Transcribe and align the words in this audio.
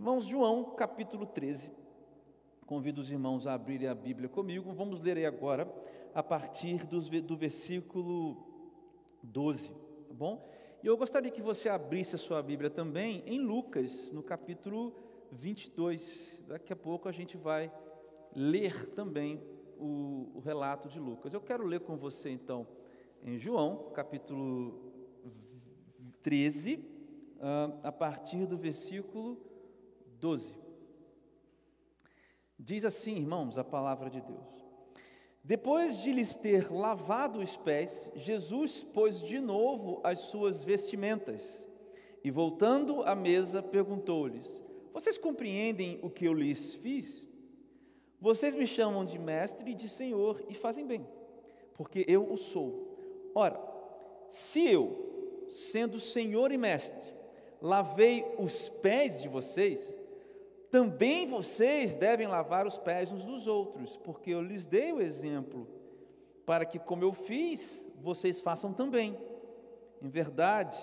Irmãos, 0.00 0.24
João 0.24 0.64
capítulo 0.64 1.26
13. 1.26 1.70
Convido 2.64 3.02
os 3.02 3.10
irmãos 3.10 3.46
a 3.46 3.52
abrirem 3.52 3.86
a 3.86 3.94
Bíblia 3.94 4.30
comigo. 4.30 4.72
Vamos 4.72 5.02
ler 5.02 5.18
aí 5.18 5.26
agora 5.26 5.70
a 6.14 6.22
partir 6.22 6.86
dos, 6.86 7.10
do 7.10 7.36
versículo 7.36 8.34
12, 9.22 9.68
tá 9.68 10.14
bom? 10.14 10.48
E 10.82 10.86
eu 10.86 10.96
gostaria 10.96 11.30
que 11.30 11.42
você 11.42 11.68
abrisse 11.68 12.14
a 12.14 12.18
sua 12.18 12.42
Bíblia 12.42 12.70
também 12.70 13.22
em 13.26 13.40
Lucas, 13.40 14.10
no 14.10 14.22
capítulo 14.22 14.94
22. 15.32 16.44
Daqui 16.48 16.72
a 16.72 16.76
pouco 16.76 17.06
a 17.06 17.12
gente 17.12 17.36
vai 17.36 17.70
ler 18.34 18.86
também 18.92 19.38
o, 19.78 20.32
o 20.34 20.40
relato 20.40 20.88
de 20.88 20.98
Lucas. 20.98 21.34
Eu 21.34 21.42
quero 21.42 21.66
ler 21.66 21.80
com 21.80 21.98
você 21.98 22.30
então 22.30 22.66
em 23.22 23.38
João, 23.38 23.90
capítulo 23.92 24.80
13, 26.22 26.76
uh, 26.76 26.80
ah, 27.42 27.70
a 27.82 27.92
partir 27.92 28.46
do 28.46 28.56
versículo 28.56 29.49
12. 30.20 30.54
Diz 32.58 32.84
assim, 32.84 33.16
irmãos, 33.16 33.56
a 33.56 33.64
palavra 33.64 34.10
de 34.10 34.20
Deus. 34.20 34.60
Depois 35.42 35.98
de 35.98 36.12
lhes 36.12 36.36
ter 36.36 36.70
lavado 36.70 37.40
os 37.40 37.56
pés, 37.56 38.12
Jesus 38.14 38.84
pôs 38.84 39.20
de 39.20 39.40
novo 39.40 40.00
as 40.04 40.18
suas 40.18 40.62
vestimentas 40.62 41.66
e, 42.22 42.30
voltando 42.30 43.02
à 43.02 43.14
mesa, 43.14 43.62
perguntou-lhes: 43.62 44.62
Vocês 44.92 45.16
compreendem 45.16 45.98
o 46.02 46.10
que 46.10 46.26
eu 46.26 46.34
lhes 46.34 46.74
fiz? 46.74 47.26
Vocês 48.20 48.54
me 48.54 48.66
chamam 48.66 49.02
de 49.02 49.18
mestre 49.18 49.70
e 49.70 49.74
de 49.74 49.88
senhor 49.88 50.44
e 50.46 50.54
fazem 50.54 50.86
bem, 50.86 51.06
porque 51.72 52.04
eu 52.06 52.30
o 52.30 52.36
sou. 52.36 53.30
Ora, 53.34 53.58
se 54.28 54.68
eu, 54.68 55.48
sendo 55.48 55.98
senhor 55.98 56.52
e 56.52 56.58
mestre, 56.58 57.14
lavei 57.62 58.24
os 58.38 58.68
pés 58.68 59.22
de 59.22 59.28
vocês, 59.28 59.98
também 60.70 61.26
vocês 61.26 61.96
devem 61.96 62.28
lavar 62.28 62.66
os 62.66 62.78
pés 62.78 63.10
uns 63.10 63.24
dos 63.24 63.46
outros, 63.46 63.96
porque 63.96 64.30
eu 64.30 64.40
lhes 64.40 64.66
dei 64.66 64.92
o 64.92 65.00
exemplo, 65.00 65.66
para 66.46 66.64
que, 66.64 66.78
como 66.78 67.02
eu 67.02 67.12
fiz, 67.12 67.84
vocês 68.00 68.40
façam 68.40 68.72
também. 68.72 69.18
Em 70.00 70.08
verdade, 70.08 70.78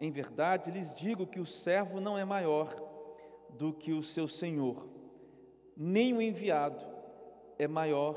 em 0.00 0.10
verdade 0.10 0.70
lhes 0.70 0.94
digo 0.94 1.26
que 1.26 1.40
o 1.40 1.46
servo 1.46 2.00
não 2.00 2.16
é 2.16 2.24
maior 2.24 2.74
do 3.50 3.72
que 3.72 3.92
o 3.92 4.02
seu 4.02 4.28
senhor, 4.28 4.88
nem 5.76 6.14
o 6.14 6.22
enviado 6.22 6.84
é 7.58 7.66
maior 7.66 8.16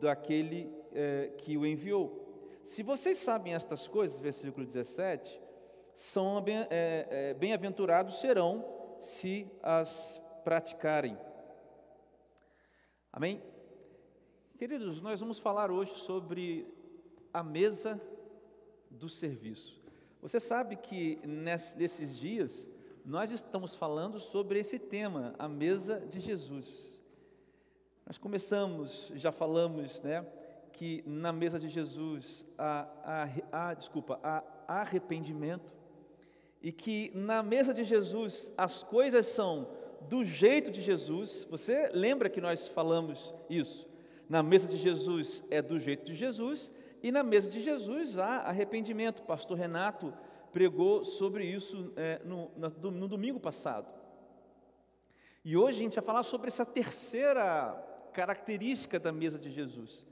daquele 0.00 0.72
é, 0.92 1.30
que 1.38 1.56
o 1.56 1.66
enviou. 1.66 2.24
Se 2.64 2.82
vocês 2.82 3.18
sabem 3.18 3.54
estas 3.54 3.86
coisas, 3.86 4.18
versículo 4.18 4.66
17, 4.66 5.40
são 5.94 6.42
é, 6.46 7.06
é, 7.30 7.34
bem-aventurados 7.34 8.20
serão 8.20 8.75
se 9.00 9.50
as 9.62 10.20
praticarem. 10.44 11.18
Amém? 13.12 13.42
Queridos, 14.58 15.00
nós 15.00 15.20
vamos 15.20 15.38
falar 15.38 15.70
hoje 15.70 15.94
sobre 15.98 16.66
a 17.32 17.42
mesa 17.42 18.00
do 18.90 19.08
serviço. 19.08 19.80
Você 20.22 20.40
sabe 20.40 20.76
que 20.76 21.20
nesses 21.26 22.16
dias 22.16 22.66
nós 23.04 23.30
estamos 23.30 23.76
falando 23.76 24.18
sobre 24.18 24.58
esse 24.58 24.78
tema, 24.78 25.34
a 25.38 25.48
mesa 25.48 26.00
de 26.00 26.20
Jesus. 26.20 27.00
Nós 28.06 28.18
começamos, 28.18 29.12
já 29.14 29.30
falamos, 29.30 30.00
né, 30.02 30.26
que 30.72 31.02
na 31.06 31.32
mesa 31.32 31.58
de 31.58 31.68
Jesus 31.68 32.46
há, 32.56 32.88
há, 33.52 33.68
há 33.68 33.74
desculpa, 33.74 34.18
há 34.22 34.42
arrependimento, 34.66 35.75
e 36.62 36.72
que 36.72 37.10
na 37.14 37.42
mesa 37.42 37.72
de 37.72 37.84
Jesus 37.84 38.52
as 38.56 38.82
coisas 38.82 39.26
são 39.26 39.68
do 40.08 40.24
jeito 40.24 40.70
de 40.70 40.80
Jesus. 40.80 41.46
Você 41.50 41.90
lembra 41.92 42.28
que 42.28 42.40
nós 42.40 42.68
falamos 42.68 43.34
isso? 43.48 43.88
Na 44.28 44.42
mesa 44.42 44.68
de 44.68 44.76
Jesus 44.76 45.44
é 45.50 45.62
do 45.62 45.78
jeito 45.78 46.04
de 46.04 46.14
Jesus, 46.14 46.72
e 47.02 47.12
na 47.12 47.22
mesa 47.22 47.50
de 47.50 47.60
Jesus 47.60 48.18
há 48.18 48.38
arrependimento. 48.38 49.20
O 49.20 49.26
pastor 49.26 49.56
Renato 49.56 50.12
pregou 50.52 51.04
sobre 51.04 51.44
isso 51.44 51.92
é, 51.96 52.20
no, 52.24 52.50
no, 52.56 52.90
no 52.90 53.08
domingo 53.08 53.38
passado. 53.38 53.88
E 55.44 55.56
hoje 55.56 55.78
a 55.78 55.82
gente 55.82 55.94
vai 55.94 56.04
falar 56.04 56.24
sobre 56.24 56.48
essa 56.48 56.66
terceira 56.66 57.72
característica 58.12 58.98
da 58.98 59.12
mesa 59.12 59.38
de 59.38 59.50
Jesus, 59.50 60.04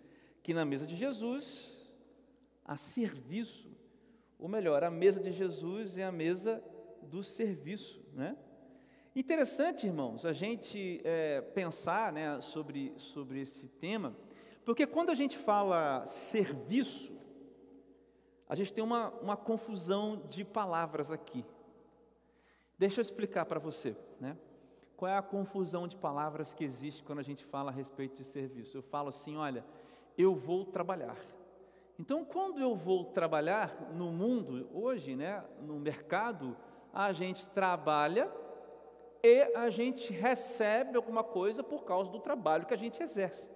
que 0.43 0.55
na 0.55 0.65
mesa 0.65 0.87
de 0.87 0.95
Jesus 0.95 1.75
há 2.65 2.77
serviço 2.77 3.74
ou 4.39 4.49
melhor, 4.49 4.83
a 4.85 4.91
mesa 4.91 5.21
de 5.21 5.33
Jesus 5.33 5.99
é 5.99 6.05
a 6.05 6.13
mesa 6.13 6.63
do 7.03 7.23
serviço, 7.23 8.03
né? 8.13 8.37
Interessante, 9.17 9.87
irmãos, 9.87 10.27
a 10.27 10.33
gente 10.33 11.01
é, 11.05 11.41
pensar 11.41 12.13
né, 12.13 12.41
sobre, 12.41 12.93
sobre 12.97 13.41
esse 13.41 13.69
tema, 13.69 14.17
porque 14.65 14.87
quando 14.87 15.11
a 15.11 15.15
gente 15.15 15.39
fala 15.39 16.05
serviço, 16.05 17.13
a 18.49 18.57
gente 18.57 18.73
tem 18.73 18.83
uma, 18.83 19.11
uma 19.21 19.37
confusão 19.37 20.23
de 20.29 20.45
palavras 20.45 21.13
aqui. 21.13 21.45
Deixa 22.77 23.01
eu 23.01 23.03
explicar 23.03 23.47
para 23.47 23.61
você, 23.61 23.97
né? 24.21 24.37
Qual 24.97 25.11
é 25.11 25.17
a 25.17 25.23
confusão 25.23 25.87
de 25.87 25.97
palavras 25.97 26.55
que 26.55 26.65
existe 26.65 27.03
quando 27.03 27.19
a 27.19 27.23
gente 27.23 27.45
fala 27.45 27.71
a 27.71 27.75
respeito 27.75 28.17
de 28.17 28.25
serviço? 28.25 28.77
Eu 28.77 28.83
falo 28.83 29.09
assim, 29.09 29.37
olha, 29.37 29.65
eu 30.17 30.35
vou 30.35 30.65
trabalhar. 30.65 31.17
Então, 31.99 32.25
quando 32.25 32.61
eu 32.61 32.75
vou 32.75 33.05
trabalhar 33.05 33.93
no 33.93 34.11
mundo 34.11 34.69
hoje, 34.73 35.15
né, 35.15 35.45
no 35.61 35.79
mercado, 35.79 36.57
a 36.93 37.13
gente 37.13 37.49
trabalha 37.49 38.31
e 39.23 39.43
a 39.57 39.71
gente 39.71 40.13
recebe 40.13 40.97
alguma 40.97 41.23
coisa 41.23 41.63
por 41.63 41.85
causa 41.85 42.11
do 42.11 42.19
trabalho 42.19 42.67
que 42.67 42.75
a 42.75 42.79
gente 42.79 43.03
exerce. 43.03 43.51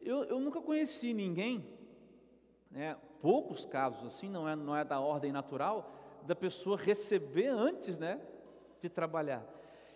Eu, 0.00 0.24
eu 0.24 0.38
nunca 0.38 0.60
conheci 0.60 1.12
ninguém, 1.12 1.76
né, 2.70 2.96
poucos 3.20 3.64
casos 3.64 4.06
assim, 4.06 4.30
não 4.30 4.48
é, 4.48 4.54
não 4.54 4.76
é 4.76 4.84
da 4.84 5.00
ordem 5.00 5.32
natural, 5.32 5.92
da 6.22 6.36
pessoa 6.36 6.76
receber 6.76 7.48
antes 7.48 7.98
né, 7.98 8.20
de 8.78 8.88
trabalhar. 8.88 9.44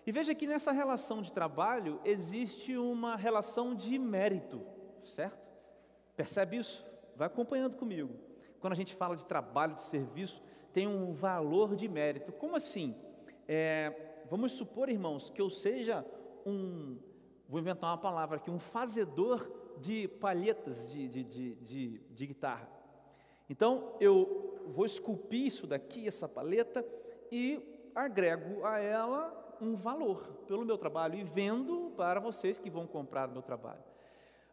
E 0.05 0.11
veja 0.13 0.35
que 0.35 0.47
nessa 0.47 0.73
relação 0.73 1.23
de 1.23 1.33
trabalho 1.33 2.01
existe 2.05 2.77
uma 2.77 3.17
relação 3.17 3.75
de 3.75 3.97
mérito, 3.99 4.61
certo? 5.05 5.39
Percebe 6.17 6.59
isso? 6.59 6.85
Vai 7.17 7.27
acompanhando 7.27 7.77
comigo. 7.77 8.15
Quando 8.61 8.73
a 8.73 8.77
gente 8.77 8.95
fala 8.95 9.15
de 9.15 9.27
trabalho, 9.27 9.75
de 9.75 9.83
serviço, 9.83 10.43
tem 10.73 10.87
um 10.87 11.13
valor 11.13 11.77
de 11.77 11.89
mérito. 11.89 12.33
Como 12.33 12.57
assim? 12.57 12.97
É, 13.47 14.25
vamos 14.31 14.53
supor, 14.53 14.89
irmãos, 14.89 15.31
que 15.31 15.41
eu 15.41 15.51
seja 15.51 16.05
um, 16.47 16.99
vou 17.49 17.61
inventar 17.61 17.91
uma 17.91 17.99
palavra 17.99 18.37
aqui, 18.37 18.51
um 18.51 18.59
fazedor 18.59 19.51
de 19.79 20.09
palhetas 20.09 20.91
de, 20.91 21.09
de, 21.09 21.25
de, 21.25 21.99
de, 21.99 22.27
guitarra. 22.27 22.69
Então, 23.49 23.97
eu 24.01 24.63
vou 24.69 24.87
esculpir 24.87 25.47
isso 25.47 25.67
daqui, 25.67 26.07
essa 26.07 26.29
paleta, 26.29 26.85
e 27.31 27.91
agrego 27.95 28.65
a 28.65 28.79
ela 28.79 29.57
um 29.61 29.75
valor 29.75 30.27
pelo 30.47 30.65
meu 30.65 30.79
trabalho 30.79 31.17
e 31.17 31.25
vendo 31.25 31.93
para 31.97 32.21
vocês 32.21 32.59
que 32.59 32.71
vão 32.71 32.87
comprar 32.87 33.29
o 33.29 33.33
meu 33.33 33.43
trabalho. 33.43 33.83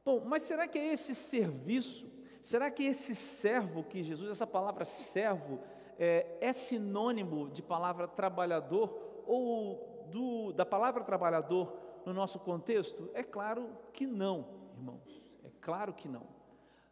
Bom, 0.03 0.21
mas 0.25 0.43
será 0.43 0.67
que 0.67 0.77
é 0.77 0.93
esse 0.93 1.13
serviço 1.13 2.07
Será 2.41 2.71
que 2.71 2.83
esse 2.83 3.15
servo 3.15 3.83
que 3.83 4.03
Jesus, 4.03 4.29
essa 4.29 4.47
palavra 4.47 4.83
servo, 4.83 5.59
é, 5.97 6.37
é 6.41 6.51
sinônimo 6.51 7.49
de 7.49 7.61
palavra 7.61 8.07
trabalhador 8.07 9.23
ou 9.27 10.07
do, 10.09 10.51
da 10.51 10.65
palavra 10.65 11.03
trabalhador 11.03 11.71
no 12.03 12.13
nosso 12.13 12.39
contexto? 12.39 13.09
É 13.13 13.21
claro 13.21 13.69
que 13.93 14.07
não, 14.07 14.47
irmãos. 14.75 15.21
É 15.43 15.51
claro 15.61 15.93
que 15.93 16.07
não. 16.07 16.25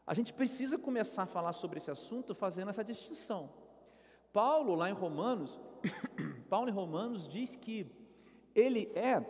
A 0.06 0.14
gente 0.14 0.32
precisa 0.32 0.78
começar 0.78 1.24
a 1.24 1.28
falar 1.28 1.54
sobre 1.54 1.80
esse 1.80 1.90
assunto 1.90 2.36
fazendo 2.36 2.70
essa 2.70 2.84
distinção. 2.84 3.50
Paulo, 4.32 4.76
lá 4.76 4.88
em 4.88 4.94
Romanos, 4.94 5.60
Paulo 6.48 6.70
em 6.70 6.74
Romanos 6.74 7.28
diz 7.28 7.56
que 7.56 7.88
ele 8.54 8.92
é, 8.94 9.26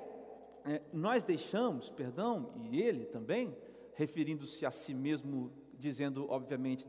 é 0.65 0.81
nós 0.91 1.23
deixamos, 1.23 1.89
perdão, 1.89 2.51
e 2.57 2.81
ele 2.81 3.05
também, 3.05 3.55
referindo-se 3.93 4.65
a 4.65 4.71
si 4.71 4.93
mesmo 4.93 5.51
dizendo, 5.79 6.27
obviamente, 6.29 6.87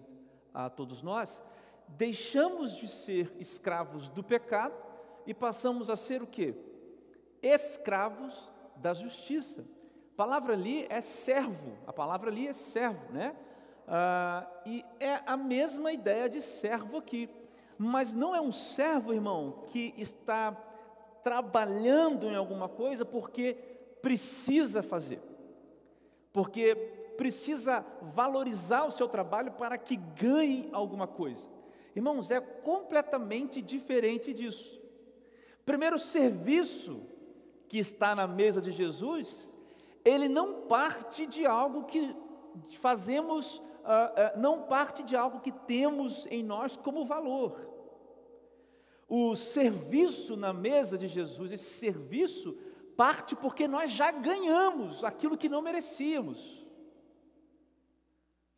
a 0.53 0.69
todos 0.69 1.03
nós, 1.03 1.43
deixamos 1.89 2.77
de 2.77 2.89
ser 2.89 3.33
escravos 3.39 4.09
do 4.09 4.23
pecado 4.23 4.75
e 5.27 5.33
passamos 5.33 5.89
a 5.89 5.97
ser 5.97 6.23
o 6.23 6.27
quê? 6.27 6.55
Escravos 7.43 8.53
da 8.77 8.93
justiça. 8.93 9.65
A 10.13 10.17
palavra 10.17 10.53
ali 10.53 10.87
é 10.91 11.01
servo, 11.01 11.79
a 11.87 11.93
palavra 11.93 12.31
ali 12.31 12.47
é 12.47 12.53
servo, 12.53 13.13
né? 13.13 13.35
Ah, 13.87 14.47
e 14.67 14.85
é 14.99 15.21
a 15.25 15.37
mesma 15.37 15.93
ideia 15.93 16.29
de 16.29 16.43
servo 16.43 16.99
aqui, 16.99 17.29
mas 17.79 18.15
não 18.15 18.35
é 18.35 18.41
um 18.41 18.53
servo, 18.53 19.15
irmão, 19.15 19.63
que 19.73 19.95
está 19.97 20.53
trabalhando 21.25 22.27
em 22.27 22.37
alguma 22.37 22.69
coisa 22.69 23.05
porque 23.05 23.55
precisa 24.03 24.83
fazer, 24.83 25.21
porque 26.33 27.00
precisa 27.21 27.85
valorizar 28.15 28.87
o 28.87 28.91
seu 28.91 29.07
trabalho 29.07 29.53
para 29.53 29.77
que 29.77 29.95
ganhe 29.95 30.71
alguma 30.73 31.07
coisa. 31.07 31.47
Irmãos, 31.95 32.31
é 32.31 32.41
completamente 32.41 33.61
diferente 33.61 34.33
disso. 34.33 34.81
Primeiro, 35.67 35.99
serviço 35.99 37.03
que 37.69 37.77
está 37.77 38.15
na 38.15 38.27
mesa 38.27 38.63
de 38.63 38.71
Jesus, 38.71 39.55
ele 40.03 40.31
não 40.31 40.63
parte 40.63 41.27
de 41.27 41.45
algo 41.45 41.85
que 41.85 42.17
fazemos, 42.79 43.59
uh, 43.59 43.61
uh, 43.61 44.41
não 44.41 44.63
parte 44.63 45.03
de 45.03 45.15
algo 45.15 45.41
que 45.41 45.53
temos 45.53 46.27
em 46.31 46.43
nós 46.43 46.75
como 46.75 47.05
valor. 47.05 47.69
O 49.07 49.37
serviço 49.37 50.39
na 50.39 50.55
mesa 50.55 50.97
de 50.97 51.07
Jesus, 51.07 51.53
esse 51.53 51.79
serviço 51.79 52.57
parte 52.97 53.37
porque 53.37 53.69
nós 53.69 53.91
já 53.91 54.11
ganhamos 54.11 55.05
aquilo 55.05 55.37
que 55.37 55.51
não 55.51 55.61
merecíamos. 55.61 56.60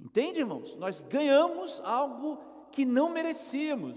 Entende, 0.02 0.40
irmãos? 0.40 0.75
Nós 0.76 1.02
ganhamos 1.02 1.81
algo 1.84 2.38
que 2.72 2.84
não 2.84 3.08
merecíamos. 3.08 3.96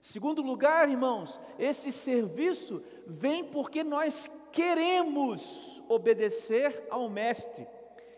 Segundo 0.00 0.42
lugar, 0.42 0.88
irmãos, 0.88 1.40
esse 1.58 1.92
serviço 1.92 2.82
vem 3.06 3.44
porque 3.44 3.84
nós 3.84 4.28
queremos 4.50 5.82
obedecer 5.88 6.86
ao 6.90 7.08
Mestre. 7.08 7.66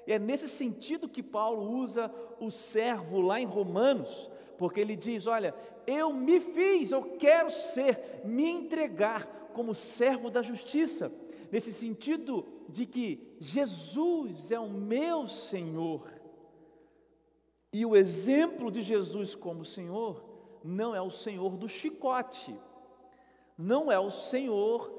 É 0.07 0.19
nesse 0.19 0.49
sentido 0.49 1.09
que 1.09 1.23
Paulo 1.23 1.79
usa 1.79 2.13
o 2.41 2.51
servo 2.51 3.21
lá 3.21 3.41
em 3.41 3.45
Romanos, 3.45 4.31
porque 4.57 4.81
ele 4.81 4.97
diz: 4.97 5.27
Olha, 5.27 5.55
eu 5.87 6.13
me 6.13 6.41
fiz, 6.41 6.93
eu 6.93 7.03
quero 7.19 7.51
ser, 7.51 8.23
me 8.25 8.49
entregar 8.49 9.27
como 9.53 9.75
servo 9.75 10.31
da 10.31 10.43
justiça, 10.43 11.13
nesse 11.51 11.73
sentido 11.73 12.47
de 12.69 12.87
que 12.87 13.37
Jesus 13.39 14.51
é 14.51 14.59
o 14.59 14.69
meu 14.69 15.29
Senhor. 15.29 16.03
E 17.77 17.85
o 17.85 17.95
exemplo 17.95 18.71
de 18.71 18.81
Jesus 18.81 19.35
como 19.35 19.63
Senhor 19.63 20.25
não 20.65 20.95
é 20.95 21.03
o 21.03 21.11
Senhor 21.11 21.59
do 21.59 21.69
chicote, 21.69 22.59
não 23.59 23.93
é 23.93 23.99
o 23.99 24.09
Senhor 24.09 24.91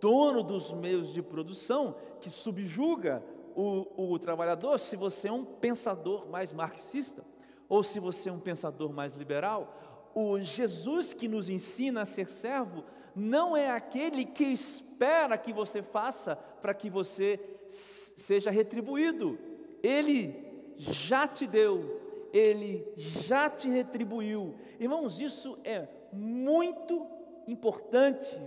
dono 0.00 0.40
dos 0.40 0.72
meios 0.72 1.12
de 1.12 1.20
produção 1.22 1.96
que 2.20 2.30
subjuga 2.30 3.20
o, 3.56 4.12
o 4.12 4.18
trabalhador 4.20 4.78
se 4.78 4.94
você 4.94 5.26
é 5.26 5.32
um 5.32 5.44
pensador 5.44 6.28
mais 6.28 6.52
marxista 6.52 7.24
ou 7.68 7.82
se 7.82 7.98
você 7.98 8.28
é 8.28 8.32
um 8.32 8.38
pensador 8.38 8.92
mais 8.92 9.16
liberal 9.16 9.74
o 10.14 10.38
Jesus 10.38 11.12
que 11.12 11.26
nos 11.26 11.48
ensina 11.48 12.02
a 12.02 12.06
ser 12.06 12.28
servo 12.28 12.84
não 13.12 13.56
é 13.56 13.70
aquele 13.70 14.24
que 14.24 14.44
espera 14.44 15.36
que 15.36 15.52
você 15.52 15.82
faça 15.82 16.36
para 16.36 16.74
que 16.74 16.88
você 16.88 17.40
seja 17.68 18.50
retribuído. 18.50 19.36
Ele 19.82 20.50
já 20.76 21.26
te 21.26 21.46
deu, 21.46 21.99
ele 22.32 22.86
já 22.96 23.48
te 23.48 23.68
retribuiu. 23.68 24.54
Irmãos, 24.78 25.20
isso 25.20 25.58
é 25.64 25.88
muito 26.12 27.06
importante, 27.46 28.40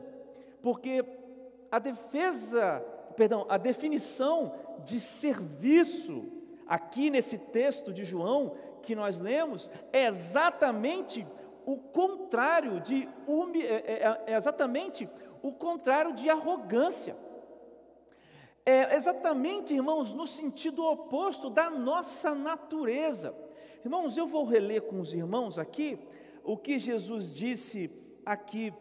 porque 0.61 1.05
a 1.71 1.79
defesa, 1.79 2.79
perdão, 3.15 3.45
a 3.49 3.57
definição 3.57 4.53
de 4.83 4.99
serviço 4.99 6.25
aqui 6.67 7.09
nesse 7.09 7.37
texto 7.37 7.91
de 7.91 8.03
João 8.03 8.55
que 8.81 8.95
nós 8.95 9.19
lemos 9.19 9.71
é 9.91 10.05
exatamente 10.05 11.25
o 11.65 11.77
contrário 11.77 12.79
de 12.81 13.07
é, 13.61 13.93
é, 13.93 14.23
é 14.27 14.35
exatamente 14.35 15.09
o 15.41 15.51
contrário 15.51 16.13
de 16.13 16.29
arrogância. 16.29 17.15
É 18.65 18.95
exatamente, 18.95 19.73
irmãos, 19.73 20.13
no 20.13 20.25
sentido 20.25 20.85
oposto 20.85 21.49
da 21.49 21.69
nossa 21.69 22.33
natureza. 22.33 23.35
Irmãos, 23.83 24.15
eu 24.15 24.25
vou 24.25 24.45
reler 24.45 24.83
com 24.83 25.01
os 25.01 25.13
irmãos 25.13 25.59
aqui 25.59 25.99
o 26.41 26.55
que 26.55 26.79
Jesus 26.79 27.33
disse 27.33 27.91
aqui 28.25 28.73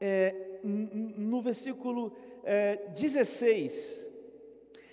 é, 0.00 0.60
no 0.62 1.42
versículo 1.42 2.12
é, 2.44 2.76
16. 2.94 4.08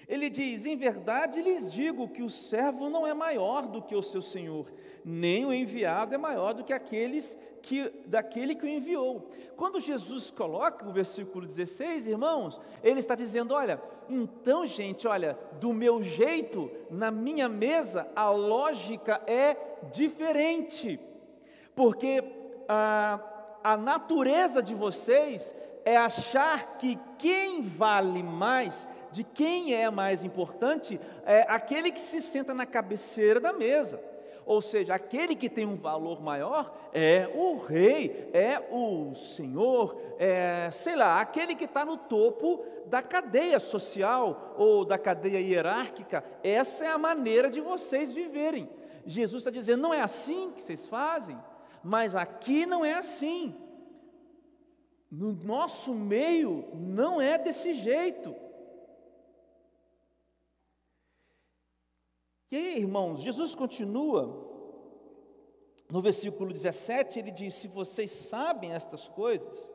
Ele 0.08 0.28
diz: 0.28 0.66
Em 0.66 0.76
verdade 0.76 1.40
lhes 1.40 1.72
digo 1.72 2.08
que 2.08 2.24
o 2.24 2.30
servo 2.32 2.90
não 2.90 3.06
é 3.06 3.14
maior 3.14 3.68
do 3.68 3.80
que 3.80 3.96
o 3.96 4.02
seu 4.02 4.24
senhor, 4.24 4.74
nem 5.06 5.46
o 5.46 5.54
enviado 5.54 6.16
é 6.16 6.18
maior 6.18 6.56
do 6.56 6.64
que 6.64 6.74
aqueles 6.74 7.38
que 7.62 7.92
daquele 8.06 8.56
que 8.56 8.66
o 8.66 8.70
enviou. 8.70 9.30
Quando 9.56 9.80
Jesus 9.80 10.32
coloca 10.32 10.88
o 10.88 10.92
versículo 10.92 11.46
16, 11.46 12.08
irmãos, 12.08 12.60
ele 12.84 13.00
está 13.00 13.16
dizendo: 13.16 13.54
olha, 13.54 13.82
então, 14.10 14.66
gente, 14.66 15.08
olha, 15.08 15.38
do 15.60 15.72
meu 15.72 16.04
jeito, 16.04 16.72
na 16.90 17.12
minha 17.12 17.48
mesa, 17.48 18.10
a 18.16 18.30
lógica 18.30 19.22
é 19.28 19.56
diferente, 19.92 21.00
porque 21.76 22.24
a, 22.68 23.20
a 23.64 23.78
natureza 23.78 24.62
de 24.62 24.74
vocês 24.74 25.54
é 25.86 25.96
achar 25.96 26.78
que 26.78 26.98
quem 27.18 27.62
vale 27.62 28.22
mais, 28.24 28.88
de 29.12 29.24
quem 29.24 29.74
é 29.74 29.90
mais 29.90 30.24
importante, 30.24 31.00
é 31.26 31.46
aquele 31.48 31.92
que 31.92 32.02
se 32.02 32.22
senta 32.22 32.54
na 32.54 32.66
cabeceira 32.66 33.40
da 33.40 33.54
mesa. 33.54 34.11
Ou 34.46 34.62
seja, 34.62 34.96
aquele 34.96 35.36
que 35.36 35.50
tem 35.50 35.66
um 35.66 35.76
valor 35.76 36.22
maior 36.22 36.76
é 36.94 37.30
o 37.34 37.58
rei, 37.58 38.30
é 38.34 38.60
o 38.72 39.14
senhor, 39.14 40.00
é, 40.18 40.70
sei 40.72 40.96
lá, 40.96 41.22
aquele 41.22 41.56
que 41.56 41.66
está 41.66 41.86
no 41.86 41.96
topo 41.96 42.64
da 42.88 43.02
cadeia 43.02 43.60
social 43.60 44.56
ou 44.58 44.84
da 44.84 44.98
cadeia 44.98 45.40
hierárquica. 45.40 46.24
Essa 46.44 46.86
é 46.86 46.90
a 46.90 46.98
maneira 46.98 47.50
de 47.50 47.62
vocês 47.62 48.12
viverem. 48.12 48.70
Jesus 49.06 49.42
está 49.42 49.52
dizendo: 49.52 49.82
não 49.82 49.94
é 49.94 50.02
assim 50.02 50.52
que 50.52 50.62
vocês 50.62 50.86
fazem, 50.86 51.38
mas 51.84 52.16
aqui 52.16 52.66
não 52.66 52.84
é 52.84 52.94
assim. 52.94 53.56
No 55.10 55.34
nosso 55.34 55.94
meio 55.94 56.70
não 56.74 57.22
é 57.22 57.38
desse 57.38 57.74
jeito. 57.74 58.36
E 62.52 62.58
aí, 62.58 62.80
irmãos, 62.80 63.24
Jesus 63.24 63.56
continua, 63.56 64.50
no 65.90 66.02
versículo 66.02 66.52
17, 66.52 67.18
ele 67.18 67.32
diz: 67.32 67.54
Se 67.54 67.70
vocês 67.70 68.12
sabem 68.12 68.74
estas 68.74 69.08
coisas, 69.08 69.74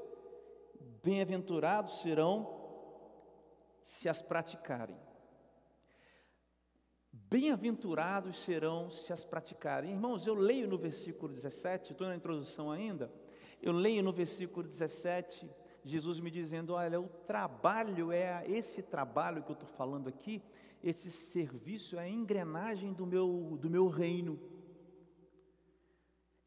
bem-aventurados 1.03 2.03
serão 2.03 2.55
se 3.81 4.11
as 4.11 4.21
praticarem. 4.21 4.97
Bem-aventurados 7.11 8.41
serão 8.41 8.91
se 8.91 9.11
as 9.11 9.25
praticarem. 9.25 9.93
Irmãos, 9.93 10.27
eu 10.27 10.35
leio 10.35 10.69
no 10.69 10.77
versículo 10.77 11.33
17, 11.33 11.93
estou 11.93 12.07
na 12.07 12.15
introdução 12.15 12.71
ainda. 12.71 13.11
Eu 13.63 13.73
leio 13.73 14.03
no 14.03 14.13
versículo 14.13 14.67
17, 14.67 15.49
Jesus 15.83 16.21
me 16.21 16.31
dizendo: 16.31 16.75
Olha, 16.75 17.01
o 17.01 17.09
trabalho 17.27 18.13
é 18.13 18.45
esse 18.47 18.83
trabalho 18.83 19.43
que 19.43 19.51
eu 19.51 19.55
estou 19.55 19.69
falando 19.69 20.09
aqui, 20.09 20.43
esse 20.83 21.11
serviço 21.11 21.97
é 21.97 22.01
a 22.01 22.09
engrenagem 22.09 22.93
do 22.93 23.07
meu, 23.07 23.59
do 23.61 23.69
meu 23.69 23.89
reino. 23.89 24.39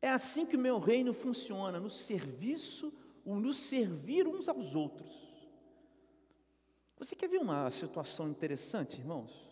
É 0.01 0.09
assim 0.09 0.45
que 0.45 0.55
o 0.55 0.59
meu 0.59 0.79
reino 0.79 1.13
funciona, 1.13 1.79
no 1.79 1.89
serviço, 1.89 2.93
no 3.25 3.53
servir 3.53 4.27
uns 4.27 4.48
aos 4.48 4.75
outros. 4.75 5.29
Você 6.98 7.15
quer 7.15 7.29
ver 7.29 7.39
uma 7.39 7.69
situação 7.71 8.27
interessante, 8.29 9.00
irmãos? 9.00 9.48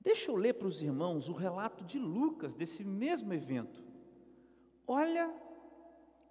Deixa 0.00 0.30
eu 0.30 0.36
ler 0.36 0.54
para 0.54 0.68
os 0.68 0.80
irmãos 0.80 1.28
o 1.28 1.32
relato 1.32 1.84
de 1.84 1.98
Lucas 1.98 2.54
desse 2.54 2.82
mesmo 2.82 3.32
evento. 3.32 3.82
Olha 4.86 5.32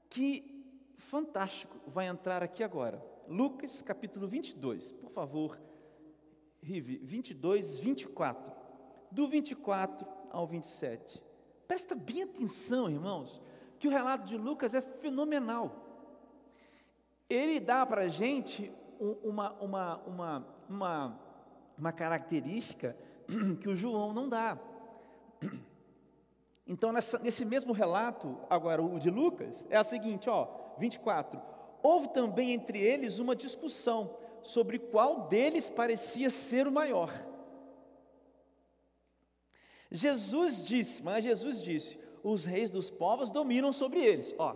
que 0.10 0.66
fantástico 0.98 1.80
vai 1.88 2.08
entrar 2.08 2.42
aqui 2.42 2.64
agora. 2.64 3.04
Lucas 3.28 3.82
capítulo 3.82 4.28
22, 4.28 4.92
por 4.94 5.12
favor, 5.12 5.62
Rive, 6.62 6.98
22, 6.98 7.80
24. 7.80 8.54
Do 9.12 9.28
24 9.28 10.08
ao 10.30 10.46
27. 10.46 11.22
Presta 11.68 11.96
bem 11.96 12.24
atenção, 12.24 12.90
irmãos, 12.90 13.42
que 13.80 13.88
o 13.88 13.92
relato 13.92 14.26
de 14.26 14.38
Lucas 14.38 14.74
é 14.74 14.82
fenomenal. 14.82 15.86
Ele 17.30 17.60
dá 17.60 17.86
para 17.86 18.02
a 18.02 18.08
gente 18.08 18.72
uma, 19.00 19.54
uma, 19.54 19.98
uma, 19.98 20.48
uma, 20.68 21.20
uma 21.78 21.92
característica 21.92 22.96
que 23.62 23.70
o 23.70 23.76
João 23.76 24.14
não 24.14 24.28
dá. 24.28 24.58
Então, 26.72 26.92
nessa, 26.92 27.18
nesse 27.18 27.44
mesmo 27.44 27.74
relato, 27.74 28.38
agora 28.48 28.80
o 28.80 29.00
de 29.00 29.10
Lucas, 29.10 29.66
é 29.72 29.78
a 29.78 29.84
seguinte, 29.84 30.30
ó, 30.30 30.48
24. 30.78 31.42
Houve 31.82 32.10
também 32.10 32.52
entre 32.52 32.78
eles 32.80 33.18
uma 33.18 33.36
discussão 33.36 34.16
sobre 34.54 34.80
qual 34.80 35.28
deles 35.28 35.70
parecia 35.70 36.30
ser 36.30 36.68
o 36.68 36.72
maior. 36.72 37.12
Jesus 39.92 40.64
disse, 40.64 41.04
mas 41.04 41.24
Jesus 41.24 41.62
disse: 41.62 42.00
os 42.24 42.46
reis 42.46 42.72
dos 42.72 42.90
povos 42.90 43.32
dominam 43.32 43.72
sobre 43.72 44.00
eles. 44.00 44.34
Ó, 44.38 44.56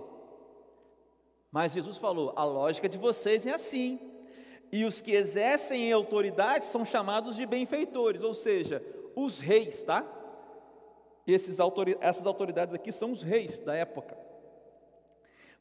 mas 1.51 1.73
Jesus 1.73 1.97
falou: 1.97 2.33
a 2.35 2.43
lógica 2.43 2.89
de 2.89 2.97
vocês 2.97 3.45
é 3.45 3.53
assim. 3.53 3.99
E 4.71 4.83
os 4.85 5.01
que 5.01 5.11
exercem 5.11 5.91
autoridade 5.91 6.65
são 6.65 6.83
chamados 6.83 7.35
de 7.35 7.45
benfeitores, 7.45 8.23
ou 8.23 8.33
seja, 8.33 8.83
os 9.15 9.39
reis, 9.39 9.83
tá? 9.83 10.03
Esses 11.27 11.59
essas 12.01 12.25
autoridades 12.25 12.73
aqui 12.73 12.91
são 12.91 13.11
os 13.11 13.21
reis 13.21 13.59
da 13.59 13.75
época. 13.75 14.17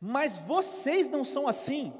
Mas 0.00 0.38
vocês 0.38 1.10
não 1.10 1.24
são 1.24 1.46
assim, 1.46 1.92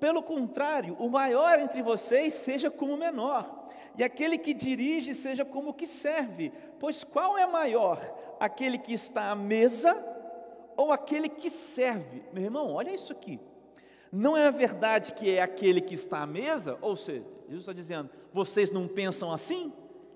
pelo 0.00 0.22
contrário, 0.22 0.96
o 0.98 1.08
maior 1.08 1.58
entre 1.58 1.82
vocês 1.82 2.34
seja 2.34 2.70
como 2.70 2.94
o 2.94 2.96
menor, 2.96 3.68
e 3.96 4.02
aquele 4.02 4.36
que 4.36 4.52
dirige 4.52 5.14
seja 5.14 5.44
como 5.44 5.70
o 5.70 5.74
que 5.74 5.86
serve. 5.86 6.52
Pois 6.78 7.04
qual 7.04 7.38
é 7.38 7.46
maior, 7.46 8.00
aquele 8.40 8.76
que 8.76 8.92
está 8.92 9.30
à 9.30 9.36
mesa 9.36 10.04
ou 10.76 10.92
aquele 10.92 11.28
que 11.28 11.48
serve? 11.48 12.22
Meu 12.32 12.44
irmão, 12.44 12.72
olha 12.72 12.90
isso 12.90 13.12
aqui. 13.12 13.38
Não 14.10 14.36
é 14.36 14.46
a 14.46 14.50
verdade 14.50 15.12
que 15.12 15.30
é 15.30 15.42
aquele 15.42 15.80
que 15.80 15.94
está 15.94 16.18
à 16.18 16.26
mesa? 16.26 16.78
Ou 16.80 16.96
seja, 16.96 17.24
Jesus 17.44 17.62
está 17.62 17.72
dizendo, 17.72 18.10
vocês 18.32 18.70
não 18.70 18.88
pensam 18.88 19.32
assim? 19.32 19.72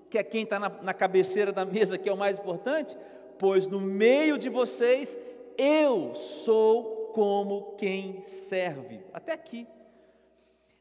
Que 0.09 0.17
é 0.17 0.23
quem 0.23 0.43
está 0.43 0.59
na, 0.59 0.69
na 0.69 0.93
cabeceira 0.93 1.51
da 1.51 1.65
mesa 1.65 1.97
que 1.97 2.09
é 2.09 2.13
o 2.13 2.17
mais 2.17 2.39
importante? 2.39 2.97
Pois 3.37 3.67
no 3.67 3.79
meio 3.79 4.37
de 4.37 4.49
vocês 4.49 5.17
eu 5.57 6.15
sou 6.15 6.98
como 7.13 7.75
quem 7.75 8.21
serve. 8.23 9.03
Até 9.13 9.33
aqui. 9.33 9.67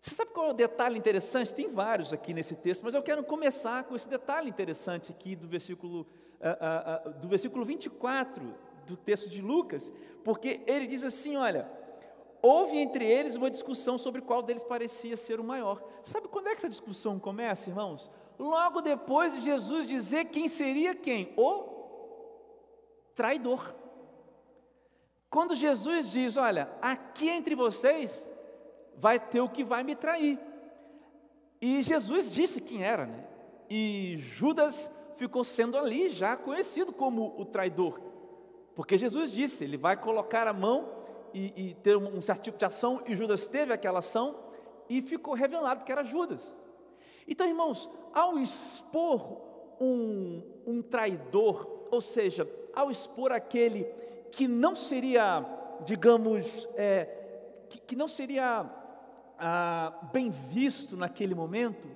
Você 0.01 0.15
sabe 0.15 0.31
qual 0.31 0.49
é 0.49 0.51
o 0.51 0.55
detalhe 0.55 0.97
interessante? 0.97 1.53
Tem 1.53 1.71
vários 1.71 2.13
aqui 2.13 2.33
nesse 2.33 2.55
texto, 2.55 2.83
mas 2.83 2.95
eu 2.95 3.03
quero 3.03 3.25
começar 3.25 3.85
com 3.85 3.97
esse 3.97 4.09
detalhe 4.09 4.49
interessante 4.49 5.11
aqui 5.11 5.35
do 5.35 5.49
versículo, 5.49 6.03
uh, 6.41 7.09
uh, 7.09 7.11
uh, 7.11 7.15
do 7.15 7.29
versículo 7.29 7.65
24 7.65 8.55
do 8.87 8.97
texto 8.97 9.29
de 9.29 9.43
Lucas, 9.43 9.93
porque 10.25 10.61
ele 10.67 10.87
diz 10.87 11.03
assim: 11.03 11.37
olha, 11.37 11.69
houve 12.41 12.79
entre 12.79 13.05
eles 13.05 13.37
uma 13.37 13.51
discussão 13.51 13.99
sobre 13.99 14.23
qual 14.23 14.43
deles 14.43 14.63
parecia 14.63 15.17
ser 15.17 15.41
o 15.41 15.45
maior. 15.45 15.83
Sabe 16.03 16.29
quando 16.29 16.47
é 16.47 16.51
que 16.51 16.59
essa 16.59 16.69
discussão 16.69 17.19
começa, 17.19 17.69
irmãos? 17.69 18.11
Logo 18.39 18.81
depois 18.81 19.35
de 19.35 19.41
Jesus 19.41 19.85
dizer 19.85 20.27
quem 20.27 20.47
seria 20.47 20.95
quem? 20.95 21.33
O 21.37 21.77
traidor. 23.15 23.75
Quando 25.31 25.55
Jesus 25.55 26.11
diz: 26.11 26.37
Olha, 26.37 26.71
aqui 26.81 27.29
entre 27.29 27.55
vocês 27.55 28.29
vai 28.97 29.19
ter 29.19 29.41
o 29.41 29.49
que 29.49 29.63
vai 29.63 29.83
me 29.83 29.95
trair. 29.95 30.39
E 31.61 31.83
Jesus 31.83 32.33
disse 32.33 32.61
quem 32.61 32.83
era, 32.83 33.07
né? 33.07 33.27
E 33.69 34.17
Judas 34.19 34.91
ficou 35.17 35.45
sendo 35.45 35.77
ali 35.77 36.09
já 36.09 36.37
conhecido 36.37 36.93
como 36.93 37.35
o 37.39 37.45
traidor, 37.45 38.01
porque 38.75 38.97
Jesus 38.97 39.33
disse: 39.33 39.65
Ele 39.65 39.77
vai 39.77 39.97
colocar 39.97 40.47
a 40.47 40.53
mão 40.53 40.89
e, 41.35 41.71
e 41.71 41.75
ter 41.75 41.97
um 41.97 42.23
certo 42.23 42.45
tipo 42.45 42.59
de 42.59 42.65
ação, 42.65 43.03
e 43.07 43.15
Judas 43.15 43.47
teve 43.47 43.73
aquela 43.73 43.99
ação, 43.99 44.37
e 44.89 45.03
ficou 45.03 45.35
revelado 45.35 45.85
que 45.85 45.93
era 45.93 46.05
Judas. 46.05 46.65
Então, 47.27 47.47
irmãos, 47.47 47.91
ao 48.15 48.39
expor 48.39 49.43
um, 49.79 50.43
um 50.67 50.81
traidor, 50.81 51.87
ou 51.91 52.01
seja, 52.01 52.49
ao 52.75 52.91
expor 52.91 53.33
aquele 53.33 53.85
que 54.33 54.47
não 54.49 54.75
seria, 54.75 55.45
digamos, 55.85 56.69
é, 56.75 57.65
que, 57.69 57.79
que, 57.79 57.97
não 57.97 58.09
seria 58.09 58.67
ah, 59.39 60.09
bem 60.13 60.31
visto 60.31 60.97
naquele 60.97 61.35
momento, 61.35 61.89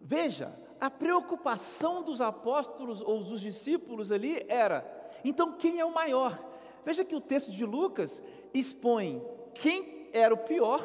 veja, 0.00 0.52
a 0.80 0.90
preocupação 0.90 2.02
dos 2.02 2.20
apóstolos 2.20 3.00
ou 3.00 3.22
dos 3.22 3.40
discípulos 3.40 4.12
ali 4.12 4.44
era: 4.48 4.86
então 5.24 5.52
quem 5.52 5.80
é 5.80 5.84
o 5.84 5.92
maior? 5.92 6.38
Veja 6.84 7.04
que 7.04 7.14
o 7.14 7.20
texto 7.20 7.50
de 7.50 7.64
Lucas 7.64 8.22
expõe 8.54 9.22
quem 9.54 10.08
era 10.12 10.32
o 10.32 10.38
pior 10.38 10.80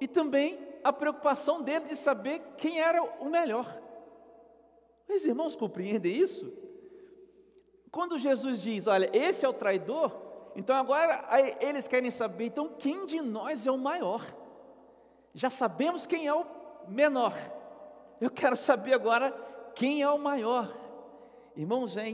e 0.00 0.06
também 0.06 0.58
a 0.82 0.92
preocupação 0.92 1.62
dele 1.62 1.86
de 1.86 1.96
saber 1.96 2.40
quem 2.58 2.78
era 2.78 3.02
o 3.02 3.28
melhor. 3.28 3.80
Os 5.08 5.24
irmãos 5.24 5.56
compreendem 5.56 6.14
isso? 6.14 6.52
Quando 7.94 8.18
Jesus 8.18 8.60
diz, 8.60 8.88
olha, 8.88 9.08
esse 9.12 9.46
é 9.46 9.48
o 9.48 9.52
traidor, 9.52 10.10
então 10.56 10.74
agora 10.74 11.28
eles 11.60 11.86
querem 11.86 12.10
saber, 12.10 12.46
então 12.46 12.70
quem 12.76 13.06
de 13.06 13.20
nós 13.20 13.68
é 13.68 13.70
o 13.70 13.78
maior? 13.78 14.36
Já 15.32 15.48
sabemos 15.48 16.04
quem 16.04 16.26
é 16.26 16.34
o 16.34 16.44
menor. 16.88 17.32
Eu 18.20 18.32
quero 18.32 18.56
saber 18.56 18.94
agora 18.94 19.30
quem 19.76 20.02
é 20.02 20.10
o 20.10 20.18
maior. 20.18 20.76
Irmãos, 21.54 21.96
é 21.96 22.12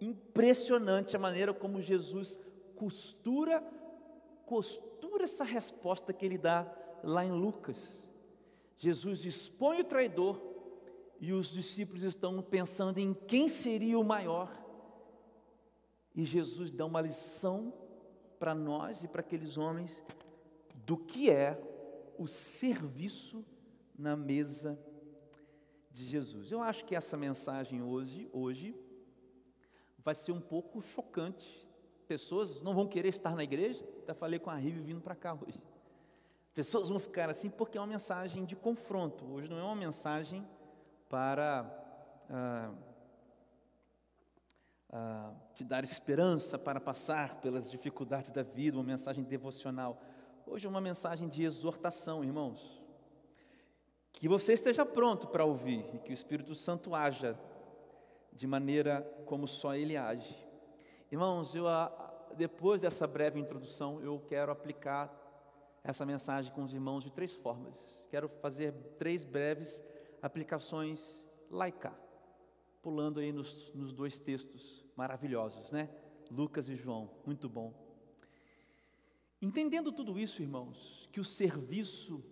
impressionante 0.00 1.16
a 1.16 1.18
maneira 1.18 1.52
como 1.52 1.82
Jesus 1.82 2.38
costura 2.76 3.60
costura 4.44 5.24
essa 5.24 5.42
resposta 5.42 6.12
que 6.12 6.24
ele 6.24 6.38
dá 6.38 6.64
lá 7.02 7.24
em 7.24 7.32
Lucas. 7.32 8.08
Jesus 8.78 9.24
expõe 9.24 9.80
o 9.80 9.84
traidor 9.84 10.40
e 11.18 11.32
os 11.32 11.48
discípulos 11.48 12.04
estão 12.04 12.40
pensando 12.40 12.98
em 12.98 13.12
quem 13.12 13.48
seria 13.48 13.98
o 13.98 14.04
maior. 14.04 14.64
E 16.16 16.24
Jesus 16.24 16.72
dá 16.72 16.86
uma 16.86 17.02
lição 17.02 17.74
para 18.38 18.54
nós 18.54 19.04
e 19.04 19.08
para 19.08 19.20
aqueles 19.20 19.58
homens 19.58 20.02
do 20.86 20.96
que 20.96 21.30
é 21.30 21.60
o 22.18 22.26
serviço 22.26 23.44
na 23.98 24.16
mesa 24.16 24.78
de 25.90 26.06
Jesus. 26.06 26.50
Eu 26.50 26.62
acho 26.62 26.84
que 26.86 26.94
essa 26.94 27.16
mensagem 27.16 27.82
hoje, 27.82 28.28
hoje 28.32 28.74
vai 29.98 30.14
ser 30.14 30.32
um 30.32 30.40
pouco 30.40 30.80
chocante. 30.80 31.70
Pessoas 32.08 32.60
não 32.62 32.74
vão 32.74 32.86
querer 32.86 33.08
estar 33.08 33.34
na 33.34 33.44
igreja. 33.44 33.84
Até 34.02 34.14
falei 34.14 34.38
com 34.38 34.48
a 34.48 34.54
Rive 34.54 34.80
vindo 34.80 35.00
para 35.00 35.14
cá 35.14 35.34
hoje. 35.34 35.60
Pessoas 36.54 36.88
vão 36.88 36.98
ficar 36.98 37.28
assim 37.28 37.50
porque 37.50 37.76
é 37.76 37.80
uma 37.80 37.86
mensagem 37.86 38.46
de 38.46 38.56
confronto. 38.56 39.26
Hoje 39.26 39.50
não 39.50 39.58
é 39.58 39.62
uma 39.62 39.76
mensagem 39.76 40.46
para 41.08 41.66
ah, 42.30 42.72
te 45.54 45.64
dar 45.64 45.82
esperança 45.84 46.58
para 46.58 46.80
passar 46.80 47.40
pelas 47.40 47.70
dificuldades 47.70 48.30
da 48.30 48.42
vida, 48.42 48.76
uma 48.76 48.84
mensagem 48.84 49.24
devocional. 49.24 50.00
Hoje 50.46 50.66
é 50.66 50.68
uma 50.68 50.80
mensagem 50.80 51.28
de 51.28 51.42
exortação, 51.42 52.22
irmãos. 52.22 52.82
Que 54.12 54.28
você 54.28 54.52
esteja 54.52 54.84
pronto 54.84 55.26
para 55.26 55.44
ouvir 55.44 55.84
e 55.94 55.98
que 55.98 56.10
o 56.10 56.14
Espírito 56.14 56.54
Santo 56.54 56.94
haja 56.94 57.38
de 58.32 58.46
maneira 58.46 59.02
como 59.26 59.46
só 59.46 59.74
Ele 59.74 59.96
age. 59.96 60.36
Irmãos, 61.10 61.54
eu, 61.54 61.64
depois 62.36 62.80
dessa 62.80 63.06
breve 63.06 63.40
introdução, 63.40 64.00
eu 64.00 64.22
quero 64.26 64.52
aplicar 64.52 65.12
essa 65.82 66.04
mensagem 66.04 66.52
com 66.52 66.62
os 66.62 66.74
irmãos 66.74 67.04
de 67.04 67.10
três 67.10 67.34
formas. 67.34 68.06
Quero 68.10 68.28
fazer 68.28 68.72
três 68.98 69.24
breves 69.24 69.82
aplicações 70.22 71.26
laica, 71.50 71.92
pulando 72.82 73.20
aí 73.20 73.32
nos, 73.32 73.72
nos 73.74 73.92
dois 73.92 74.18
textos 74.18 74.85
maravilhosos, 74.96 75.70
né? 75.70 75.88
Lucas 76.30 76.68
e 76.68 76.74
João, 76.74 77.10
muito 77.24 77.48
bom. 77.48 77.72
Entendendo 79.40 79.92
tudo 79.92 80.18
isso, 80.18 80.42
irmãos, 80.42 81.08
que 81.12 81.20
o 81.20 81.24
serviço 81.24 82.24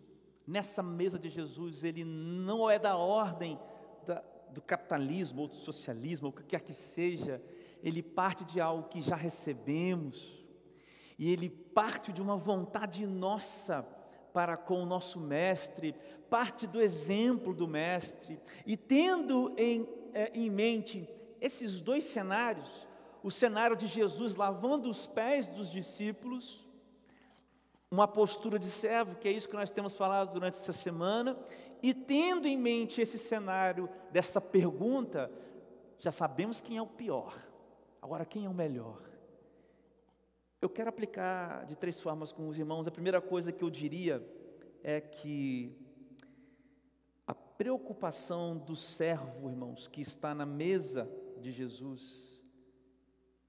nessa 0.47 0.83
mesa 0.83 1.19
de 1.19 1.29
Jesus, 1.29 1.85
ele 1.85 2.05
não 2.05 2.69
é 2.71 2.79
da 2.79 2.97
ordem 2.97 3.59
da, 4.07 4.23
do 4.51 4.61
capitalismo 4.61 5.43
ou 5.43 5.49
do 5.49 5.57
socialismo, 5.57 6.27
ou 6.27 6.33
o 6.33 6.37
que 6.37 6.43
quer 6.43 6.61
que 6.61 6.73
seja, 6.73 7.43
ele 7.83 8.03
parte 8.03 8.45
de 8.45 8.61
algo 8.61 8.89
que 8.89 9.01
já 9.01 9.17
recebemos, 9.17 10.43
e 11.19 11.31
ele 11.31 11.49
parte 11.49 12.13
de 12.13 12.21
uma 12.21 12.37
vontade 12.37 13.07
nossa 13.07 13.83
para 14.33 14.57
com 14.57 14.83
o 14.83 14.87
nosso 14.87 15.21
Mestre, 15.21 15.95
parte 16.29 16.67
do 16.67 16.81
exemplo 16.81 17.55
do 17.55 17.69
Mestre, 17.69 18.41
e 18.67 18.77
tendo 18.77 19.55
em, 19.57 19.89
é, 20.13 20.31
em 20.35 20.51
mente 20.51 21.09
esses 21.45 21.83
dois 21.83 22.05
cenários, 22.05 22.89
o 23.23 23.31
cenário 23.31 23.77
de 23.77 23.87
Jesus 23.87 24.35
lavando 24.35 24.89
os 24.89 25.07
pés 25.07 25.47
dos 25.47 25.71
discípulos, 25.71 26.67
uma 27.91 28.09
postura 28.09 28.59
de 28.59 28.71
servo, 28.71 29.17
que 29.17 29.29
é 29.29 29.33
isso 29.33 29.49
que 29.49 29.55
nós 29.55 29.71
temos 29.71 29.95
falado 29.95 30.33
durante 30.33 30.55
essa 30.55 30.73
semana, 30.73 31.39
e 31.83 31.93
tendo 31.93 32.49
em 32.49 32.57
mente 32.57 33.03
esse 33.03 33.19
cenário 33.19 33.91
dessa 34.11 34.41
pergunta, 34.41 35.31
já 35.99 36.11
sabemos 36.11 36.63
quem 36.63 36.79
é 36.79 36.83
o 36.83 36.87
pior, 36.87 37.39
agora 38.01 38.25
quem 38.25 38.47
é 38.47 38.49
o 38.49 38.55
melhor? 38.55 39.03
Eu 40.63 40.71
quero 40.71 40.89
aplicar 40.89 41.67
de 41.67 41.77
três 41.77 42.01
formas 42.01 42.33
com 42.33 42.49
os 42.49 42.59
irmãos. 42.59 42.89
A 42.89 42.91
primeira 42.91 43.21
coisa 43.21 43.53
que 43.53 43.63
eu 43.63 43.69
diria 43.69 44.27
é 44.83 44.99
que 44.99 45.77
a 47.27 47.35
preocupação 47.35 48.57
do 48.57 48.75
servo, 48.75 49.51
irmãos, 49.51 49.87
que 49.87 50.01
está 50.01 50.35
na 50.35 50.47
mesa 50.47 51.07
de 51.45 51.53
Jesus, 51.53 52.41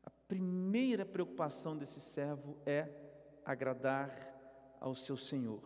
a 0.04 0.10
primeira 0.28 1.06
preocupação 1.06 1.78
desse 1.78 2.02
servo 2.02 2.58
é 2.66 2.90
agradar 3.46 4.12
ao 4.82 4.94
seu 4.94 5.16
Senhor. 5.16 5.64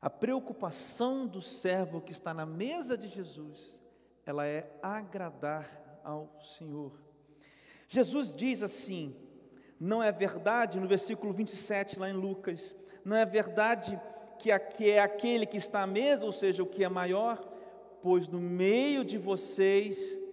A 0.00 0.08
preocupação 0.08 1.26
do 1.26 1.42
servo 1.42 2.00
que 2.00 2.12
está 2.12 2.32
na 2.32 2.46
mesa 2.46 2.96
de 2.96 3.08
Jesus, 3.08 3.84
ela 4.24 4.46
é 4.46 4.74
agradar 4.82 6.00
ao 6.02 6.40
Senhor. 6.56 6.98
Jesus 7.86 8.34
diz 8.34 8.62
assim: 8.62 9.14
não 9.78 10.02
é 10.02 10.10
verdade, 10.10 10.80
no 10.80 10.88
versículo 10.88 11.34
27 11.34 11.98
lá 11.98 12.08
em 12.08 12.14
Lucas, 12.14 12.74
não 13.04 13.16
é 13.16 13.26
verdade 13.26 14.00
que 14.38 14.90
é 14.90 15.00
aquele 15.00 15.44
que 15.44 15.58
está 15.58 15.82
à 15.82 15.86
mesa, 15.86 16.24
ou 16.24 16.32
seja, 16.32 16.62
o 16.62 16.66
que 16.66 16.82
é 16.82 16.88
maior, 16.88 17.36
pois 18.00 18.28
no 18.28 18.40
meio 18.40 19.04
de 19.04 19.18
vocês 19.18 20.26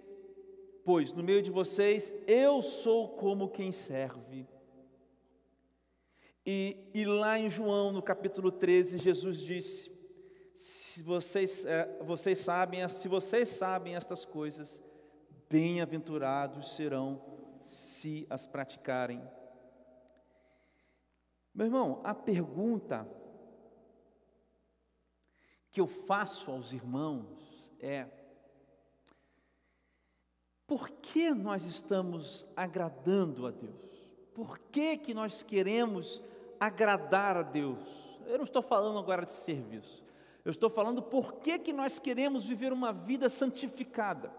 Pois 0.86 1.12
no 1.12 1.24
meio 1.24 1.42
de 1.42 1.50
vocês 1.50 2.14
eu 2.28 2.62
sou 2.62 3.10
como 3.10 3.50
quem 3.50 3.72
serve. 3.72 4.48
E, 6.46 6.78
e 6.94 7.04
lá 7.06 7.40
em 7.40 7.50
João, 7.50 7.92
no 7.92 8.04
capítulo 8.04 8.52
13, 8.52 9.00
Jesus 9.00 9.40
disse: 9.40 9.92
se 10.54 11.02
vocês, 11.02 11.66
é, 11.66 11.98
vocês 12.04 12.38
sabem, 12.38 12.88
se 12.88 13.08
vocês 13.08 13.50
sabem 13.50 13.96
estas 13.96 14.24
coisas, 14.24 14.82
bem-aventurados 15.50 16.76
serão 16.76 17.20
se 17.66 18.28
as 18.30 18.46
praticarem. 18.46 19.28
Meu 21.52 21.66
irmão, 21.66 22.00
a 22.04 22.14
pergunta 22.14 23.10
que 25.72 25.82
eu 25.82 25.88
faço 25.88 26.52
aos 26.52 26.72
irmãos 26.72 27.74
é: 27.80 28.08
por 30.68 30.90
que 30.90 31.32
nós 31.32 31.66
estamos 31.66 32.48
agradando 32.56 33.46
a 33.46 33.52
Deus? 33.52 33.76
Por 34.34 34.58
que, 34.58 34.98
que 34.98 35.14
nós 35.14 35.44
queremos 35.44 36.24
agradar 36.60 37.38
a 37.38 37.44
Deus? 37.44 37.80
Eu 38.26 38.38
não 38.38 38.46
estou 38.46 38.62
falando 38.62 38.98
agora 38.98 39.26
de 39.26 39.32
serviço. 39.32 40.04
Eu 40.44 40.52
estou 40.52 40.70
falando 40.70 41.02
por 41.02 41.34
que, 41.36 41.58
que 41.60 41.72
nós 41.72 42.00
queremos 42.00 42.46
viver 42.46 42.74
uma 42.74 42.92
vida 42.92 43.30
santificada. 43.30 44.32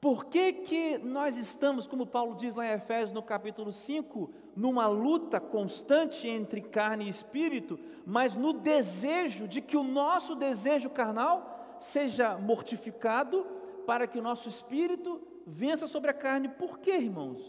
Por 0.00 0.26
que, 0.26 0.52
que 0.52 0.98
nós 0.98 1.36
estamos, 1.36 1.86
como 1.86 2.06
Paulo 2.06 2.34
diz 2.34 2.54
lá 2.54 2.66
em 2.66 2.72
Efésios 2.72 3.12
no 3.12 3.22
capítulo 3.22 3.72
5, 3.72 4.30
numa 4.54 4.86
luta 4.86 5.40
constante 5.40 6.28
entre 6.28 6.60
carne 6.60 7.06
e 7.06 7.08
espírito, 7.08 7.78
mas 8.04 8.34
no 8.34 8.52
desejo 8.52 9.48
de 9.48 9.60
que 9.60 9.76
o 9.76 9.82
nosso 9.82 10.34
desejo 10.34 10.90
carnal 10.90 11.76
seja 11.80 12.36
mortificado 12.36 13.46
para 13.86 14.06
que 14.06 14.18
o 14.18 14.22
nosso 14.22 14.48
espírito 14.48 15.20
vença 15.46 15.86
sobre 15.86 16.10
a 16.10 16.14
carne. 16.14 16.48
Por 16.48 16.78
que, 16.80 16.90
irmãos? 16.90 17.40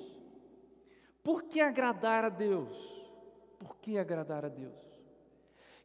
Por 1.24 1.44
que 1.44 1.60
agradar 1.60 2.24
a 2.24 2.30
Deus? 2.30 2.70
Por 3.58 3.76
que 3.78 3.98
agradar 3.98 4.46
a 4.46 4.50
Deus? 4.50 4.76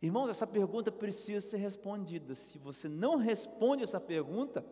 Irmãos, 0.00 0.28
essa 0.28 0.46
pergunta 0.46 0.92
precisa 0.92 1.40
ser 1.40 1.56
respondida. 1.56 2.34
Se 2.34 2.58
você 2.58 2.88
não 2.88 3.16
responde 3.16 3.82
essa 3.82 4.00
pergunta, 4.00 4.64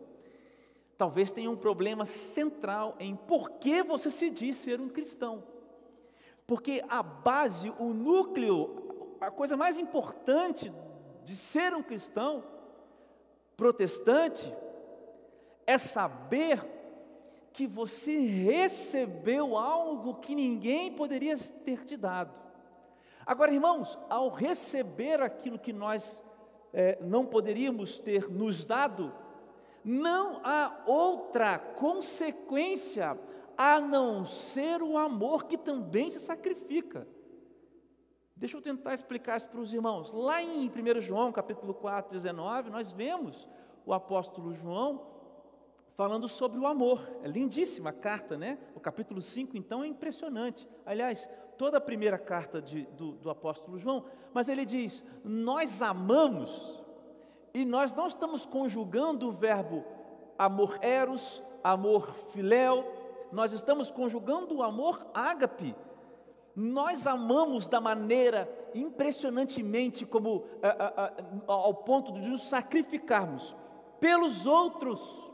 talvez 0.98 1.32
tenha 1.32 1.50
um 1.50 1.56
problema 1.56 2.04
central 2.04 2.94
em 2.98 3.16
por 3.16 3.52
que 3.52 3.82
você 3.82 4.10
se 4.10 4.28
diz 4.28 4.56
ser 4.56 4.80
um 4.80 4.88
cristão. 4.88 5.42
Porque 6.46 6.84
a 6.88 7.02
base, 7.02 7.72
o 7.78 7.94
núcleo, 7.94 9.16
a 9.20 9.30
coisa 9.30 9.56
mais 9.56 9.78
importante 9.78 10.72
de 11.24 11.36
ser 11.36 11.74
um 11.74 11.82
cristão 11.82 12.44
protestante 13.56 14.52
é 15.66 15.78
saber 15.78 16.79
que 17.52 17.66
você 17.66 18.18
recebeu 18.18 19.56
algo 19.56 20.14
que 20.16 20.34
ninguém 20.34 20.92
poderia 20.92 21.36
ter 21.36 21.84
te 21.84 21.96
dado. 21.96 22.32
Agora, 23.26 23.52
irmãos, 23.52 23.98
ao 24.08 24.28
receber 24.28 25.20
aquilo 25.20 25.58
que 25.58 25.72
nós 25.72 26.22
é, 26.72 26.98
não 27.00 27.26
poderíamos 27.26 27.98
ter 27.98 28.30
nos 28.30 28.64
dado, 28.64 29.12
não 29.84 30.40
há 30.44 30.82
outra 30.86 31.58
consequência 31.58 33.18
a 33.56 33.80
não 33.80 34.24
ser 34.24 34.82
o 34.82 34.96
amor 34.96 35.44
que 35.44 35.58
também 35.58 36.08
se 36.10 36.18
sacrifica. 36.18 37.06
Deixa 38.34 38.56
eu 38.56 38.62
tentar 38.62 38.94
explicar 38.94 39.36
isso 39.36 39.48
para 39.48 39.60
os 39.60 39.72
irmãos. 39.72 40.12
Lá 40.12 40.42
em 40.42 40.66
1 40.66 41.00
João, 41.02 41.30
capítulo 41.30 41.74
4, 41.74 42.10
19, 42.10 42.70
nós 42.70 42.90
vemos 42.90 43.46
o 43.84 43.92
apóstolo 43.92 44.54
João 44.54 45.02
falando 45.96 46.28
sobre 46.28 46.58
o 46.58 46.66
amor. 46.66 47.00
É 47.22 47.28
lindíssima 47.28 47.90
a 47.90 47.92
carta, 47.92 48.36
né? 48.36 48.58
O 48.74 48.80
capítulo 48.80 49.20
5, 49.20 49.56
então, 49.56 49.82
é 49.84 49.86
impressionante. 49.86 50.68
Aliás, 50.84 51.28
toda 51.56 51.78
a 51.78 51.80
primeira 51.80 52.18
carta 52.18 52.60
de, 52.60 52.86
do, 52.92 53.12
do 53.12 53.30
apóstolo 53.30 53.78
João, 53.78 54.04
mas 54.32 54.48
ele 54.48 54.64
diz: 54.64 55.04
Nós 55.24 55.82
amamos, 55.82 56.82
e 57.52 57.64
nós 57.64 57.92
não 57.92 58.06
estamos 58.06 58.46
conjugando 58.46 59.28
o 59.28 59.32
verbo 59.32 59.84
amor 60.38 60.78
eros, 60.80 61.42
amor 61.62 62.14
filéu, 62.32 62.84
nós 63.30 63.52
estamos 63.52 63.90
conjugando 63.90 64.56
o 64.56 64.62
amor 64.62 65.06
ágape. 65.12 65.74
Nós 66.56 67.06
amamos 67.06 67.66
da 67.68 67.80
maneira 67.80 68.50
impressionantemente, 68.74 70.04
como 70.06 70.44
a, 70.62 70.68
a, 70.68 71.04
a, 71.06 71.12
ao 71.46 71.74
ponto 71.74 72.12
de 72.12 72.28
nos 72.28 72.48
sacrificarmos 72.48 73.54
pelos 74.00 74.46
outros 74.46 75.29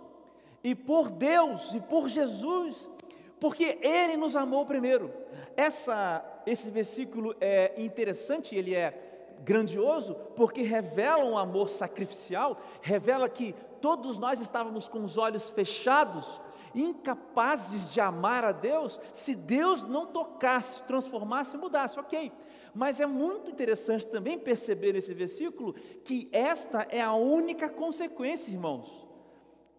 e 0.67 0.75
por 0.75 1.11
Deus 1.11 1.75
e 1.75 1.81
por 1.81 2.09
Jesus, 2.09 2.91
porque 3.39 3.79
Ele 3.81 4.17
nos 4.17 4.35
amou 4.35 4.67
primeiro. 4.67 5.15
Essa, 5.57 6.25
esse 6.45 6.73
versículo 6.73 7.37
é 7.41 7.73
interessante, 7.81 8.57
ele 8.57 8.75
é 8.75 9.37
grandioso, 9.45 10.17
porque 10.35 10.63
revela 10.63 11.25
um 11.25 11.39
amor 11.39 11.69
sacrificial, 11.69 12.61
revela 12.83 13.29
que 13.29 13.55
todos 13.81 14.19
nós 14.19 14.41
estávamos 14.41 14.89
com 14.89 15.05
os 15.05 15.17
olhos 15.17 15.49
fechados, 15.49 16.41
incapazes 16.75 17.89
de 17.89 18.01
amar 18.01 18.45
a 18.45 18.51
Deus, 18.51 18.99
se 19.13 19.37
Deus 19.37 19.85
não 19.85 20.05
tocasse, 20.05 20.83
transformasse, 20.83 21.57
mudasse, 21.57 22.01
ok. 22.01 22.33
Mas 22.75 23.01
é 23.01 23.07
muito 23.07 23.53
interessante 23.53 24.05
também 24.05 24.37
perceber 24.37 24.95
nesse 24.95 25.15
versículo 25.15 25.75
que 26.03 26.29
esta 26.33 26.89
é 26.91 27.01
a 27.01 27.15
única 27.15 27.69
consequência, 27.69 28.51
irmãos 28.51 29.06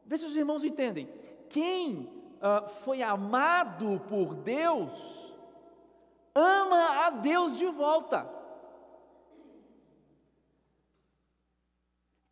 Vê 0.08 0.18
se 0.18 0.26
os 0.26 0.38
irmãos 0.38 0.64
entendem. 0.64 1.10
Quem 1.50 2.10
uh, 2.38 2.68
foi 2.84 3.04
amado 3.04 4.02
por 4.08 4.34
Deus, 4.34 4.90
ama 6.34 7.06
a 7.06 7.10
Deus 7.10 7.58
de 7.58 7.66
volta. 7.66 8.28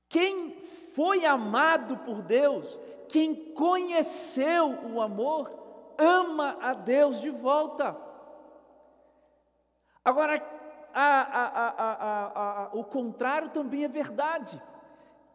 Quem 0.08 0.52
foi 0.96 1.26
amado 1.26 1.98
por 1.98 2.22
Deus, 2.22 2.80
quem 3.10 3.54
conheceu 3.54 4.80
o 4.94 5.02
amor, 5.02 5.52
ama 5.98 6.58
a 6.62 6.74
Deus 6.74 7.20
de 7.20 7.30
volta. 7.30 7.98
Agora, 10.04 10.42
a, 10.94 11.04
a, 11.04 12.64
a, 12.64 12.70
o 12.72 12.86
contrário 12.86 13.50
também 13.50 13.84
é 13.84 13.88
verdade. 13.90 14.62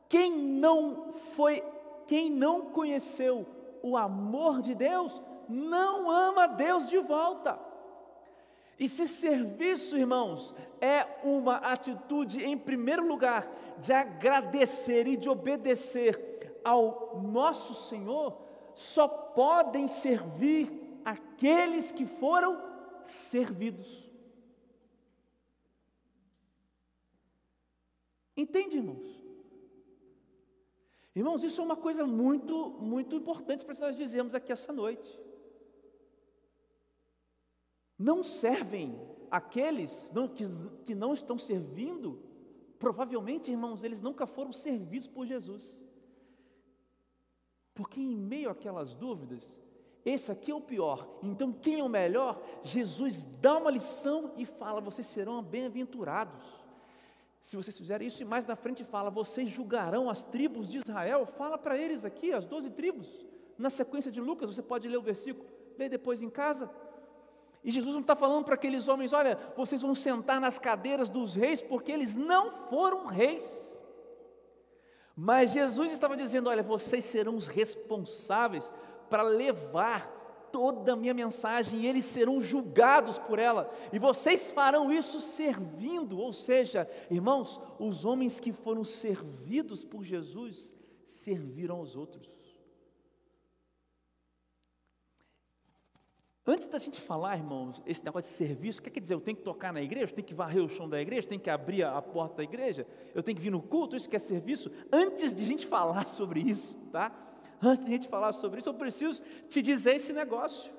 Quem 0.08 0.32
não 0.32 1.12
foi 1.36 1.62
quem 2.10 2.28
não 2.28 2.72
conheceu 2.72 3.46
o 3.84 3.96
amor 3.96 4.60
de 4.60 4.74
Deus, 4.74 5.22
não 5.48 6.10
ama 6.10 6.48
Deus 6.48 6.88
de 6.88 6.98
volta. 6.98 7.56
E 8.76 8.88
se 8.88 9.06
serviço, 9.06 9.96
irmãos, 9.96 10.52
é 10.80 11.06
uma 11.22 11.58
atitude, 11.58 12.44
em 12.44 12.58
primeiro 12.58 13.06
lugar, 13.06 13.48
de 13.78 13.92
agradecer 13.92 15.06
e 15.06 15.16
de 15.16 15.28
obedecer 15.28 16.60
ao 16.64 17.20
nosso 17.22 17.74
Senhor, 17.74 18.36
só 18.74 19.06
podem 19.06 19.86
servir 19.86 21.00
aqueles 21.04 21.92
que 21.92 22.06
foram 22.06 22.60
servidos. 23.04 24.10
Entende, 28.36 28.78
irmãos? 28.78 29.19
Irmãos, 31.14 31.42
isso 31.42 31.60
é 31.60 31.64
uma 31.64 31.76
coisa 31.76 32.06
muito, 32.06 32.70
muito 32.80 33.16
importante 33.16 33.64
para 33.64 33.74
nós 33.80 33.96
dizermos 33.96 34.34
aqui 34.34 34.52
essa 34.52 34.72
noite. 34.72 35.18
Não 37.98 38.22
servem 38.22 38.98
aqueles 39.30 40.10
não, 40.14 40.28
que, 40.28 40.44
que 40.84 40.94
não 40.94 41.12
estão 41.12 41.36
servindo, 41.36 42.22
provavelmente, 42.78 43.50
irmãos, 43.50 43.82
eles 43.82 44.00
nunca 44.00 44.26
foram 44.26 44.52
servidos 44.52 45.08
por 45.08 45.26
Jesus. 45.26 45.82
Porque 47.74 48.00
em 48.00 48.16
meio 48.16 48.50
àquelas 48.50 48.94
dúvidas, 48.94 49.58
esse 50.04 50.30
aqui 50.32 50.50
é 50.50 50.54
o 50.54 50.60
pior, 50.60 51.18
então 51.22 51.52
quem 51.52 51.80
é 51.80 51.84
o 51.84 51.88
melhor? 51.88 52.42
Jesus 52.62 53.26
dá 53.40 53.58
uma 53.58 53.70
lição 53.70 54.32
e 54.36 54.46
fala: 54.46 54.80
vocês 54.80 55.06
serão 55.06 55.42
bem-aventurados. 55.42 56.34
Se 57.40 57.56
vocês 57.56 57.76
fizerem 57.76 58.06
isso, 58.06 58.22
e 58.22 58.24
mais 58.24 58.46
na 58.46 58.54
frente 58.54 58.84
fala, 58.84 59.10
vocês 59.10 59.48
julgarão 59.48 60.10
as 60.10 60.24
tribos 60.24 60.68
de 60.68 60.78
Israel. 60.78 61.24
Fala 61.24 61.56
para 61.56 61.76
eles 61.76 62.04
aqui, 62.04 62.32
as 62.32 62.44
doze 62.44 62.70
tribos. 62.70 63.08
Na 63.56 63.70
sequência 63.70 64.10
de 64.10 64.20
Lucas, 64.20 64.54
você 64.54 64.62
pode 64.62 64.86
ler 64.86 64.98
o 64.98 65.02
versículo, 65.02 65.46
lê 65.78 65.88
depois 65.88 66.22
em 66.22 66.30
casa. 66.30 66.70
E 67.62 67.70
Jesus 67.70 67.94
não 67.94 68.02
está 68.02 68.16
falando 68.16 68.44
para 68.44 68.54
aqueles 68.54 68.88
homens: 68.88 69.12
olha, 69.12 69.38
vocês 69.56 69.82
vão 69.82 69.94
sentar 69.94 70.40
nas 70.40 70.58
cadeiras 70.58 71.08
dos 71.10 71.34
reis, 71.34 71.60
porque 71.60 71.92
eles 71.92 72.16
não 72.16 72.68
foram 72.68 73.06
reis. 73.06 73.70
Mas 75.16 75.52
Jesus 75.52 75.92
estava 75.92 76.16
dizendo: 76.16 76.48
olha, 76.48 76.62
vocês 76.62 77.04
serão 77.04 77.36
os 77.36 77.46
responsáveis 77.46 78.72
para 79.08 79.22
levar 79.22 80.19
toda 80.50 80.92
a 80.92 80.96
minha 80.96 81.14
mensagem 81.14 81.80
e 81.80 81.86
eles 81.86 82.04
serão 82.04 82.40
julgados 82.40 83.18
por 83.18 83.38
ela, 83.38 83.72
e 83.92 83.98
vocês 83.98 84.50
farão 84.50 84.92
isso 84.92 85.20
servindo, 85.20 86.18
ou 86.18 86.32
seja, 86.32 86.88
irmãos, 87.10 87.60
os 87.78 88.04
homens 88.04 88.38
que 88.40 88.52
foram 88.52 88.84
servidos 88.84 89.84
por 89.84 90.04
Jesus 90.04 90.74
serviram 91.04 91.76
aos 91.76 91.96
outros. 91.96 92.40
Antes 96.46 96.66
da 96.66 96.78
gente 96.78 97.00
falar, 97.00 97.36
irmãos, 97.36 97.80
esse 97.86 98.04
negócio 98.04 98.28
de 98.28 98.36
serviço, 98.36 98.80
o 98.80 98.82
que 98.82 98.90
quer 98.90 98.98
dizer? 98.98 99.14
Eu 99.14 99.20
tenho 99.20 99.36
que 99.36 99.42
tocar 99.42 99.72
na 99.72 99.80
igreja, 99.80 100.10
eu 100.10 100.14
tenho 100.16 100.26
que 100.26 100.34
varrer 100.34 100.64
o 100.64 100.68
chão 100.68 100.88
da 100.88 101.00
igreja, 101.00 101.24
eu 101.24 101.28
tenho 101.28 101.40
que 101.40 101.50
abrir 101.50 101.84
a 101.84 102.02
porta 102.02 102.38
da 102.38 102.42
igreja, 102.42 102.86
eu 103.14 103.22
tenho 103.22 103.36
que 103.36 103.42
vir 103.42 103.50
no 103.50 103.62
culto, 103.62 103.94
isso 103.94 104.08
que 104.08 104.16
é 104.16 104.18
serviço. 104.18 104.68
Antes 104.90 105.32
de 105.32 105.44
a 105.44 105.46
gente 105.46 105.64
falar 105.68 106.08
sobre 106.08 106.40
isso, 106.40 106.76
tá? 106.90 107.29
Antes 107.62 107.84
de 107.84 107.90
a 107.90 107.94
gente 107.94 108.08
falar 108.08 108.32
sobre 108.32 108.60
isso, 108.60 108.68
eu 108.68 108.74
preciso 108.74 109.22
te 109.48 109.60
dizer 109.60 109.96
esse 109.96 110.12
negócio. 110.12 110.72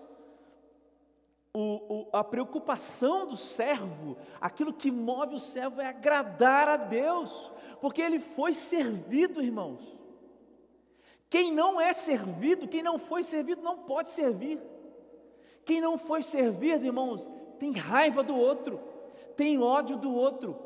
O, 1.53 1.59
o, 1.59 2.07
a 2.13 2.23
preocupação 2.23 3.27
do 3.27 3.35
servo, 3.35 4.17
aquilo 4.39 4.73
que 4.73 4.89
move 4.89 5.35
o 5.35 5.39
servo 5.39 5.81
é 5.81 5.87
agradar 5.87 6.67
a 6.67 6.77
Deus, 6.77 7.51
porque 7.81 8.01
ele 8.01 8.19
foi 8.19 8.53
servido, 8.53 9.41
irmãos. 9.41 9.81
Quem 11.29 11.51
não 11.51 11.79
é 11.79 11.93
servido, 11.93 12.67
quem 12.67 12.81
não 12.81 12.97
foi 12.97 13.23
servido, 13.23 13.61
não 13.61 13.77
pode 13.79 14.09
servir. 14.09 14.59
Quem 15.63 15.79
não 15.79 15.97
foi 15.97 16.21
servido, 16.21 16.85
irmãos, 16.85 17.29
tem 17.59 17.73
raiva 17.73 18.23
do 18.23 18.35
outro, 18.35 18.79
tem 19.37 19.61
ódio 19.61 19.97
do 19.97 20.13
outro, 20.13 20.57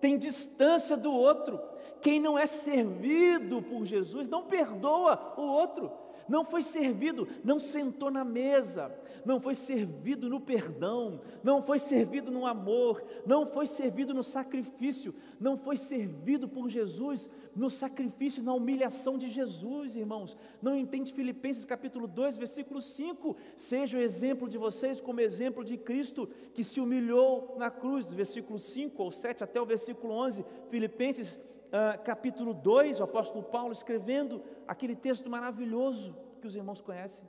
tem 0.00 0.16
distância 0.16 0.96
do 0.96 1.12
outro. 1.12 1.60
Quem 2.04 2.20
não 2.20 2.38
é 2.38 2.46
servido 2.46 3.62
por 3.62 3.86
Jesus 3.86 4.28
não 4.28 4.44
perdoa 4.44 5.32
o 5.38 5.40
outro. 5.40 5.90
Não 6.28 6.44
foi 6.44 6.60
servido, 6.60 7.26
não 7.42 7.58
sentou 7.58 8.10
na 8.10 8.22
mesa, 8.24 8.94
não 9.24 9.40
foi 9.40 9.54
servido 9.54 10.28
no 10.28 10.38
perdão, 10.38 11.20
não 11.42 11.62
foi 11.62 11.78
servido 11.78 12.30
no 12.30 12.46
amor, 12.46 13.02
não 13.26 13.46
foi 13.46 13.66
servido 13.66 14.12
no 14.12 14.22
sacrifício, 14.22 15.14
não 15.40 15.56
foi 15.56 15.78
servido 15.78 16.46
por 16.46 16.68
Jesus 16.68 17.30
no 17.56 17.70
sacrifício, 17.70 18.42
na 18.42 18.52
humilhação 18.52 19.16
de 19.16 19.30
Jesus, 19.30 19.96
irmãos. 19.96 20.36
Não 20.60 20.76
entende 20.76 21.12
Filipenses 21.12 21.64
capítulo 21.64 22.06
2, 22.06 22.36
versículo 22.36 22.82
5? 22.82 23.34
Seja 23.56 23.96
o 23.96 24.02
exemplo 24.02 24.46
de 24.46 24.58
vocês 24.58 25.00
como 25.00 25.20
exemplo 25.20 25.64
de 25.64 25.78
Cristo 25.78 26.28
que 26.52 26.64
se 26.64 26.80
humilhou 26.80 27.54
na 27.58 27.70
cruz, 27.70 28.04
do 28.04 28.14
versículo 28.14 28.58
5 28.58 29.02
ou 29.02 29.10
7 29.10 29.42
até 29.42 29.58
o 29.58 29.66
versículo 29.66 30.12
11, 30.12 30.44
Filipenses 30.68 31.40
uh, 31.68 32.02
capítulo 32.02 32.54
2, 32.54 33.00
o 33.00 33.04
apóstolo 33.04 33.42
Paulo 33.42 33.72
escrevendo 33.72 34.42
aquele 34.66 34.94
texto 34.96 35.28
maravilhoso 35.28 36.16
que 36.40 36.46
os 36.46 36.54
irmãos 36.54 36.80
conhecem, 36.80 37.28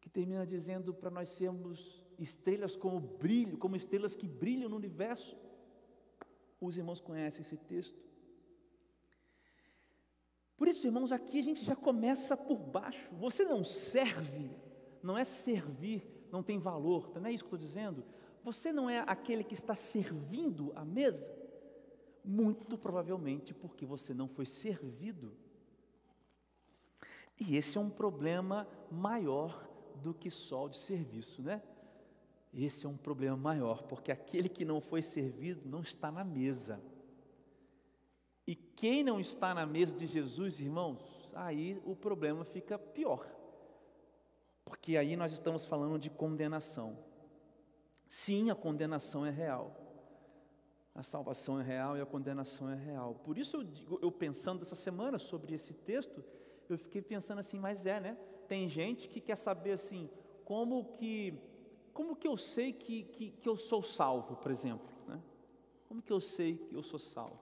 que 0.00 0.08
termina 0.08 0.46
dizendo 0.46 0.92
para 0.92 1.10
nós 1.10 1.28
sermos 1.30 2.04
estrelas 2.18 2.76
como 2.76 3.00
brilho, 3.00 3.58
como 3.58 3.76
estrelas 3.76 4.14
que 4.16 4.26
brilham 4.26 4.68
no 4.68 4.76
universo. 4.76 5.36
Os 6.60 6.76
irmãos 6.76 7.00
conhecem 7.00 7.42
esse 7.42 7.56
texto. 7.56 8.06
Por 10.56 10.68
isso, 10.68 10.86
irmãos, 10.86 11.12
aqui 11.12 11.38
a 11.38 11.42
gente 11.42 11.64
já 11.64 11.76
começa 11.76 12.36
por 12.36 12.56
baixo. 12.56 13.10
Você 13.12 13.44
não 13.44 13.62
serve, 13.62 14.50
não 15.02 15.18
é 15.18 15.24
servir, 15.24 16.06
não 16.30 16.42
tem 16.42 16.58
valor, 16.58 17.12
não 17.14 17.26
é 17.26 17.32
isso 17.32 17.44
que 17.44 17.52
eu 17.52 17.56
estou 17.56 17.68
dizendo? 17.68 18.04
Você 18.42 18.72
não 18.72 18.88
é 18.88 19.04
aquele 19.06 19.44
que 19.44 19.54
está 19.54 19.74
servindo 19.74 20.72
a 20.74 20.84
mesa 20.84 21.45
muito 22.26 22.76
provavelmente 22.76 23.54
porque 23.54 23.86
você 23.86 24.12
não 24.12 24.28
foi 24.28 24.44
servido. 24.44 25.32
E 27.38 27.56
esse 27.56 27.78
é 27.78 27.80
um 27.80 27.90
problema 27.90 28.66
maior 28.90 29.68
do 30.02 30.12
que 30.12 30.30
só 30.30 30.64
o 30.64 30.68
de 30.68 30.78
serviço, 30.78 31.42
né? 31.42 31.62
Esse 32.52 32.86
é 32.86 32.88
um 32.88 32.96
problema 32.96 33.36
maior, 33.36 33.82
porque 33.82 34.10
aquele 34.10 34.48
que 34.48 34.64
não 34.64 34.80
foi 34.80 35.02
servido 35.02 35.68
não 35.68 35.80
está 35.80 36.10
na 36.10 36.24
mesa. 36.24 36.80
E 38.46 38.54
quem 38.54 39.04
não 39.04 39.20
está 39.20 39.54
na 39.54 39.66
mesa 39.66 39.96
de 39.96 40.06
Jesus, 40.06 40.60
irmãos, 40.60 41.30
aí 41.34 41.80
o 41.84 41.94
problema 41.94 42.44
fica 42.44 42.78
pior. 42.78 43.30
Porque 44.64 44.96
aí 44.96 45.16
nós 45.16 45.32
estamos 45.32 45.64
falando 45.64 45.98
de 45.98 46.08
condenação. 46.08 46.98
Sim, 48.08 48.50
a 48.50 48.54
condenação 48.54 49.26
é 49.26 49.30
real 49.30 49.85
a 50.96 51.02
salvação 51.02 51.60
é 51.60 51.62
real 51.62 51.94
e 51.96 52.00
a 52.00 52.06
condenação 52.06 52.70
é 52.70 52.74
real. 52.74 53.20
Por 53.22 53.36
isso 53.36 53.58
eu, 53.58 53.62
digo, 53.62 53.98
eu 54.00 54.10
pensando 54.10 54.62
essa 54.62 54.74
semana 54.74 55.18
sobre 55.18 55.54
esse 55.54 55.74
texto, 55.74 56.24
eu 56.70 56.78
fiquei 56.78 57.02
pensando 57.02 57.38
assim, 57.38 57.58
mas 57.58 57.84
é, 57.84 58.00
né? 58.00 58.16
Tem 58.48 58.66
gente 58.66 59.06
que 59.06 59.20
quer 59.20 59.36
saber 59.36 59.72
assim, 59.72 60.08
como 60.42 60.84
que, 60.94 61.38
como 61.92 62.16
que 62.16 62.26
eu 62.26 62.36
sei 62.38 62.72
que, 62.72 63.04
que, 63.04 63.30
que 63.30 63.48
eu 63.48 63.56
sou 63.56 63.82
salvo, 63.82 64.36
por 64.36 64.50
exemplo, 64.50 64.90
né? 65.06 65.20
Como 65.86 66.00
que 66.00 66.12
eu 66.12 66.20
sei 66.20 66.56
que 66.56 66.74
eu 66.74 66.82
sou 66.82 66.98
salvo? 66.98 67.38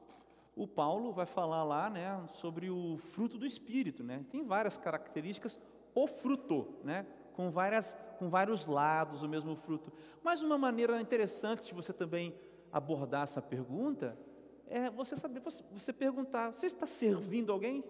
O 0.57 0.67
Paulo 0.67 1.12
vai 1.12 1.27
falar 1.27 1.62
lá, 1.62 1.88
né, 1.88 2.25
sobre 2.35 2.71
o 2.71 2.97
fruto 2.97 3.38
do 3.38 3.47
Espírito, 3.47 4.03
né? 4.03 4.25
Tem 4.31 4.45
várias 4.45 4.77
características, 4.77 5.61
o 5.95 6.09
fruto, 6.09 6.75
né? 6.83 7.07
Com 7.35 7.51
várias, 7.51 7.97
com 8.19 8.29
vários 8.29 8.67
lados 8.67 9.23
o 9.23 9.29
mesmo 9.29 9.55
fruto. 9.55 9.93
Mas 10.25 10.43
uma 10.43 10.59
maneira 10.59 11.01
interessante 11.01 11.67
de 11.67 11.75
você 11.75 11.93
também 11.93 12.35
abordar 12.75 13.23
essa 13.23 13.41
pergunta 13.41 14.19
é 14.67 14.91
você 14.91 15.17
saber, 15.17 15.39
você, 15.39 15.63
você 15.71 15.93
perguntar: 15.93 16.53
você 16.53 16.67
está 16.67 16.87
servindo 16.87 17.53
alguém? 17.53 17.85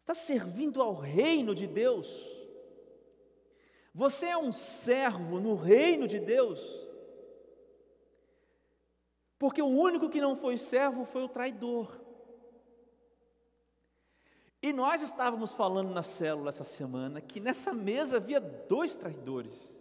Está 0.00 0.14
servindo 0.14 0.80
ao 0.80 0.94
reino 0.94 1.54
de 1.54 1.66
Deus? 1.66 2.26
Você 3.94 4.26
é 4.26 4.36
um 4.36 4.50
servo 4.50 5.38
no 5.38 5.54
reino 5.54 6.08
de 6.08 6.18
Deus? 6.18 6.58
Porque 9.38 9.60
o 9.60 9.66
único 9.66 10.08
que 10.08 10.20
não 10.20 10.34
foi 10.34 10.56
servo 10.56 11.04
foi 11.04 11.22
o 11.22 11.28
traidor. 11.28 12.00
E 14.62 14.72
nós 14.72 15.02
estávamos 15.02 15.52
falando 15.52 15.90
na 15.90 16.02
célula 16.02 16.48
essa 16.48 16.64
semana 16.64 17.20
que 17.20 17.40
nessa 17.40 17.74
mesa 17.74 18.16
havia 18.16 18.40
dois 18.40 18.96
traidores. 18.96 19.71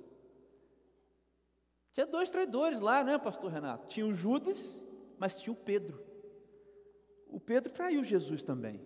Tinha 1.91 2.05
dois 2.05 2.29
traidores 2.29 2.79
lá, 2.79 3.03
né, 3.03 3.17
pastor 3.17 3.51
Renato? 3.51 3.87
Tinha 3.87 4.05
o 4.05 4.13
Judas, 4.13 4.81
mas 5.17 5.39
tinha 5.39 5.53
o 5.53 5.55
Pedro. 5.55 6.01
O 7.27 7.39
Pedro 7.39 7.71
traiu 7.71 8.03
Jesus 8.03 8.43
também. 8.43 8.81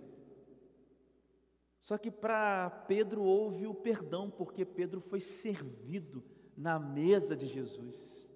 Só 1.81 1.97
que 1.99 2.09
para 2.09 2.69
Pedro 2.87 3.21
houve 3.21 3.67
o 3.67 3.73
perdão, 3.75 4.29
porque 4.29 4.65
Pedro 4.65 4.99
foi 4.99 5.19
servido 5.19 6.23
na 6.57 6.79
mesa 6.79 7.35
de 7.35 7.45
Jesus. 7.45 8.27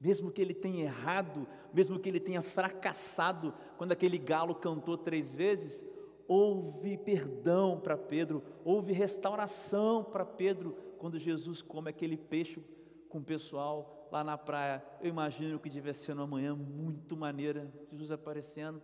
Mesmo 0.00 0.30
que 0.30 0.42
ele 0.42 0.54
tenha 0.54 0.84
errado, 0.84 1.46
mesmo 1.72 2.00
que 2.00 2.08
ele 2.08 2.20
tenha 2.20 2.42
fracassado, 2.42 3.54
quando 3.76 3.92
aquele 3.92 4.18
galo 4.18 4.56
cantou 4.56 4.98
três 4.98 5.34
vezes, 5.34 5.84
houve 6.26 6.98
perdão 6.98 7.80
para 7.80 7.96
Pedro, 7.96 8.42
houve 8.64 8.92
restauração 8.92 10.02
para 10.02 10.24
Pedro, 10.24 10.76
quando 10.98 11.18
Jesus 11.18 11.62
come 11.62 11.90
aquele 11.90 12.16
peixe 12.16 12.60
com 13.08 13.18
o 13.18 13.24
pessoal 13.24 14.08
lá 14.10 14.22
na 14.22 14.36
praia. 14.36 14.84
Eu 15.00 15.08
imagino 15.08 15.58
que 15.58 15.68
devia 15.68 15.94
ser 15.94 16.12
uma 16.12 16.26
manhã 16.26 16.54
muito 16.54 17.16
maneira, 17.16 17.72
Jesus 17.90 18.10
aparecendo, 18.10 18.82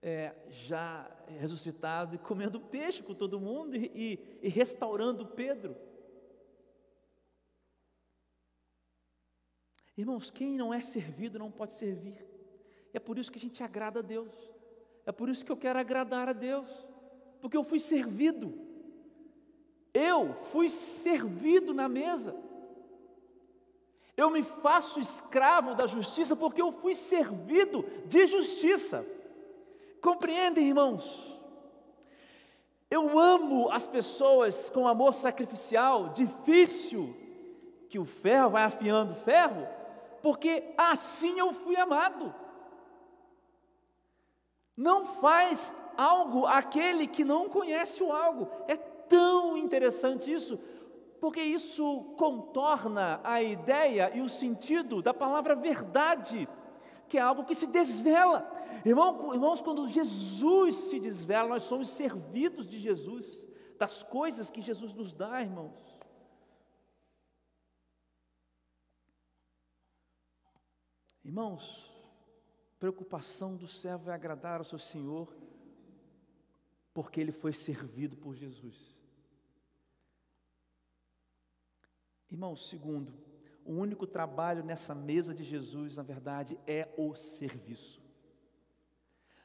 é, 0.00 0.34
já 0.48 1.10
ressuscitado 1.38 2.16
e 2.16 2.18
comendo 2.18 2.60
peixe 2.60 3.02
com 3.02 3.14
todo 3.14 3.40
mundo 3.40 3.76
e, 3.76 3.90
e, 3.94 4.38
e 4.42 4.48
restaurando 4.48 5.26
Pedro. 5.26 5.76
Irmãos, 9.96 10.30
quem 10.30 10.56
não 10.56 10.72
é 10.72 10.80
servido 10.80 11.38
não 11.38 11.50
pode 11.50 11.72
servir. 11.72 12.26
É 12.92 12.98
por 12.98 13.18
isso 13.18 13.30
que 13.30 13.38
a 13.38 13.42
gente 13.42 13.62
agrada 13.62 14.00
a 14.00 14.02
Deus. 14.02 14.32
É 15.04 15.12
por 15.12 15.28
isso 15.28 15.44
que 15.44 15.52
eu 15.52 15.56
quero 15.56 15.78
agradar 15.78 16.28
a 16.28 16.32
Deus. 16.32 16.68
Porque 17.40 17.56
eu 17.56 17.64
fui 17.64 17.78
servido. 17.78 18.58
Eu 19.92 20.34
fui 20.50 20.68
servido 20.68 21.74
na 21.74 21.88
mesa. 21.88 22.34
Eu 24.22 24.30
me 24.30 24.44
faço 24.44 25.00
escravo 25.00 25.74
da 25.74 25.84
justiça 25.84 26.36
porque 26.36 26.62
eu 26.62 26.70
fui 26.70 26.94
servido 26.94 27.84
de 28.06 28.24
justiça. 28.28 29.04
Compreendem, 30.00 30.68
irmãos? 30.68 31.04
Eu 32.88 33.18
amo 33.18 33.68
as 33.72 33.84
pessoas 33.84 34.70
com 34.70 34.86
amor 34.86 35.12
sacrificial, 35.12 36.10
difícil, 36.10 37.16
que 37.88 37.98
o 37.98 38.04
ferro 38.04 38.50
vai 38.50 38.62
afiando 38.62 39.12
o 39.12 39.16
ferro, 39.16 39.66
porque 40.22 40.72
assim 40.76 41.40
eu 41.40 41.52
fui 41.52 41.74
amado. 41.74 42.32
Não 44.76 45.04
faz 45.04 45.74
algo 45.96 46.46
aquele 46.46 47.08
que 47.08 47.24
não 47.24 47.48
conhece 47.48 48.04
o 48.04 48.12
algo. 48.12 48.48
É 48.68 48.76
tão 48.76 49.56
interessante 49.56 50.32
isso, 50.32 50.60
porque 51.22 51.40
isso 51.40 52.16
contorna 52.18 53.20
a 53.22 53.40
ideia 53.40 54.10
e 54.12 54.20
o 54.20 54.28
sentido 54.28 55.00
da 55.00 55.14
palavra 55.14 55.54
verdade, 55.54 56.48
que 57.08 57.16
é 57.16 57.20
algo 57.20 57.44
que 57.44 57.54
se 57.54 57.68
desvela. 57.68 58.44
Irmão, 58.84 59.32
irmãos, 59.32 59.62
quando 59.62 59.86
Jesus 59.86 60.74
se 60.74 60.98
desvela, 60.98 61.50
nós 61.50 61.62
somos 61.62 61.90
servidos 61.90 62.68
de 62.68 62.76
Jesus, 62.80 63.48
das 63.78 64.02
coisas 64.02 64.50
que 64.50 64.60
Jesus 64.60 64.92
nos 64.92 65.14
dá, 65.14 65.40
irmãos. 65.40 65.78
Irmãos, 71.24 71.88
preocupação 72.80 73.54
do 73.54 73.68
servo 73.68 74.10
é 74.10 74.12
agradar 74.12 74.58
ao 74.58 74.64
seu 74.64 74.80
Senhor. 74.80 75.32
porque 76.92 77.20
ele 77.20 77.30
foi 77.30 77.52
servido 77.52 78.16
por 78.16 78.34
Jesus. 78.34 79.01
Irmão, 82.32 82.56
segundo, 82.56 83.12
o 83.62 83.72
único 83.74 84.06
trabalho 84.06 84.64
nessa 84.64 84.94
mesa 84.94 85.34
de 85.34 85.44
Jesus, 85.44 85.98
na 85.98 86.02
verdade, 86.02 86.58
é 86.66 86.88
o 86.96 87.14
serviço. 87.14 88.00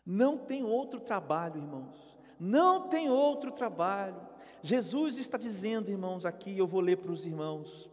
Não 0.05 0.37
tem 0.37 0.63
outro 0.63 1.01
trabalho, 1.01 1.57
irmãos. 1.57 2.17
Não 2.39 2.87
tem 2.87 3.09
outro 3.09 3.51
trabalho. 3.51 4.15
Jesus 4.63 5.17
está 5.17 5.37
dizendo, 5.37 5.91
irmãos, 5.91 6.25
aqui, 6.25 6.57
eu 6.57 6.65
vou 6.65 6.79
ler 6.79 6.95
para 6.95 7.11
os 7.11 7.25
irmãos. 7.25 7.89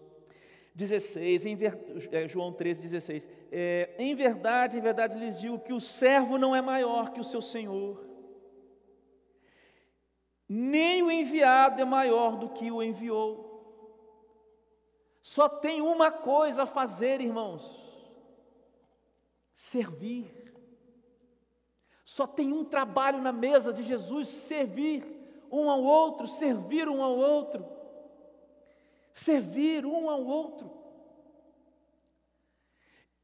16, 0.76 1.44
em 1.44 1.56
ver, 1.56 1.76
é, 2.12 2.28
João 2.28 2.52
13, 2.52 2.82
16. 2.82 3.26
É, 3.50 3.96
em 3.98 4.14
verdade, 4.14 4.78
em 4.78 4.80
verdade 4.80 5.18
lhes 5.18 5.40
digo 5.40 5.58
que 5.58 5.72
o 5.72 5.80
servo 5.80 6.38
não 6.38 6.54
é 6.54 6.62
maior 6.62 7.10
que 7.10 7.20
o 7.20 7.24
seu 7.24 7.42
senhor, 7.42 8.00
nem 10.48 11.02
o 11.02 11.10
enviado 11.10 11.82
é 11.82 11.84
maior 11.84 12.36
do 12.36 12.48
que 12.48 12.70
o 12.70 12.80
enviou. 12.80 13.53
Só 15.24 15.48
tem 15.48 15.80
uma 15.80 16.12
coisa 16.12 16.64
a 16.64 16.66
fazer, 16.66 17.18
irmãos: 17.18 17.62
servir. 19.54 20.52
Só 22.04 22.26
tem 22.26 22.52
um 22.52 22.62
trabalho 22.62 23.22
na 23.22 23.32
mesa 23.32 23.72
de 23.72 23.82
Jesus: 23.82 24.28
servir 24.28 25.02
um 25.50 25.70
ao 25.70 25.82
outro, 25.82 26.28
servir 26.28 26.90
um 26.90 27.02
ao 27.02 27.16
outro. 27.16 27.66
Servir 29.14 29.86
um 29.86 30.10
ao 30.10 30.22
outro. 30.22 30.70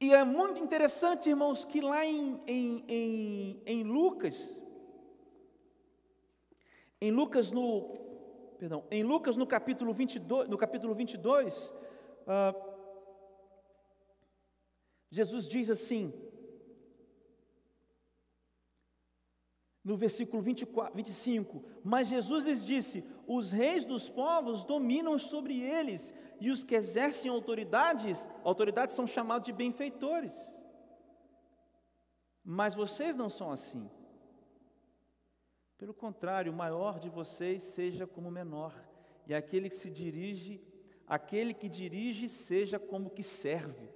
E 0.00 0.14
é 0.14 0.24
muito 0.24 0.58
interessante, 0.58 1.28
irmãos, 1.28 1.66
que 1.66 1.82
lá 1.82 2.06
em, 2.06 2.42
em, 2.46 2.84
em, 2.88 3.62
em 3.66 3.82
Lucas, 3.82 4.58
em 6.98 7.10
Lucas 7.10 7.50
no, 7.50 7.90
perdão, 8.58 8.84
em 8.90 9.02
Lucas 9.02 9.36
no 9.36 9.46
capítulo 9.46 9.92
22, 9.92 10.48
no 10.48 10.56
capítulo 10.56 10.94
22, 10.94 11.74
ah, 12.26 12.54
Jesus 15.10 15.48
diz 15.48 15.68
assim, 15.68 16.12
no 19.82 19.96
versículo 19.96 20.42
24, 20.42 20.94
25: 20.94 21.64
Mas 21.82 22.08
Jesus 22.08 22.44
lhes 22.44 22.64
disse: 22.64 23.04
Os 23.26 23.50
reis 23.50 23.84
dos 23.84 24.08
povos 24.08 24.62
dominam 24.62 25.18
sobre 25.18 25.60
eles, 25.60 26.14
e 26.40 26.50
os 26.50 26.62
que 26.62 26.74
exercem 26.74 27.30
autoridades, 27.30 28.28
autoridades 28.44 28.94
são 28.94 29.06
chamados 29.06 29.46
de 29.46 29.52
benfeitores. 29.52 30.34
Mas 32.44 32.74
vocês 32.74 33.16
não 33.16 33.28
são 33.28 33.50
assim. 33.50 33.90
Pelo 35.76 35.94
contrário, 35.94 36.52
o 36.52 36.56
maior 36.56 36.98
de 37.00 37.08
vocês 37.08 37.62
seja 37.62 38.06
como 38.06 38.28
o 38.28 38.32
menor, 38.32 38.74
e 39.26 39.34
aquele 39.34 39.68
que 39.68 39.74
se 39.74 39.90
dirige 39.90 40.62
aquele 41.10 41.52
que 41.52 41.68
dirige 41.68 42.28
seja 42.28 42.78
como 42.78 43.10
que 43.10 43.22
serve. 43.22 43.90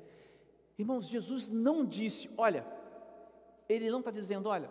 Irmãos, 0.76 1.06
Jesus 1.06 1.48
não 1.48 1.86
disse, 1.86 2.28
olha, 2.36 2.66
ele 3.68 3.88
não 3.88 4.00
está 4.00 4.10
dizendo, 4.10 4.48
olha, 4.48 4.68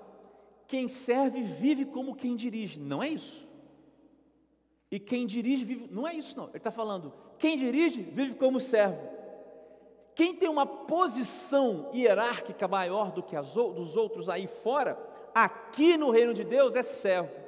quem 0.67 0.89
serve 0.89 1.41
vive 1.41 1.85
como 1.85 2.13
quem 2.13 2.35
dirige, 2.35 2.77
não 2.77 3.01
é 3.01 3.07
isso. 3.07 3.47
E 4.91 4.99
quem 4.99 5.25
dirige 5.25 5.63
vive, 5.63 5.87
não 5.89 6.05
é 6.05 6.13
isso 6.13 6.35
não, 6.35 6.49
ele 6.49 6.57
está 6.57 6.69
falando, 6.69 7.13
quem 7.39 7.57
dirige 7.57 8.01
vive 8.01 8.35
como 8.35 8.59
servo. 8.59 9.13
Quem 10.13 10.35
tem 10.35 10.49
uma 10.49 10.65
posição 10.65 11.89
hierárquica 11.93 12.67
maior 12.67 13.11
do 13.11 13.23
que 13.23 13.35
as 13.35 13.53
dos 13.53 13.97
outros 13.97 14.29
aí 14.29 14.45
fora, 14.47 14.99
aqui 15.33 15.97
no 15.97 16.11
reino 16.11 16.33
de 16.33 16.43
Deus 16.43 16.75
é 16.75 16.83
servo. 16.83 17.42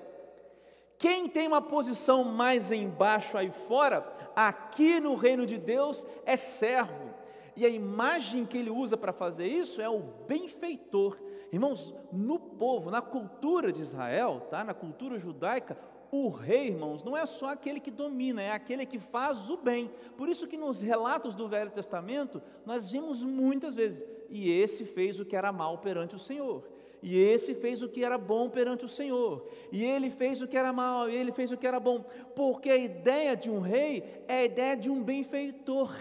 Quem 1.06 1.30
tem 1.30 1.48
uma 1.48 1.62
posição 1.62 2.24
mais 2.24 2.72
embaixo 2.72 3.38
aí 3.38 3.52
fora, 3.52 4.12
aqui 4.36 5.00
no 5.00 5.14
reino 5.14 5.46
de 5.46 5.56
Deus 5.56 6.04
é 6.26 6.36
servo. 6.36 7.14
E 7.56 7.64
a 7.64 7.70
imagem 7.70 8.44
que 8.44 8.58
ele 8.58 8.72
usa 8.72 8.98
para 8.98 9.14
fazer 9.14 9.46
isso 9.46 9.80
é 9.80 9.88
o 9.88 10.00
benfeitor. 10.00 11.16
Irmãos, 11.54 11.94
no 12.12 12.40
povo, 12.40 12.90
na 12.90 13.04
cultura 13.04 13.72
de 13.72 13.84
Israel, 13.84 14.48
tá? 14.50 14.64
na 14.64 14.74
cultura 14.74 15.20
judaica, 15.20 15.78
o 16.12 16.30
rei, 16.30 16.70
irmãos, 16.70 17.04
não 17.04 17.16
é 17.16 17.28
só 17.28 17.50
aquele 17.50 17.80
que 17.80 17.92
domina, 17.92 18.42
é 18.42 18.52
aquele 18.52 18.84
que 18.84 18.98
faz 18.98 19.48
o 19.52 19.58
bem. 19.58 19.92
Por 20.18 20.28
isso 20.28 20.48
que 20.48 20.58
nos 20.58 20.82
relatos 20.82 21.36
do 21.36 21.48
Velho 21.48 21.70
Testamento, 21.70 22.42
nós 22.66 22.90
vimos 22.90 23.22
muitas 23.22 23.76
vezes, 23.76 24.04
e 24.28 24.50
esse 24.52 24.86
fez 24.86 25.20
o 25.20 25.26
que 25.26 25.36
era 25.36 25.52
mal 25.52 25.78
perante 25.78 26.16
o 26.16 26.20
Senhor. 26.20 26.64
E 27.08 27.20
esse 27.20 27.54
fez 27.54 27.84
o 27.84 27.88
que 27.88 28.04
era 28.04 28.18
bom 28.18 28.50
perante 28.50 28.84
o 28.84 28.90
Senhor. 28.90 29.48
E 29.72 29.86
ele 29.86 30.10
fez 30.10 30.42
o 30.42 30.48
que 30.48 30.58
era 30.58 30.74
mal, 30.74 31.08
e 31.08 31.16
ele 31.16 31.32
fez 31.32 31.52
o 31.52 31.58
que 31.58 31.68
era 31.68 31.80
bom. 31.80 32.04
Porque 32.36 32.68
a 32.68 32.78
ideia 32.78 33.38
de 33.38 33.48
um 33.48 33.60
rei 33.60 34.04
é 34.28 34.38
a 34.38 34.44
ideia 34.44 34.76
de 34.76 34.90
um 34.90 35.04
benfeitor. 35.04 35.96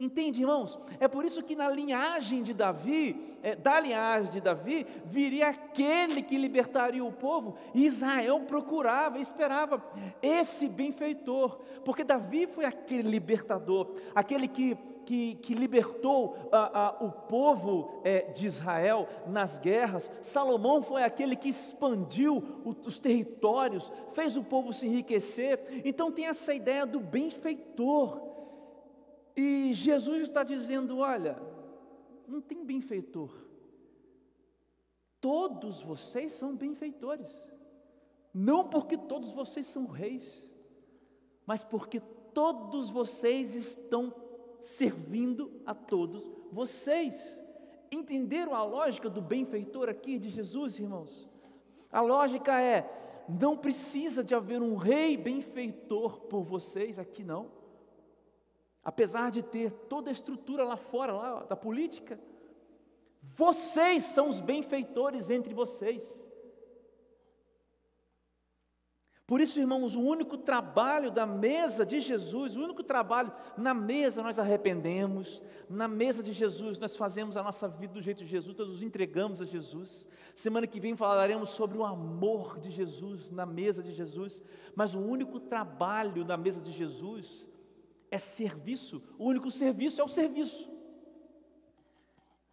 Entende, 0.00 0.40
irmãos? 0.40 0.78
É 0.98 1.06
por 1.06 1.26
isso 1.26 1.42
que 1.42 1.54
na 1.54 1.68
linhagem 1.68 2.42
de 2.42 2.54
Davi, 2.54 3.36
é, 3.42 3.54
da 3.54 3.78
linhagem 3.78 4.32
de 4.32 4.40
Davi, 4.40 4.86
viria 5.04 5.48
aquele 5.48 6.22
que 6.22 6.38
libertaria 6.38 7.04
o 7.04 7.12
povo. 7.12 7.54
E 7.74 7.84
Israel 7.84 8.40
procurava, 8.40 9.18
esperava 9.18 9.84
esse 10.22 10.70
benfeitor, 10.70 11.60
porque 11.84 12.02
Davi 12.02 12.46
foi 12.46 12.64
aquele 12.64 13.10
libertador, 13.10 13.94
aquele 14.14 14.48
que 14.48 14.74
que, 15.10 15.34
que 15.42 15.54
libertou 15.54 16.36
o 17.00 17.10
povo 17.10 18.00
é, 18.04 18.30
de 18.30 18.46
Israel 18.46 19.08
nas 19.26 19.58
guerras, 19.58 20.08
Salomão 20.22 20.80
foi 20.82 21.02
aquele 21.02 21.34
que 21.34 21.48
expandiu 21.48 22.36
o, 22.64 22.70
os 22.86 23.00
territórios, 23.00 23.92
fez 24.12 24.36
o 24.36 24.44
povo 24.44 24.72
se 24.72 24.86
enriquecer. 24.86 25.82
Então 25.84 26.12
tem 26.12 26.26
essa 26.26 26.54
ideia 26.54 26.86
do 26.86 27.00
benfeitor. 27.00 28.29
E 29.36 29.72
Jesus 29.72 30.22
está 30.22 30.42
dizendo: 30.42 30.98
olha, 30.98 31.40
não 32.26 32.40
tem 32.40 32.64
benfeitor. 32.64 33.30
Todos 35.20 35.82
vocês 35.82 36.32
são 36.32 36.56
benfeitores. 36.56 37.48
Não 38.32 38.68
porque 38.68 38.96
todos 38.96 39.32
vocês 39.32 39.66
são 39.66 39.86
reis, 39.86 40.48
mas 41.44 41.64
porque 41.64 42.00
todos 42.32 42.88
vocês 42.88 43.54
estão 43.54 44.14
servindo 44.60 45.50
a 45.66 45.74
todos 45.74 46.30
vocês. 46.52 47.44
Entenderam 47.90 48.54
a 48.54 48.62
lógica 48.62 49.10
do 49.10 49.20
benfeitor 49.20 49.88
aqui 49.88 50.16
de 50.16 50.28
Jesus, 50.28 50.78
irmãos? 50.78 51.28
A 51.90 52.00
lógica 52.00 52.60
é: 52.60 53.26
não 53.28 53.56
precisa 53.56 54.22
de 54.22 54.34
haver 54.34 54.62
um 54.62 54.76
rei 54.76 55.16
benfeitor 55.16 56.20
por 56.22 56.44
vocês, 56.44 56.98
aqui 56.98 57.24
não. 57.24 57.59
Apesar 58.90 59.30
de 59.30 59.40
ter 59.40 59.70
toda 59.88 60.10
a 60.10 60.12
estrutura 60.12 60.64
lá 60.64 60.76
fora, 60.76 61.12
lá 61.12 61.44
da 61.44 61.54
política, 61.54 62.18
vocês 63.22 64.02
são 64.02 64.28
os 64.28 64.40
benfeitores 64.40 65.30
entre 65.30 65.54
vocês. 65.54 66.02
Por 69.28 69.40
isso, 69.40 69.60
irmãos, 69.60 69.94
o 69.94 70.00
único 70.00 70.36
trabalho 70.36 71.08
da 71.08 71.24
mesa 71.24 71.86
de 71.86 72.00
Jesus, 72.00 72.56
o 72.56 72.64
único 72.64 72.82
trabalho, 72.82 73.32
na 73.56 73.72
mesa 73.72 74.24
nós 74.24 74.40
arrependemos, 74.40 75.40
na 75.68 75.86
mesa 75.86 76.20
de 76.20 76.32
Jesus 76.32 76.76
nós 76.76 76.96
fazemos 76.96 77.36
a 77.36 77.44
nossa 77.44 77.68
vida 77.68 77.92
do 77.92 78.02
jeito 78.02 78.24
de 78.24 78.26
Jesus, 78.26 78.56
nós 78.56 78.66
nos 78.66 78.82
entregamos 78.82 79.40
a 79.40 79.44
Jesus. 79.44 80.08
Semana 80.34 80.66
que 80.66 80.80
vem 80.80 80.96
falaremos 80.96 81.50
sobre 81.50 81.78
o 81.78 81.84
amor 81.84 82.58
de 82.58 82.72
Jesus 82.72 83.30
na 83.30 83.46
mesa 83.46 83.84
de 83.84 83.92
Jesus, 83.92 84.42
mas 84.74 84.96
o 84.96 85.00
único 85.00 85.38
trabalho 85.38 86.24
na 86.24 86.36
mesa 86.36 86.60
de 86.60 86.72
Jesus 86.72 87.48
é 88.10 88.18
serviço, 88.18 89.02
o 89.18 89.26
único 89.26 89.50
serviço 89.50 90.00
é 90.00 90.04
o 90.04 90.08
serviço. 90.08 90.70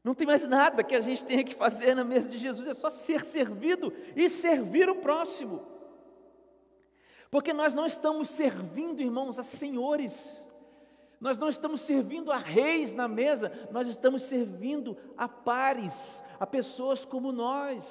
Não 0.03 0.13
tem 0.13 0.25
mais 0.25 0.47
nada 0.47 0.83
que 0.83 0.95
a 0.95 1.01
gente 1.01 1.25
tenha 1.25 1.43
que 1.43 1.55
fazer 1.55 1.93
na 1.95 2.03
mesa 2.03 2.29
de 2.29 2.37
Jesus, 2.37 2.67
é 2.67 2.73
só 2.73 2.89
ser 2.89 3.25
servido 3.25 3.91
e 4.15 4.29
servir 4.29 4.89
o 4.89 4.95
próximo. 4.95 5.65
Porque 7.29 7.51
nós 7.51 7.73
não 7.73 7.85
estamos 7.85 8.29
servindo, 8.29 9.01
irmãos, 9.01 9.37
a 9.37 9.43
senhores, 9.43 10.47
nós 11.19 11.37
não 11.37 11.49
estamos 11.49 11.81
servindo 11.81 12.31
a 12.31 12.37
reis 12.37 12.93
na 12.93 13.07
mesa, 13.07 13.51
nós 13.71 13.87
estamos 13.87 14.23
servindo 14.23 14.95
a 15.17 15.27
pares, 15.27 16.23
a 16.39 16.45
pessoas 16.45 17.03
como 17.03 17.31
nós, 17.31 17.83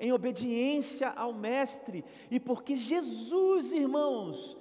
em 0.00 0.12
obediência 0.12 1.10
ao 1.10 1.32
Mestre, 1.32 2.04
e 2.30 2.40
porque 2.40 2.74
Jesus, 2.74 3.72
irmãos, 3.72 4.56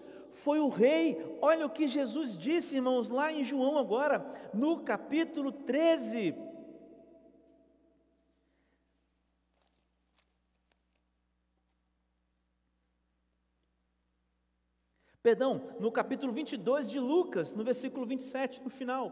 foi 0.47 0.61
o 0.61 0.69
rei, 0.69 1.37
olha 1.41 1.65
o 1.65 1.69
que 1.69 1.89
Jesus 1.89 2.37
disse, 2.37 2.77
irmãos, 2.77 3.09
lá 3.09 3.33
em 3.33 3.43
João 3.43 3.77
agora, 3.77 4.25
no 4.53 4.79
capítulo 4.79 5.51
13, 5.51 6.33
Perdão, 15.21 15.75
no 15.81 15.91
capítulo 15.91 16.31
22 16.31 16.89
de 16.89 17.01
Lucas, 17.01 17.53
no 17.53 17.65
versículo 17.65 18.05
27, 18.05 18.63
no 18.63 18.69
final. 18.69 19.11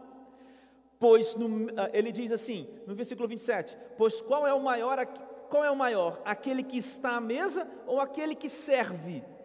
Pois, 0.98 1.34
no, 1.34 1.68
ah, 1.78 1.90
ele 1.92 2.10
diz 2.10 2.32
assim, 2.32 2.66
no 2.86 2.94
versículo 2.94 3.28
27, 3.28 3.76
pois 3.98 4.22
qual 4.22 4.46
é 4.46 4.54
o 4.54 4.62
maior, 4.62 5.04
qual 5.50 5.62
é 5.62 5.70
o 5.70 5.76
maior? 5.76 6.22
Aquele 6.24 6.62
que 6.62 6.78
está 6.78 7.10
à 7.10 7.20
mesa 7.20 7.70
ou 7.86 8.00
aquele 8.00 8.34
que 8.34 8.48
serve? 8.48 9.35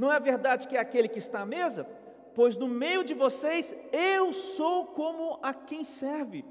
Não 0.00 0.10
é 0.10 0.18
verdade 0.18 0.66
que 0.66 0.78
é 0.78 0.80
aquele 0.80 1.08
que 1.08 1.18
está 1.18 1.40
à 1.40 1.44
mesa? 1.44 1.86
Pois 2.34 2.56
no 2.56 2.66
meio 2.66 3.04
de 3.04 3.12
vocês 3.12 3.74
eu 3.92 4.32
sou 4.32 4.86
como 4.86 5.38
a 5.42 5.52
quem 5.52 5.84
serve. 5.84 6.42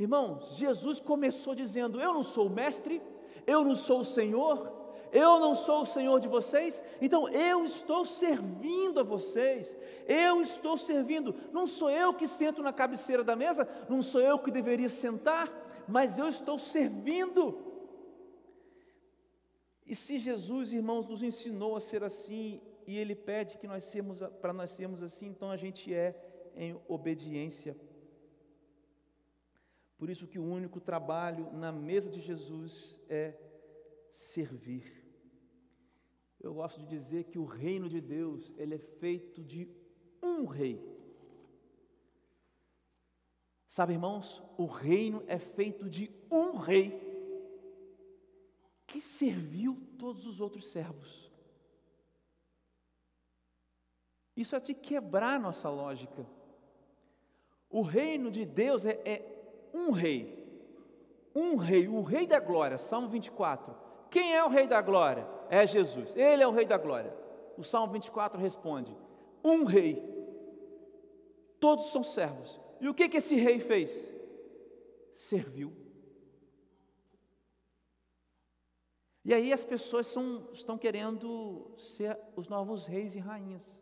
Irmãos, 0.00 0.56
Jesus 0.56 1.00
começou 1.00 1.54
dizendo: 1.54 2.00
Eu 2.00 2.14
não 2.14 2.22
sou 2.22 2.46
o 2.46 2.50
mestre, 2.50 3.02
eu 3.46 3.62
não 3.62 3.74
sou 3.74 4.00
o 4.00 4.04
Senhor, 4.04 4.72
eu 5.12 5.38
não 5.38 5.54
sou 5.54 5.82
o 5.82 5.86
Senhor 5.86 6.18
de 6.18 6.28
vocês, 6.28 6.82
então 6.98 7.28
eu 7.28 7.66
estou 7.66 8.06
servindo 8.06 9.00
a 9.00 9.02
vocês, 9.02 9.76
eu 10.08 10.40
estou 10.40 10.78
servindo, 10.78 11.34
não 11.52 11.66
sou 11.66 11.90
eu 11.90 12.14
que 12.14 12.26
sento 12.26 12.62
na 12.62 12.72
cabeceira 12.72 13.22
da 13.22 13.36
mesa, 13.36 13.68
não 13.86 14.00
sou 14.00 14.22
eu 14.22 14.38
que 14.38 14.50
deveria 14.50 14.88
sentar, 14.88 15.52
mas 15.86 16.18
eu 16.18 16.26
estou 16.26 16.58
servindo. 16.58 17.58
E 19.86 19.94
se 19.94 20.18
Jesus, 20.18 20.72
irmãos, 20.72 21.06
nos 21.06 21.22
ensinou 21.22 21.76
a 21.76 21.80
ser 21.80 22.02
assim, 22.02 22.62
e 22.86 22.96
Ele 22.98 23.14
pede 23.14 23.58
que 23.58 23.66
nós 23.66 23.84
sermos, 23.84 24.20
para 24.40 24.52
nós 24.52 24.70
sermos 24.70 25.02
assim, 25.02 25.26
então 25.26 25.50
a 25.50 25.56
gente 25.56 25.92
é 25.92 26.14
em 26.54 26.78
obediência. 26.88 27.76
Por 29.96 30.10
isso 30.10 30.26
que 30.26 30.38
o 30.38 30.44
único 30.44 30.80
trabalho 30.80 31.52
na 31.52 31.72
mesa 31.72 32.10
de 32.10 32.20
Jesus 32.20 33.00
é 33.08 33.34
servir. 34.10 35.04
Eu 36.40 36.54
gosto 36.54 36.78
de 36.80 36.86
dizer 36.86 37.24
que 37.24 37.38
o 37.38 37.44
reino 37.44 37.88
de 37.88 38.00
Deus, 38.00 38.52
ele 38.58 38.74
é 38.74 38.78
feito 38.78 39.42
de 39.42 39.68
um 40.22 40.44
rei. 40.44 40.78
Sabe, 43.66 43.94
irmãos, 43.94 44.42
o 44.56 44.66
reino 44.66 45.24
é 45.26 45.38
feito 45.38 45.88
de 45.88 46.10
um 46.30 46.58
rei 46.58 47.00
que 48.86 49.00
serviu 49.00 49.80
todos 49.98 50.26
os 50.26 50.40
outros 50.40 50.70
servos. 50.70 51.23
Isso 54.36 54.56
é 54.56 54.60
de 54.60 54.74
quebrar 54.74 55.38
nossa 55.38 55.68
lógica. 55.68 56.26
O 57.70 57.82
reino 57.82 58.30
de 58.30 58.44
Deus 58.44 58.84
é, 58.84 59.00
é 59.04 59.22
um 59.72 59.90
rei, 59.90 60.42
um 61.34 61.56
rei, 61.56 61.88
o 61.88 62.02
rei 62.02 62.26
da 62.26 62.38
glória, 62.38 62.78
Salmo 62.78 63.08
24. 63.08 63.74
Quem 64.10 64.34
é 64.34 64.44
o 64.44 64.48
rei 64.48 64.66
da 64.66 64.80
glória? 64.80 65.34
é 65.48 65.66
Jesus, 65.66 66.14
Ele 66.16 66.42
é 66.42 66.46
o 66.46 66.52
Rei 66.52 66.66
da 66.66 66.76
Glória. 66.76 67.14
O 67.56 67.62
Salmo 67.62 67.92
24 67.92 68.40
responde: 68.40 68.96
um 69.42 69.64
rei, 69.64 70.02
todos 71.60 71.90
são 71.90 72.02
servos. 72.02 72.60
E 72.80 72.88
o 72.88 72.94
que, 72.94 73.08
que 73.08 73.18
esse 73.18 73.36
rei 73.36 73.60
fez? 73.60 74.12
Serviu. 75.14 75.72
E 79.24 79.32
aí 79.32 79.52
as 79.52 79.64
pessoas 79.64 80.06
são, 80.06 80.48
estão 80.52 80.76
querendo 80.76 81.70
ser 81.78 82.18
os 82.36 82.48
novos 82.48 82.84
reis 82.84 83.14
e 83.14 83.20
rainhas. 83.20 83.78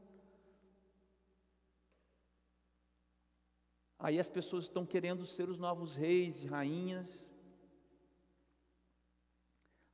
Aí 4.04 4.18
as 4.18 4.28
pessoas 4.28 4.64
estão 4.64 4.84
querendo 4.84 5.24
ser 5.24 5.48
os 5.48 5.58
novos 5.58 5.94
reis 5.94 6.42
e 6.42 6.46
rainhas. 6.48 7.32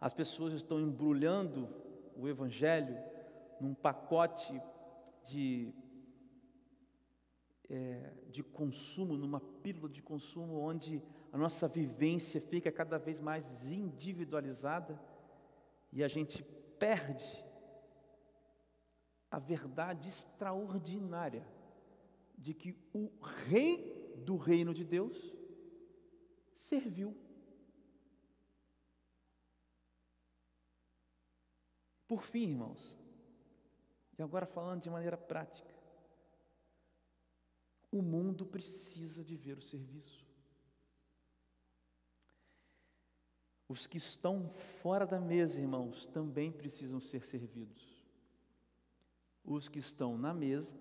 As 0.01 0.15
pessoas 0.15 0.55
estão 0.55 0.81
embrulhando 0.81 1.69
o 2.17 2.27
Evangelho 2.27 2.97
num 3.61 3.75
pacote 3.75 4.59
de, 5.25 5.75
é, 7.69 8.15
de 8.31 8.43
consumo, 8.43 9.15
numa 9.15 9.41
pílula 9.41 9.91
de 9.91 10.01
consumo, 10.01 10.59
onde 10.59 11.03
a 11.31 11.37
nossa 11.37 11.69
vivência 11.69 12.41
fica 12.41 12.73
cada 12.73 12.99
vez 12.99 13.21
mais 13.21 13.71
individualizada 13.71 14.99
e 15.93 16.03
a 16.03 16.09
gente 16.09 16.43
perde 16.79 17.45
a 19.31 19.39
verdade 19.39 20.09
extraordinária 20.09 21.47
de 22.39 22.55
que 22.55 22.75
o 22.95 23.11
rei 23.49 23.98
do 24.19 24.37
reino 24.37 24.75
de 24.75 24.85
Deus 24.85 25.17
serviu 26.55 27.17
Por 32.09 32.23
fim, 32.23 32.49
irmãos, 32.49 32.99
e 34.19 34.23
agora 34.23 34.47
falando 34.47 34.81
de 34.81 34.89
maneira 34.89 35.19
prática, 35.19 35.75
o 37.93 38.01
mundo 38.01 38.47
precisa 38.47 39.23
de 39.23 39.37
ver 39.37 39.59
o 39.59 39.63
serviço. 39.63 40.27
Os 43.69 43.87
que 43.87 43.99
estão 43.99 44.49
fora 44.81 45.07
da 45.07 45.21
mesa, 45.21 45.61
irmãos, 45.61 46.07
também 46.07 46.51
precisam 46.51 46.99
ser 46.99 47.27
servidos. 47.27 48.03
Os 49.45 49.69
que 49.69 49.79
estão 49.79 50.17
na 50.17 50.33
mesa 50.33 50.75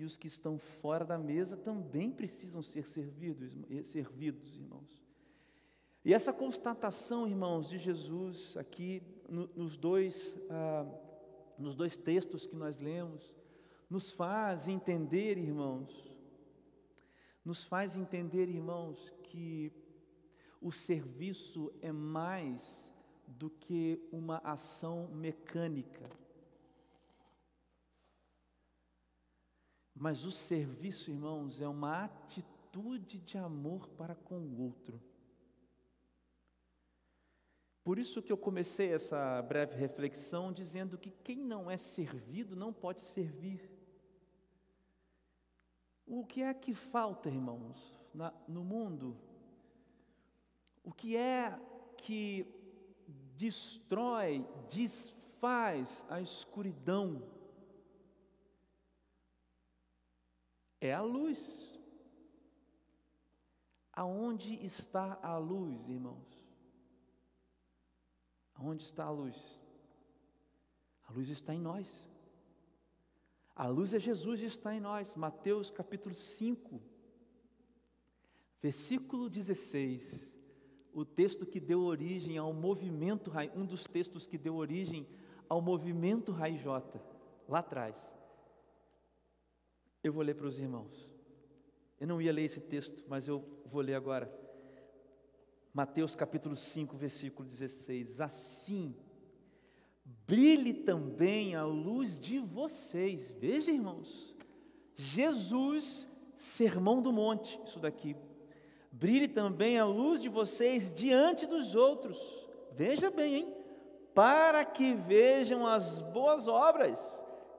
e 0.00 0.04
os 0.04 0.16
que 0.16 0.26
estão 0.26 0.58
fora 0.58 1.04
da 1.04 1.18
mesa 1.18 1.58
também 1.58 2.10
precisam 2.10 2.62
ser 2.62 2.86
servidos, 2.86 3.52
servidos, 3.84 4.56
irmãos. 4.56 5.04
E 6.02 6.14
essa 6.14 6.32
constatação, 6.32 7.28
irmãos, 7.28 7.68
de 7.68 7.76
Jesus 7.76 8.56
aqui 8.56 9.02
no, 9.28 9.46
nos, 9.48 9.76
dois, 9.76 10.38
ah, 10.48 10.86
nos 11.58 11.76
dois 11.76 11.98
textos 11.98 12.46
que 12.46 12.56
nós 12.56 12.78
lemos, 12.78 13.36
nos 13.90 14.10
faz 14.10 14.68
entender, 14.68 15.36
irmãos, 15.36 16.10
nos 17.44 17.62
faz 17.62 17.94
entender, 17.94 18.48
irmãos, 18.48 19.12
que 19.24 19.70
o 20.62 20.72
serviço 20.72 21.70
é 21.82 21.92
mais 21.92 22.90
do 23.26 23.50
que 23.50 24.00
uma 24.10 24.38
ação 24.38 25.08
mecânica. 25.08 26.19
Mas 30.00 30.24
o 30.24 30.32
serviço, 30.32 31.10
irmãos, 31.10 31.60
é 31.60 31.68
uma 31.68 32.04
atitude 32.04 33.20
de 33.20 33.36
amor 33.36 33.86
para 33.90 34.14
com 34.14 34.38
o 34.38 34.62
outro. 34.62 34.98
Por 37.84 37.98
isso 37.98 38.22
que 38.22 38.32
eu 38.32 38.38
comecei 38.38 38.94
essa 38.94 39.42
breve 39.42 39.76
reflexão 39.76 40.54
dizendo 40.54 40.96
que 40.96 41.10
quem 41.10 41.36
não 41.36 41.70
é 41.70 41.76
servido 41.76 42.56
não 42.56 42.72
pode 42.72 43.02
servir. 43.02 43.70
O 46.06 46.24
que 46.24 46.40
é 46.40 46.54
que 46.54 46.72
falta, 46.72 47.28
irmãos, 47.28 47.94
na, 48.14 48.32
no 48.48 48.64
mundo? 48.64 49.14
O 50.82 50.94
que 50.94 51.14
é 51.14 51.60
que 51.98 52.46
destrói, 53.36 54.46
desfaz 54.70 56.06
a 56.08 56.22
escuridão? 56.22 57.22
É 60.80 60.94
a 60.94 61.02
luz. 61.02 61.78
Aonde 63.92 64.54
está 64.64 65.18
a 65.22 65.36
luz, 65.36 65.88
irmãos? 65.88 66.26
Onde 68.58 68.82
está 68.82 69.04
a 69.04 69.10
luz? 69.10 69.58
A 71.06 71.12
luz 71.12 71.28
está 71.28 71.54
em 71.54 71.60
nós. 71.60 72.08
A 73.54 73.66
luz 73.66 73.92
é 73.92 73.98
Jesus 73.98 74.40
e 74.40 74.46
está 74.46 74.74
em 74.74 74.80
nós. 74.80 75.14
Mateus 75.14 75.70
capítulo 75.70 76.14
5, 76.14 76.80
versículo 78.62 79.28
16. 79.28 80.36
O 80.92 81.04
texto 81.04 81.44
que 81.44 81.60
deu 81.60 81.82
origem 81.82 82.38
ao 82.38 82.52
movimento, 82.52 83.30
um 83.54 83.66
dos 83.66 83.84
textos 83.84 84.26
que 84.26 84.38
deu 84.38 84.56
origem 84.56 85.06
ao 85.48 85.60
movimento 85.60 86.32
J, 86.32 87.00
lá 87.48 87.58
atrás. 87.58 88.19
Eu 90.02 90.12
vou 90.12 90.22
ler 90.22 90.34
para 90.34 90.46
os 90.46 90.58
irmãos. 90.58 91.10
Eu 91.98 92.06
não 92.06 92.22
ia 92.22 92.32
ler 92.32 92.44
esse 92.44 92.60
texto, 92.60 93.04
mas 93.06 93.28
eu 93.28 93.44
vou 93.66 93.82
ler 93.82 93.94
agora. 93.94 94.32
Mateus 95.72 96.14
capítulo 96.14 96.56
5, 96.56 96.96
versículo 96.96 97.46
16: 97.46 98.20
Assim, 98.20 98.96
brilhe 100.26 100.72
também 100.72 101.54
a 101.54 101.64
luz 101.64 102.18
de 102.18 102.38
vocês. 102.38 103.30
Veja, 103.30 103.70
irmãos, 103.70 104.34
Jesus, 104.96 106.08
sermão 106.34 107.02
do 107.02 107.12
monte, 107.12 107.60
isso 107.66 107.78
daqui. 107.78 108.16
Brilhe 108.90 109.28
também 109.28 109.78
a 109.78 109.84
luz 109.84 110.22
de 110.22 110.30
vocês 110.30 110.94
diante 110.94 111.46
dos 111.46 111.74
outros. 111.74 112.18
Veja 112.72 113.10
bem, 113.10 113.34
hein? 113.34 113.54
Para 114.14 114.64
que 114.64 114.94
vejam 114.94 115.66
as 115.66 116.00
boas 116.00 116.48
obras 116.48 116.98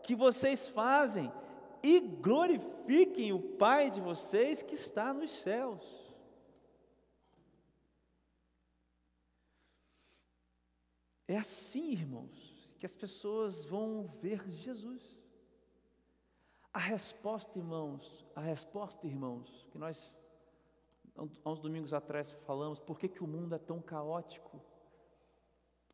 que 0.04 0.16
vocês 0.16 0.68
fazem 0.68 1.32
e 1.84 2.00
glorifiquem 2.00 3.34
o 3.34 3.40
Pai 3.58 3.90
de 3.90 4.02
vocês 4.02 4.62
que 4.62 4.76
está 4.76 5.14
nos 5.14 5.32
céus. 5.32 5.84
É 11.28 11.38
assim, 11.38 11.92
irmãos, 11.92 12.70
que 12.78 12.86
as 12.86 12.96
pessoas 12.96 13.66
vão 13.66 14.08
ver 14.22 14.50
Jesus. 14.50 15.02
A 16.74 16.80
resposta, 16.80 17.58
irmãos, 17.58 18.26
a 18.36 18.42
resposta, 18.42 19.06
irmãos, 19.08 19.68
que 19.72 19.78
nós 19.78 20.14
Há 21.44 21.50
uns 21.50 21.60
domingos 21.60 21.94
atrás 21.94 22.32
falamos 22.46 22.80
por 22.80 22.98
que, 22.98 23.08
que 23.08 23.24
o 23.24 23.28
mundo 23.28 23.54
é 23.54 23.60
tão 23.60 23.82
caótico. 23.82 24.62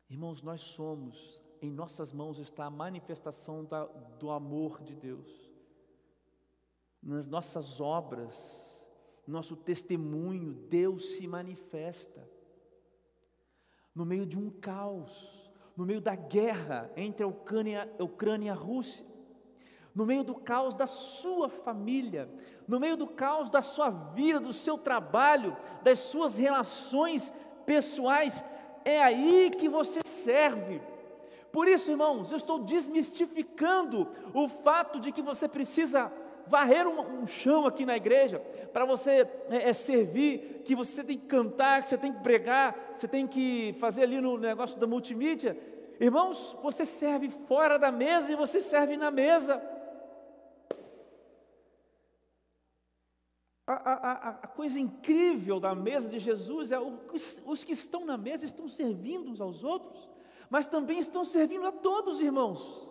Irmãos, 0.08 0.42
nós 0.42 0.60
somos, 0.60 1.42
em 1.60 1.70
nossas 1.70 2.12
mãos 2.12 2.38
está 2.38 2.64
a 2.64 2.70
manifestação 2.70 3.64
da, 3.64 3.84
do 3.84 4.30
amor 4.30 4.80
de 4.82 4.94
Deus. 4.94 5.47
Nas 7.02 7.26
nossas 7.26 7.80
obras, 7.80 8.34
nosso 9.26 9.56
testemunho, 9.56 10.54
Deus 10.68 11.16
se 11.16 11.26
manifesta. 11.26 12.28
No 13.94 14.04
meio 14.04 14.24
de 14.24 14.38
um 14.38 14.50
caos, 14.50 15.52
no 15.76 15.84
meio 15.84 16.00
da 16.00 16.14
guerra 16.14 16.90
entre 16.96 17.22
a 17.22 17.26
Ucrânia, 17.26 17.92
a 17.98 18.04
Ucrânia 18.04 18.48
e 18.48 18.50
a 18.50 18.54
Rússia, 18.54 19.06
no 19.94 20.06
meio 20.06 20.22
do 20.22 20.34
caos 20.34 20.74
da 20.74 20.86
sua 20.86 21.48
família, 21.48 22.28
no 22.66 22.78
meio 22.78 22.96
do 22.96 23.06
caos 23.06 23.50
da 23.50 23.62
sua 23.62 23.90
vida, 23.90 24.38
do 24.38 24.52
seu 24.52 24.78
trabalho, 24.78 25.56
das 25.82 25.98
suas 25.98 26.38
relações 26.38 27.32
pessoais, 27.66 28.44
é 28.84 29.02
aí 29.02 29.50
que 29.50 29.68
você 29.68 30.00
serve. 30.04 30.80
Por 31.52 31.66
isso, 31.66 31.90
irmãos, 31.90 32.30
eu 32.30 32.36
estou 32.36 32.60
desmistificando 32.60 34.08
o 34.32 34.48
fato 34.48 35.00
de 35.00 35.10
que 35.10 35.22
você 35.22 35.48
precisa 35.48 36.12
varrer 36.48 36.86
um, 36.86 37.22
um 37.22 37.26
chão 37.26 37.66
aqui 37.66 37.84
na 37.84 37.96
igreja 37.96 38.38
para 38.72 38.84
você 38.84 39.26
é, 39.50 39.68
é, 39.68 39.72
servir, 39.72 40.62
que 40.64 40.74
você 40.74 41.02
tem 41.02 41.18
que 41.18 41.26
cantar, 41.26 41.82
que 41.82 41.88
você 41.88 41.98
tem 41.98 42.12
que 42.12 42.22
pregar, 42.22 42.92
você 42.94 43.08
tem 43.08 43.26
que 43.26 43.74
fazer 43.78 44.02
ali 44.02 44.20
no 44.20 44.36
negócio 44.36 44.78
da 44.78 44.86
multimídia. 44.86 45.58
Irmãos, 46.00 46.56
você 46.62 46.84
serve 46.84 47.28
fora 47.48 47.78
da 47.78 47.90
mesa 47.90 48.32
e 48.32 48.36
você 48.36 48.60
serve 48.60 48.96
na 48.96 49.10
mesa. 49.10 49.60
A, 53.66 53.72
a, 53.72 54.28
a, 54.30 54.46
coisa 54.46 54.80
incrível 54.80 55.60
da 55.60 55.74
mesa 55.74 56.08
de 56.08 56.18
Jesus 56.18 56.72
é 56.72 56.78
os, 56.78 57.42
os 57.44 57.64
que 57.64 57.72
estão 57.72 58.02
na 58.06 58.16
mesa 58.16 58.46
estão 58.46 58.66
servindo 58.66 59.30
uns 59.30 59.42
aos 59.42 59.62
outros, 59.62 60.08
mas 60.48 60.66
também 60.66 60.98
estão 60.98 61.22
servindo 61.22 61.66
a 61.66 61.72
todos, 61.72 62.22
irmãos. 62.22 62.87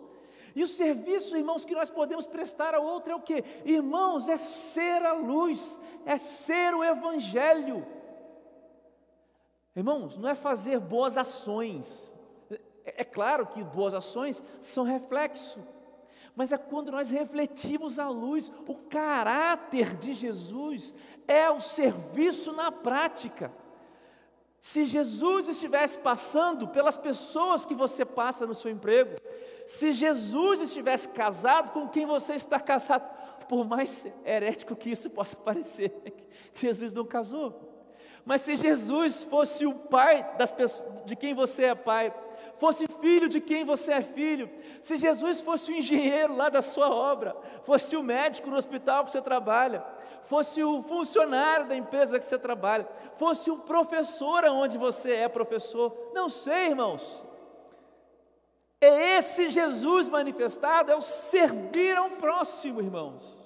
E 0.58 0.62
o 0.64 0.66
serviço, 0.66 1.36
irmãos, 1.36 1.64
que 1.64 1.72
nós 1.72 1.88
podemos 1.88 2.26
prestar 2.26 2.74
ao 2.74 2.84
outro 2.84 3.12
é 3.12 3.14
o 3.14 3.20
que? 3.20 3.44
Irmãos, 3.64 4.28
é 4.28 4.36
ser 4.36 5.06
a 5.06 5.12
luz, 5.12 5.78
é 6.04 6.18
ser 6.18 6.74
o 6.74 6.82
Evangelho. 6.82 7.86
Irmãos, 9.76 10.18
não 10.18 10.28
é 10.28 10.34
fazer 10.34 10.80
boas 10.80 11.16
ações. 11.16 12.12
É, 12.84 13.02
é 13.02 13.04
claro 13.04 13.46
que 13.46 13.62
boas 13.62 13.94
ações 13.94 14.42
são 14.60 14.82
reflexo 14.82 15.60
mas 16.34 16.52
é 16.52 16.56
quando 16.56 16.92
nós 16.92 17.10
refletimos 17.10 17.98
a 17.98 18.08
luz, 18.08 18.52
o 18.68 18.74
caráter 18.76 19.96
de 19.96 20.14
Jesus 20.14 20.94
é 21.26 21.50
o 21.50 21.60
serviço 21.60 22.52
na 22.52 22.70
prática. 22.70 23.52
Se 24.60 24.84
Jesus 24.84 25.48
estivesse 25.48 25.98
passando 25.98 26.68
pelas 26.68 26.96
pessoas 26.96 27.66
que 27.66 27.74
você 27.74 28.04
passa 28.04 28.46
no 28.46 28.54
seu 28.54 28.70
emprego, 28.70 29.16
se 29.68 29.92
Jesus 29.92 30.62
estivesse 30.62 31.10
casado 31.10 31.72
com 31.72 31.86
quem 31.86 32.06
você 32.06 32.36
está 32.36 32.58
casado, 32.58 33.06
por 33.46 33.68
mais 33.68 34.06
herético 34.24 34.74
que 34.74 34.90
isso 34.90 35.10
possa 35.10 35.36
parecer, 35.36 35.92
Jesus 36.56 36.94
não 36.94 37.04
casou. 37.04 37.84
Mas 38.24 38.40
se 38.40 38.56
Jesus 38.56 39.24
fosse 39.24 39.66
o 39.66 39.74
pai 39.74 40.26
das 40.38 40.50
pessoas, 40.50 41.04
de 41.04 41.14
quem 41.14 41.34
você 41.34 41.64
é 41.64 41.74
pai, 41.74 42.14
fosse 42.56 42.86
filho 43.02 43.28
de 43.28 43.42
quem 43.42 43.62
você 43.62 43.92
é 43.92 44.00
filho, 44.00 44.50
se 44.80 44.96
Jesus 44.96 45.42
fosse 45.42 45.70
o 45.70 45.76
engenheiro 45.76 46.34
lá 46.34 46.48
da 46.48 46.62
sua 46.62 46.88
obra, 46.88 47.36
fosse 47.64 47.94
o 47.94 48.02
médico 48.02 48.48
no 48.48 48.56
hospital 48.56 49.04
que 49.04 49.10
você 49.10 49.20
trabalha, 49.20 49.84
fosse 50.24 50.64
o 50.64 50.82
funcionário 50.82 51.68
da 51.68 51.76
empresa 51.76 52.18
que 52.18 52.24
você 52.24 52.38
trabalha, 52.38 52.88
fosse 53.16 53.50
o 53.50 53.58
professor 53.58 54.46
aonde 54.46 54.78
você 54.78 55.12
é 55.12 55.28
professor, 55.28 55.94
não 56.14 56.30
sei, 56.30 56.68
irmãos. 56.68 57.27
É 58.80 59.18
esse 59.18 59.48
Jesus 59.48 60.08
manifestado, 60.08 60.90
é 60.90 60.94
o 60.94 61.00
servir 61.00 61.96
ao 61.96 62.10
próximo, 62.10 62.80
irmãos. 62.80 63.36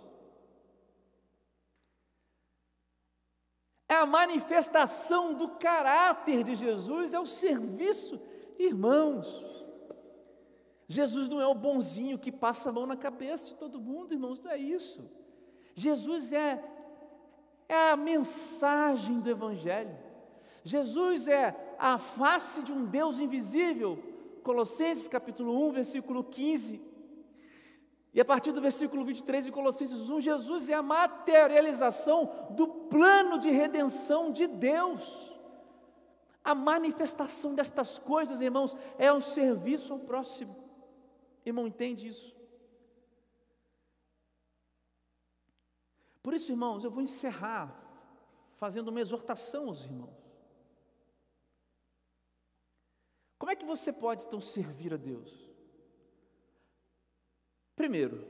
É 3.88 3.94
a 3.94 4.06
manifestação 4.06 5.34
do 5.34 5.48
caráter 5.48 6.42
de 6.42 6.54
Jesus, 6.54 7.14
é 7.14 7.20
o 7.20 7.26
serviço 7.26 8.20
Irmãos, 8.58 9.44
Jesus 10.86 11.28
não 11.28 11.40
é 11.40 11.46
o 11.46 11.54
bonzinho 11.54 12.18
que 12.18 12.30
passa 12.30 12.68
a 12.68 12.72
mão 12.72 12.86
na 12.86 12.96
cabeça 12.96 13.46
de 13.46 13.56
todo 13.56 13.80
mundo, 13.80 14.12
irmãos, 14.12 14.40
não 14.40 14.50
é 14.50 14.58
isso. 14.58 15.10
Jesus 15.74 16.32
é, 16.32 16.62
é 17.68 17.90
a 17.90 17.96
mensagem 17.96 19.20
do 19.20 19.30
Evangelho. 19.30 19.96
Jesus 20.62 21.26
é 21.26 21.56
a 21.78 21.98
face 21.98 22.62
de 22.62 22.72
um 22.72 22.84
Deus 22.84 23.18
invisível. 23.18 23.98
Colossenses 24.42 25.08
capítulo 25.08 25.68
1, 25.68 25.72
versículo 25.72 26.24
15. 26.24 26.80
E 28.14 28.20
a 28.20 28.24
partir 28.24 28.52
do 28.52 28.60
versículo 28.60 29.04
23 29.04 29.46
de 29.46 29.52
Colossenses 29.52 30.10
1, 30.10 30.20
Jesus 30.20 30.68
é 30.68 30.74
a 30.74 30.82
materialização 30.82 32.48
do 32.50 32.66
plano 32.68 33.38
de 33.38 33.50
redenção 33.50 34.30
de 34.30 34.46
Deus. 34.46 35.32
A 36.44 36.54
manifestação 36.54 37.54
destas 37.54 37.98
coisas, 37.98 38.40
irmãos, 38.40 38.76
é 38.98 39.12
um 39.12 39.20
serviço 39.20 39.92
ao 39.92 39.98
próximo. 39.98 40.54
Irmão, 41.46 41.66
entende 41.66 42.08
isso? 42.08 42.36
Por 46.22 46.34
isso, 46.34 46.52
irmãos, 46.52 46.84
eu 46.84 46.90
vou 46.90 47.02
encerrar 47.02 47.74
fazendo 48.56 48.88
uma 48.88 49.00
exortação 49.00 49.68
aos 49.68 49.84
irmãos. 49.84 50.21
Como 53.42 53.50
é 53.50 53.56
que 53.56 53.64
você 53.64 53.92
pode 53.92 54.24
então 54.24 54.40
servir 54.40 54.94
a 54.94 54.96
Deus? 54.96 55.28
Primeiro, 57.74 58.24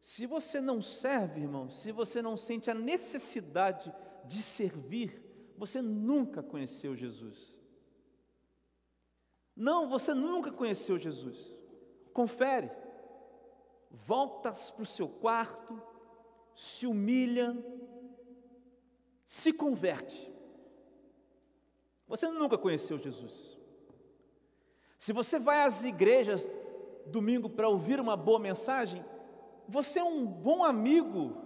se 0.00 0.24
você 0.24 0.62
não 0.62 0.80
serve, 0.80 1.42
irmão, 1.42 1.68
se 1.68 1.92
você 1.92 2.22
não 2.22 2.38
sente 2.38 2.70
a 2.70 2.74
necessidade 2.74 3.94
de 4.24 4.42
servir, 4.42 5.22
você 5.58 5.82
nunca 5.82 6.42
conheceu 6.42 6.96
Jesus. 6.96 7.54
Não, 9.54 9.90
você 9.90 10.14
nunca 10.14 10.50
conheceu 10.50 10.98
Jesus. 10.98 11.36
Confere. 12.14 12.70
Voltas 13.90 14.70
para 14.70 14.84
o 14.84 14.86
seu 14.86 15.06
quarto, 15.06 15.82
se 16.54 16.86
humilha, 16.86 17.54
se 19.26 19.52
converte. 19.52 20.32
Você 22.08 22.26
nunca 22.30 22.56
conheceu 22.56 22.96
Jesus. 22.96 23.55
Se 24.98 25.12
você 25.12 25.38
vai 25.38 25.62
às 25.62 25.84
igrejas 25.84 26.48
domingo 27.06 27.48
para 27.48 27.68
ouvir 27.68 28.00
uma 28.00 28.16
boa 28.16 28.38
mensagem, 28.38 29.04
você 29.68 29.98
é 29.98 30.04
um 30.04 30.26
bom 30.26 30.64
amigo 30.64 31.36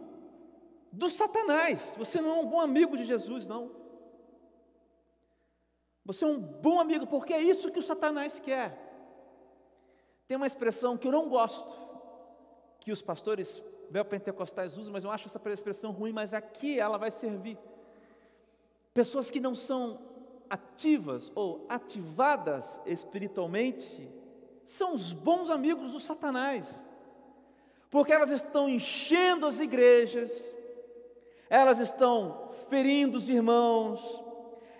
do 0.93 1.11
Satanás. 1.11 1.95
Você 1.99 2.21
não 2.21 2.31
é 2.31 2.41
um 2.41 2.47
bom 2.47 2.61
amigo 2.61 2.97
de 2.97 3.05
Jesus, 3.05 3.47
não. 3.47 3.71
Você 6.05 6.25
é 6.25 6.29
um 6.29 6.39
bom 6.39 6.81
amigo, 6.81 7.07
porque 7.07 7.33
é 7.33 7.43
isso 7.43 7.71
que 7.71 7.79
o 7.79 7.83
Satanás 7.83 8.41
quer. 8.41 8.89
Tem 10.27 10.37
uma 10.37 10.47
expressão 10.47 10.97
que 10.97 11.07
eu 11.07 11.13
não 11.13 11.29
gosto, 11.29 11.71
que 12.81 12.93
os 12.93 13.03
pastores 13.03 13.63
neopentecostais 13.91 14.79
usam, 14.79 14.93
mas 14.93 15.05
eu 15.05 15.11
acho 15.11 15.27
essa 15.27 15.41
expressão 15.51 15.91
ruim, 15.91 16.13
mas 16.13 16.33
aqui 16.33 16.79
ela 16.79 16.97
vai 16.97 17.11
servir. 17.11 17.59
Pessoas 18.95 19.31
que 19.31 19.41
não 19.41 19.55
são 19.55 20.01
ativas 20.51 21.31
ou 21.35 21.65
ativadas 21.69 22.81
espiritualmente, 22.85 24.11
são 24.65 24.95
os 24.95 25.13
bons 25.13 25.49
amigos 25.49 25.93
do 25.93 26.01
Satanás, 26.01 26.69
porque 27.89 28.13
elas 28.13 28.31
estão 28.31 28.69
enchendo 28.69 29.47
as 29.47 29.61
igrejas, 29.61 30.31
elas 31.49 31.79
estão 31.79 32.49
ferindo 32.69 33.17
os 33.17 33.31
irmãos, 33.31 34.01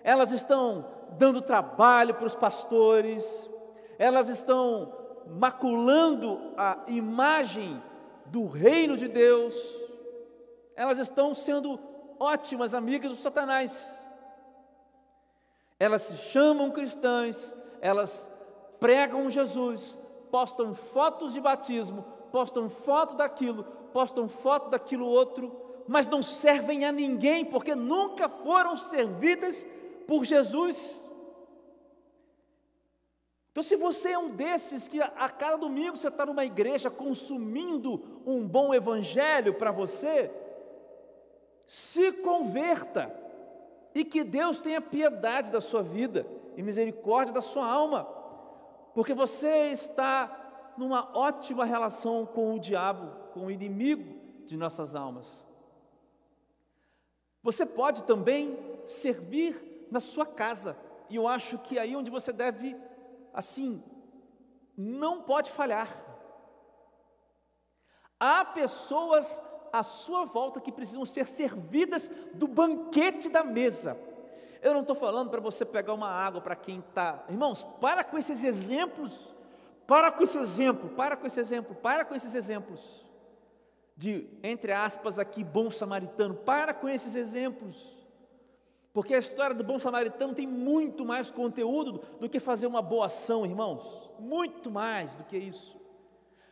elas 0.03 0.31
estão 0.31 0.85
dando 1.17 1.41
trabalho 1.41 2.15
para 2.15 2.27
os 2.27 2.35
pastores, 2.35 3.49
elas 3.97 4.29
estão 4.29 4.93
maculando 5.27 6.53
a 6.57 6.83
imagem 6.87 7.81
do 8.25 8.47
reino 8.47 8.97
de 8.97 9.07
Deus, 9.07 9.55
elas 10.75 10.97
estão 10.97 11.35
sendo 11.35 11.79
ótimas 12.19 12.73
amigas 12.73 13.11
do 13.11 13.17
Satanás. 13.17 14.00
Elas 15.81 16.03
se 16.03 16.15
chamam 16.15 16.69
cristãs, 16.69 17.55
elas 17.81 18.31
pregam 18.79 19.31
Jesus, 19.31 19.97
postam 20.29 20.75
fotos 20.75 21.33
de 21.33 21.41
batismo, 21.41 22.05
postam 22.31 22.69
foto 22.69 23.15
daquilo, 23.15 23.63
postam 23.91 24.29
foto 24.29 24.69
daquilo 24.69 25.07
outro, 25.07 25.83
mas 25.87 26.07
não 26.07 26.21
servem 26.21 26.85
a 26.85 26.91
ninguém 26.91 27.43
porque 27.43 27.73
nunca 27.73 28.29
foram 28.29 28.77
servidas 28.77 29.65
por 30.07 30.23
Jesus. 30.23 31.03
Então, 33.49 33.63
se 33.63 33.75
você 33.75 34.11
é 34.11 34.19
um 34.19 34.29
desses 34.29 34.87
que 34.87 35.01
a, 35.01 35.29
cada 35.29 35.57
domingo 35.57 35.97
você 35.97 36.09
está 36.09 36.27
numa 36.27 36.45
igreja 36.45 36.91
consumindo 36.91 38.21
um 38.23 38.47
bom 38.47 38.71
evangelho 38.71 39.55
para 39.55 39.71
você, 39.71 40.31
se 41.65 42.11
converta 42.11 43.19
e 43.93 44.05
que 44.05 44.23
Deus 44.23 44.59
tenha 44.59 44.81
piedade 44.81 45.51
da 45.51 45.61
sua 45.61 45.83
vida 45.83 46.25
e 46.55 46.63
misericórdia 46.63 47.33
da 47.33 47.41
sua 47.41 47.65
alma, 47.65 48.03
porque 48.93 49.13
você 49.13 49.71
está 49.71 50.73
numa 50.77 51.15
ótima 51.17 51.65
relação 51.65 52.25
com 52.25 52.55
o 52.55 52.59
diabo, 52.59 53.31
com 53.33 53.45
o 53.45 53.51
inimigo 53.51 54.19
de 54.45 54.57
nossas 54.57 54.95
almas. 54.95 55.45
Você 57.43 57.65
pode 57.65 58.03
também 58.03 58.57
servir 58.83 59.87
na 59.91 59.99
sua 59.99 60.25
casa, 60.25 60.77
e 61.09 61.15
eu 61.15 61.27
acho 61.27 61.57
que 61.59 61.77
aí 61.77 61.95
onde 61.95 62.09
você 62.09 62.31
deve, 62.31 62.77
assim, 63.33 63.83
não 64.77 65.23
pode 65.23 65.51
falhar. 65.51 65.89
Há 68.19 68.45
pessoas 68.45 69.41
à 69.71 69.83
sua 69.83 70.25
volta 70.25 70.59
que 70.59 70.71
precisam 70.71 71.05
ser 71.05 71.27
servidas 71.27 72.11
do 72.33 72.47
banquete 72.47 73.29
da 73.29 73.43
mesa. 73.43 73.97
Eu 74.61 74.73
não 74.73 74.81
estou 74.81 74.95
falando 74.95 75.29
para 75.29 75.41
você 75.41 75.65
pegar 75.65 75.93
uma 75.93 76.09
água 76.09 76.39
para 76.39 76.55
quem 76.55 76.79
está. 76.79 77.23
Irmãos, 77.27 77.63
para 77.79 78.03
com 78.03 78.17
esses 78.17 78.43
exemplos. 78.43 79.33
Para 79.87 80.11
com 80.11 80.23
esse 80.23 80.37
exemplo, 80.37 80.89
para 80.89 81.17
com 81.17 81.25
esse 81.25 81.39
exemplo, 81.39 81.75
para 81.75 82.05
com 82.05 82.15
esses 82.15 82.35
exemplos. 82.35 83.03
De, 83.97 84.29
entre 84.43 84.71
aspas, 84.71 85.17
aqui, 85.17 85.43
bom 85.43 85.71
samaritano. 85.71 86.35
Para 86.35 86.73
com 86.73 86.87
esses 86.87 87.15
exemplos. 87.15 87.91
Porque 88.93 89.15
a 89.15 89.19
história 89.19 89.55
do 89.55 89.63
bom 89.63 89.79
samaritano 89.79 90.35
tem 90.35 90.45
muito 90.45 91.03
mais 91.03 91.31
conteúdo 91.31 92.01
do 92.19 92.29
que 92.29 92.39
fazer 92.39 92.67
uma 92.67 92.81
boa 92.81 93.07
ação, 93.07 93.45
irmãos. 93.45 94.11
Muito 94.19 94.69
mais 94.69 95.15
do 95.15 95.23
que 95.23 95.37
isso. 95.37 95.80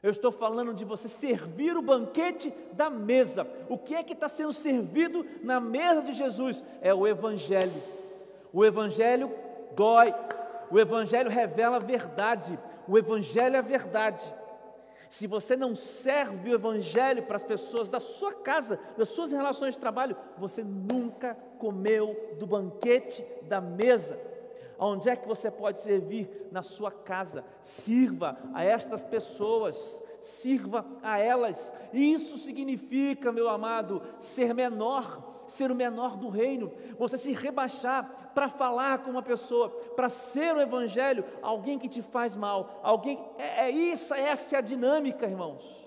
Eu 0.02 0.12
estou 0.12 0.32
falando 0.32 0.74
de 0.74 0.86
você 0.86 1.10
servir 1.10 1.76
o 1.76 1.82
banquete 1.82 2.54
da 2.74 2.89
mesa. 2.89 3.45
O 3.68 3.78
que 3.78 3.93
é 3.93 4.04
que 4.04 4.14
está 4.14 4.30
sendo 4.30 4.54
servido 4.54 5.26
na 5.43 5.60
mesa 5.60 6.02
de 6.02 6.14
Jesus? 6.14 6.64
É 6.82 6.93
o 6.93 7.06
Evangelho. 7.06 7.84
O 8.54 8.64
Evangelho 8.64 9.30
dói. 9.76 10.16
O 10.72 10.80
Evangelho 10.80 11.30
revela 11.30 11.78
a 11.78 11.80
verdade. 11.80 12.58
O 12.88 12.97
Evangelho 12.97 13.58
é 13.58 13.60
a 13.60 13.64
verdade. 13.64 14.24
Se 15.10 15.28
você 15.28 15.58
não 15.58 15.76
serve 15.76 16.52
o 16.52 16.54
Evangelho 16.54 17.24
para 17.24 17.36
as 17.36 17.43
pessoas 17.43 17.89
da 17.89 18.00
sua 18.00 18.32
casa, 18.32 18.80
das 18.95 19.10
suas 19.10 19.32
relações 19.32 19.74
de 19.74 19.80
trabalho, 19.80 20.16
você 20.38 20.64
nunca 20.64 21.36
comeu 21.58 22.36
do 22.39 22.47
banquete 22.47 23.26
da 23.43 23.60
mesa. 23.60 24.18
Onde 24.80 25.09
é 25.09 25.15
que 25.15 25.27
você 25.27 25.51
pode 25.51 25.80
servir? 25.80 26.47
Na 26.51 26.61
sua 26.61 26.89
casa. 26.89 27.43
Sirva 27.59 28.38
a 28.53 28.63
estas 28.63 29.03
pessoas, 29.03 30.01
sirva 30.21 30.86
a 31.03 31.19
elas. 31.19 31.73
Isso 31.91 32.38
significa, 32.38 33.32
meu 33.32 33.49
amado, 33.49 34.01
ser 34.17 34.53
menor, 34.53 35.43
ser 35.47 35.69
o 35.69 35.75
menor 35.75 36.15
do 36.15 36.30
reino. 36.30 36.71
Você 36.97 37.17
se 37.17 37.34
rebaixar 37.34 38.32
para 38.34 38.47
falar 38.47 38.99
com 38.99 39.11
uma 39.11 39.21
pessoa, 39.21 39.69
para 39.69 40.07
ser 40.07 40.55
o 40.55 40.61
evangelho, 40.61 41.25
alguém 41.41 41.77
que 41.77 41.89
te 41.89 42.01
faz 42.01 42.34
mal, 42.34 42.80
alguém. 42.82 43.19
É, 43.38 43.65
é 43.65 43.69
isso, 43.69 44.13
essa 44.13 44.55
é 44.55 44.59
a 44.59 44.61
dinâmica, 44.61 45.25
irmãos. 45.25 45.77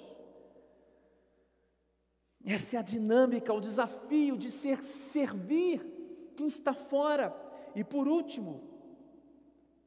Essa 2.45 2.77
é 2.77 2.79
a 2.79 2.83
dinâmica, 2.83 3.55
o 3.55 3.61
desafio 3.61 4.37
de 4.37 4.51
ser 4.51 4.83
servir 4.83 5.81
quem 6.37 6.47
está 6.47 6.75
fora. 6.75 7.35
E 7.75 7.83
por 7.85 8.07
último, 8.07 8.72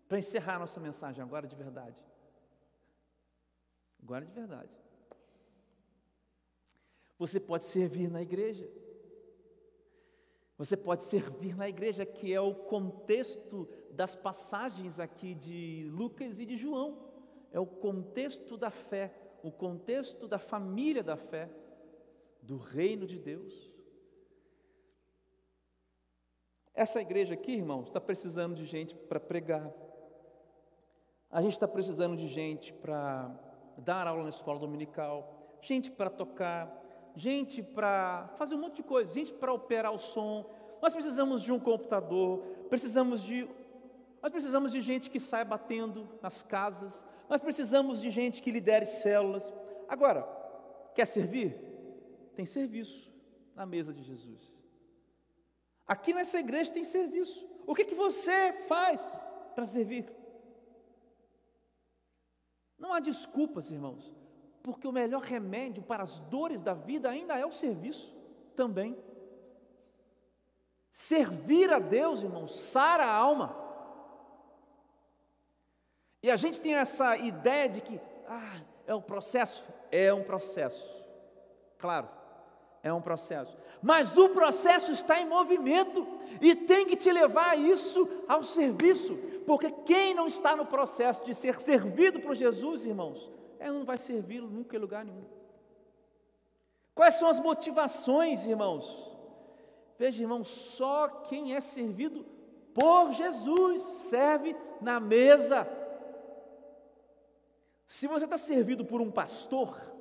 para 0.08 0.20
encerrar 0.20 0.60
nossa 0.60 0.80
mensagem 0.80 1.24
agora 1.24 1.48
de 1.48 1.56
verdade. 1.56 2.02
Agora 4.02 4.26
de 4.26 4.32
verdade. 4.32 4.72
Você 7.18 7.40
pode 7.40 7.64
servir 7.64 8.10
na 8.10 8.22
igreja. 8.22 8.70
Você 10.58 10.78
pode 10.78 11.04
servir 11.04 11.56
na 11.56 11.68
igreja, 11.68 12.06
que 12.06 12.34
é 12.34 12.40
o 12.40 12.54
contexto 12.54 13.68
das 13.92 14.16
passagens 14.16 15.00
aqui 15.00 15.34
de 15.34 15.90
Lucas 15.92 16.40
e 16.40 16.46
de 16.46 16.56
João. 16.56 16.98
É 17.52 17.60
o 17.60 17.66
contexto 17.66 18.58
da 18.58 18.70
fé, 18.70 19.14
o 19.44 19.52
contexto 19.52 20.28
da 20.28 20.40
família 20.40 21.04
da 21.04 21.18
fé, 21.18 21.50
do 22.42 22.58
reino 22.58 23.06
de 23.08 23.18
Deus. 23.18 23.72
Essa 26.74 27.02
igreja 27.02 27.34
aqui, 27.34 27.54
irmãos, 27.54 27.88
está 27.88 28.02
precisando 28.02 28.56
de 28.56 28.66
gente 28.66 28.94
para 28.94 29.20
pregar, 29.20 29.72
a 31.30 31.42
gente 31.42 31.54
está 31.54 31.68
precisando 31.68 32.16
de 32.16 32.28
gente 32.28 32.74
para 32.74 33.32
dar 33.78 34.08
aula 34.08 34.24
na 34.24 34.30
escola 34.30 34.60
dominical, 34.60 35.58
gente 35.62 35.92
para 35.92 36.10
tocar, 36.10 36.82
gente 37.16 37.62
para 37.62 38.30
fazer 38.38 38.56
um 38.56 38.60
monte 38.60 38.78
de 38.78 38.84
coisa, 38.84 39.14
gente 39.14 39.34
para 39.34 39.54
operar 39.54 39.92
o 39.92 40.00
som. 40.00 40.50
Nós 40.82 40.94
precisamos 40.94 41.42
de 41.42 41.52
um 41.52 41.60
computador, 41.60 42.40
precisamos 42.70 43.22
de 43.22 43.48
nós 44.22 44.32
precisamos 44.32 44.72
de 44.72 44.82
gente 44.82 45.08
que 45.12 45.20
saia 45.20 45.46
batendo 45.46 46.10
nas 46.20 46.42
casas, 46.42 47.06
nós 47.30 47.42
precisamos 47.42 48.02
de 48.02 48.10
gente 48.10 48.42
que 48.42 48.50
lidere 48.50 48.86
células. 48.86 49.54
Agora, 49.88 50.28
quer 50.96 51.06
servir? 51.06 51.56
Tem 52.36 52.44
serviço 52.44 53.14
na 53.56 53.68
mesa 53.68 53.94
de 53.94 54.02
Jesus. 54.02 54.52
Aqui 55.88 56.12
nessa 56.12 56.40
igreja 56.40 56.74
tem 56.74 56.84
serviço. 56.84 57.48
O 57.68 57.76
que, 57.76 57.86
que 57.86 57.94
você 57.94 58.52
faz 58.68 59.00
para 59.54 59.66
servir? 59.66 60.12
Não 62.78 62.94
há 62.94 63.00
desculpas, 63.00 63.72
irmãos, 63.72 64.14
porque 64.62 64.88
o 64.88 64.92
melhor 64.92 65.22
remédio 65.22 65.84
para 65.84 66.04
as 66.04 66.20
dores 66.20 66.62
da 66.62 66.74
vida 66.74 67.10
ainda 67.10 67.38
é 67.38 67.46
o 67.46 67.52
serviço 67.52 68.14
também. 68.56 68.98
Servir 70.92 71.72
a 71.74 71.80
Deus, 71.80 72.24
irmãos, 72.24 72.60
sara 72.60 73.06
a 73.06 73.14
alma. 73.14 73.56
E 76.24 76.32
a 76.32 76.36
gente 76.36 76.60
tem 76.60 76.76
essa 76.76 77.18
ideia 77.18 77.70
de 77.70 77.82
que, 77.82 78.02
ah, 78.28 78.62
é 78.88 78.96
um 78.96 79.02
processo? 79.02 79.64
É 79.92 80.14
um 80.14 80.24
processo, 80.24 80.84
claro, 81.78 82.10
é 82.86 82.94
um 82.94 83.02
processo. 83.02 83.58
Mas 83.82 84.16
o 84.16 84.30
processo 84.30 84.92
está 84.92 85.20
em 85.20 85.28
movimento 85.28 86.08
e 86.40 86.54
tem 86.56 86.86
que 86.86 86.96
te 86.96 87.12
levar 87.12 87.50
a 87.50 87.56
isso, 87.56 88.08
ao 88.28 88.44
serviço, 88.44 89.16
porque 89.48 89.72
quem 89.72 90.14
não 90.14 90.28
está 90.28 90.56
no 90.56 90.68
processo 90.68 91.26
de 91.26 91.34
ser 91.34 91.60
servido 91.60 92.20
por 92.20 92.36
Jesus, 92.36 92.86
irmãos, 92.86 93.28
é, 93.58 93.72
não 93.72 93.84
vai 93.84 93.98
servi-lo 93.98 94.48
nunca 94.48 94.76
em 94.76 94.80
lugar 94.80 95.04
nenhum. 95.04 95.26
Quais 96.94 97.16
são 97.16 97.28
as 97.28 97.40
motivações, 97.40 98.46
irmãos? 98.46 98.86
Veja, 99.98 100.22
irmãos, 100.22 100.48
só 100.48 101.08
quem 101.08 101.56
é 101.56 101.60
servido 101.60 102.24
por 102.72 103.14
Jesus 103.14 103.82
serve 103.82 104.56
na 104.80 105.00
mesa. 105.00 105.68
Se 107.88 108.06
você 108.06 108.26
está 108.26 108.38
servido 108.38 108.86
por 108.86 109.02
um 109.02 109.10
pastor, 109.10 109.95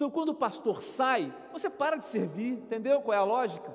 então 0.00 0.10
quando 0.10 0.30
o 0.30 0.34
pastor 0.34 0.80
sai, 0.80 1.30
você 1.52 1.68
para 1.68 1.98
de 1.98 2.06
servir, 2.06 2.54
entendeu 2.54 3.02
qual 3.02 3.14
é 3.14 3.18
a 3.18 3.22
lógica? 3.22 3.70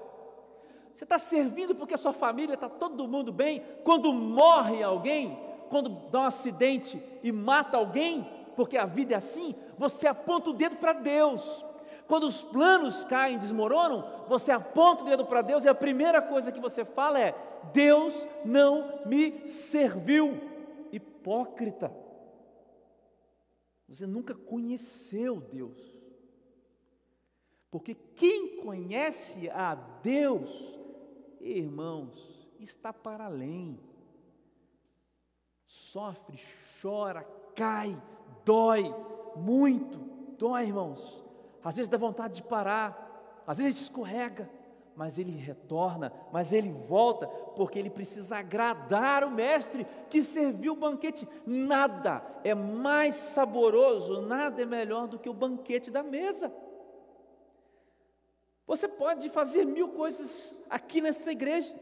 Você 0.91 1.03
está 1.03 1.19
servindo 1.19 1.76
porque 1.76 1.93
a 1.93 1.99
sua 1.99 2.13
família 2.13 2.55
está 2.55 2.67
todo 2.67 3.07
mundo 3.07 3.32
bem. 3.32 3.63
Quando 3.84 4.11
morre 4.11 4.82
alguém, 4.82 5.39
quando 5.69 5.88
dá 6.09 6.21
um 6.21 6.23
acidente 6.23 6.99
e 7.21 7.32
mata 7.32 7.78
alguém, 7.78 8.28
porque 8.55 8.76
a 8.76 8.88
vida 8.88 9.13
é 9.13 9.17
assim, 9.17 9.53
você 9.78 10.07
aponta 10.07 10.49
o 10.49 10.53
dedo 10.53 10.78
para 10.78 10.93
Deus. 10.93 11.63
Quando 12.07 12.23
os 12.23 12.41
planos 12.41 13.03
caem, 13.03 13.38
desmoronam, 13.38 14.26
você 14.28 14.51
aponta 14.51 15.03
o 15.03 15.05
dedo 15.05 15.28
para 15.28 15.43
Deus 15.43 15.63
e 15.63 15.69
a 15.69 15.76
primeira 15.76 16.23
coisa 16.23 16.51
que 16.51 16.59
você 16.59 16.84
fala 16.84 17.19
é: 17.19 17.36
Deus 17.71 18.28
não 18.43 19.01
me 19.05 19.47
serviu. 19.47 20.41
Hipócrita. 20.91 21.95
Você 23.88 24.07
nunca 24.07 24.34
conheceu 24.34 25.39
Deus. 25.39 25.95
Porque 27.76 27.93
quem 28.15 28.61
conhece 28.61 29.49
a 29.49 29.76
Deus 29.76 30.49
irmãos, 31.41 32.47
está 32.57 32.93
para 32.93 33.26
além. 33.26 33.78
Sofre, 35.65 36.39
chora, 36.82 37.28
cai, 37.53 38.01
dói, 38.45 38.95
muito, 39.36 39.97
dói, 40.38 40.67
irmãos. 40.67 41.21
Às 41.61 41.76
vezes 41.76 41.89
dá 41.89 41.97
vontade 41.97 42.36
de 42.36 42.43
parar, 42.43 43.43
às 43.45 43.57
vezes 43.57 43.82
escorrega, 43.82 44.49
mas 44.95 45.19
ele 45.19 45.32
retorna, 45.32 46.13
mas 46.32 46.53
ele 46.53 46.71
volta, 46.71 47.28
porque 47.28 47.78
ele 47.78 47.89
precisa 47.89 48.38
agradar 48.38 49.26
o 49.26 49.32
mestre 49.32 49.86
que 50.09 50.23
serviu 50.23 50.71
o 50.71 50.78
banquete. 50.78 51.28
Nada 51.45 52.23
é 52.41 52.55
mais 52.55 53.15
saboroso, 53.15 54.21
nada 54.21 54.61
é 54.61 54.65
melhor 54.65 55.09
do 55.09 55.19
que 55.19 55.30
o 55.30 55.34
banquete 55.34 55.91
da 55.91 56.01
mesa. 56.01 56.55
Você 58.68 58.88
pode 58.88 59.30
fazer 59.30 59.66
mil 59.66 59.89
coisas 59.89 60.57
aqui 60.70 60.99
nessa 60.99 61.32
igreja, 61.32 61.74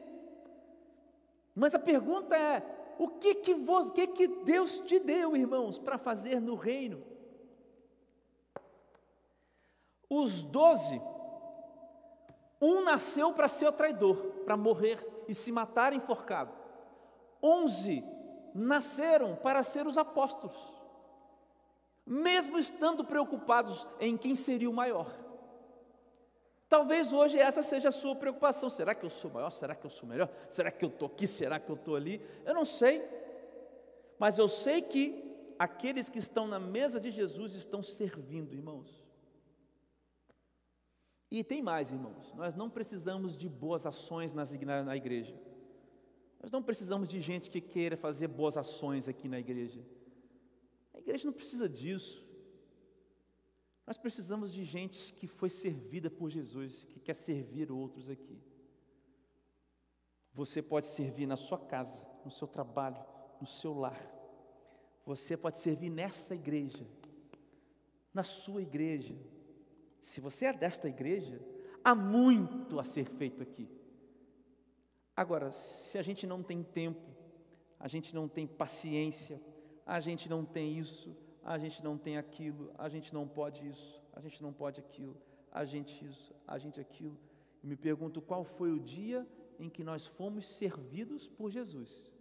mas 1.55 1.73
a 1.73 1.79
pergunta 1.79 2.35
é: 2.35 2.61
o 2.97 3.07
que 3.07 3.35
que, 3.35 3.53
vos, 3.53 3.91
que, 3.91 4.07
que 4.07 4.27
Deus 4.27 4.79
te 4.79 4.99
deu, 4.99 5.35
irmãos, 5.35 5.79
para 5.79 5.97
fazer 5.97 6.41
no 6.41 6.55
reino? 6.55 7.03
Os 10.09 10.43
doze, 10.43 11.01
Um 12.61 12.81
nasceu 12.83 13.33
para 13.33 13.49
ser 13.49 13.67
o 13.67 13.71
traidor, 13.71 14.15
para 14.45 14.55
morrer 14.55 15.05
e 15.27 15.33
se 15.33 15.51
matar 15.51 15.91
enforcado. 15.91 16.53
Onze 17.41 18.03
nasceram 18.53 19.35
para 19.35 19.63
ser 19.63 19.87
os 19.87 19.97
apóstolos, 19.97 20.55
mesmo 22.05 22.59
estando 22.59 23.03
preocupados 23.03 23.87
em 23.99 24.15
quem 24.15 24.35
seria 24.35 24.69
o 24.69 24.73
maior. 24.73 25.11
Talvez 26.73 27.13
hoje 27.13 27.37
essa 27.37 27.61
seja 27.61 27.89
a 27.89 27.91
sua 27.91 28.15
preocupação. 28.15 28.67
Será 28.67 28.95
que 28.95 29.05
eu 29.05 29.09
sou 29.11 29.29
maior? 29.29 29.51
Será 29.51 29.75
que 29.75 29.85
eu 29.85 29.91
sou 29.91 30.09
melhor? 30.09 30.27
Será 30.49 30.71
que 30.71 30.83
eu 30.83 30.89
estou 30.89 31.05
aqui? 31.05 31.27
Será 31.27 31.59
que 31.59 31.69
eu 31.69 31.75
estou 31.75 31.95
ali? 31.95 32.19
Eu 32.43 32.51
não 32.55 32.65
sei. 32.65 33.07
Mas 34.17 34.39
eu 34.39 34.49
sei 34.49 34.81
que 34.81 35.23
aqueles 35.59 36.09
que 36.09 36.17
estão 36.17 36.47
na 36.47 36.59
mesa 36.59 36.99
de 36.99 37.11
Jesus 37.11 37.53
estão 37.53 37.83
servindo, 37.83 38.55
irmãos. 38.55 39.05
E 41.29 41.43
tem 41.43 41.61
mais, 41.61 41.91
irmãos, 41.91 42.33
nós 42.33 42.55
não 42.55 42.71
precisamos 42.71 43.37
de 43.37 43.47
boas 43.47 43.85
ações 43.85 44.33
na 44.33 44.97
igreja. 44.97 45.39
Nós 46.41 46.49
não 46.49 46.63
precisamos 46.63 47.07
de 47.07 47.21
gente 47.21 47.51
que 47.51 47.61
queira 47.61 47.95
fazer 47.95 48.27
boas 48.27 48.57
ações 48.57 49.07
aqui 49.07 49.27
na 49.27 49.39
igreja. 49.39 49.85
A 50.91 50.97
igreja 50.97 51.27
não 51.27 51.33
precisa 51.33 51.69
disso. 51.69 52.25
Nós 53.85 53.97
precisamos 53.97 54.51
de 54.53 54.63
gente 54.63 55.13
que 55.13 55.27
foi 55.27 55.49
servida 55.49 56.09
por 56.09 56.29
Jesus, 56.29 56.85
que 56.85 56.99
quer 56.99 57.13
servir 57.13 57.71
outros 57.71 58.09
aqui. 58.09 58.41
Você 60.33 60.61
pode 60.61 60.85
servir 60.85 61.27
na 61.27 61.35
sua 61.35 61.59
casa, 61.59 62.05
no 62.23 62.31
seu 62.31 62.47
trabalho, 62.47 63.03
no 63.39 63.45
seu 63.45 63.73
lar. 63.73 64.09
Você 65.05 65.35
pode 65.35 65.57
servir 65.57 65.89
nessa 65.89 66.33
igreja, 66.33 66.87
na 68.13 68.23
sua 68.23 68.61
igreja. 68.61 69.15
Se 69.99 70.21
você 70.21 70.45
é 70.45 70.53
desta 70.53 70.87
igreja, 70.87 71.39
há 71.83 71.93
muito 71.93 72.79
a 72.79 72.83
ser 72.83 73.05
feito 73.05 73.43
aqui. 73.43 73.69
Agora, 75.15 75.51
se 75.51 75.97
a 75.97 76.01
gente 76.01 76.25
não 76.25 76.41
tem 76.41 76.63
tempo, 76.63 77.13
a 77.77 77.87
gente 77.87 78.15
não 78.15 78.27
tem 78.27 78.47
paciência, 78.47 79.41
a 79.85 79.99
gente 79.99 80.29
não 80.29 80.45
tem 80.45 80.77
isso, 80.79 81.15
a 81.43 81.57
gente 81.57 81.83
não 81.83 81.97
tem 81.97 82.17
aquilo, 82.17 82.71
a 82.77 82.87
gente 82.89 83.13
não 83.13 83.27
pode 83.27 83.67
isso, 83.67 84.01
a 84.13 84.21
gente 84.21 84.41
não 84.41 84.53
pode 84.53 84.79
aquilo, 84.79 85.15
a 85.51 85.65
gente 85.65 86.05
isso, 86.05 86.33
a 86.47 86.57
gente 86.57 86.79
aquilo. 86.79 87.17
Eu 87.61 87.69
me 87.69 87.75
pergunto 87.75 88.21
qual 88.21 88.43
foi 88.43 88.71
o 88.71 88.79
dia 88.79 89.27
em 89.59 89.69
que 89.69 89.83
nós 89.83 90.05
fomos 90.05 90.45
servidos 90.47 91.27
por 91.27 91.51
Jesus? 91.51 92.11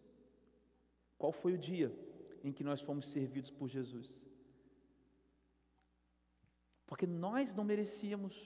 Qual 1.19 1.33
foi 1.33 1.55
o 1.55 1.59
dia 1.59 1.95
em 2.43 2.53
que 2.53 2.65
nós 2.65 2.81
fomos 2.81 3.07
servidos 3.07 3.51
por 3.51 3.69
Jesus? 3.69 4.25
porque 6.93 7.07
nós 7.07 7.55
não 7.55 7.65
merecíamos, 7.65 8.37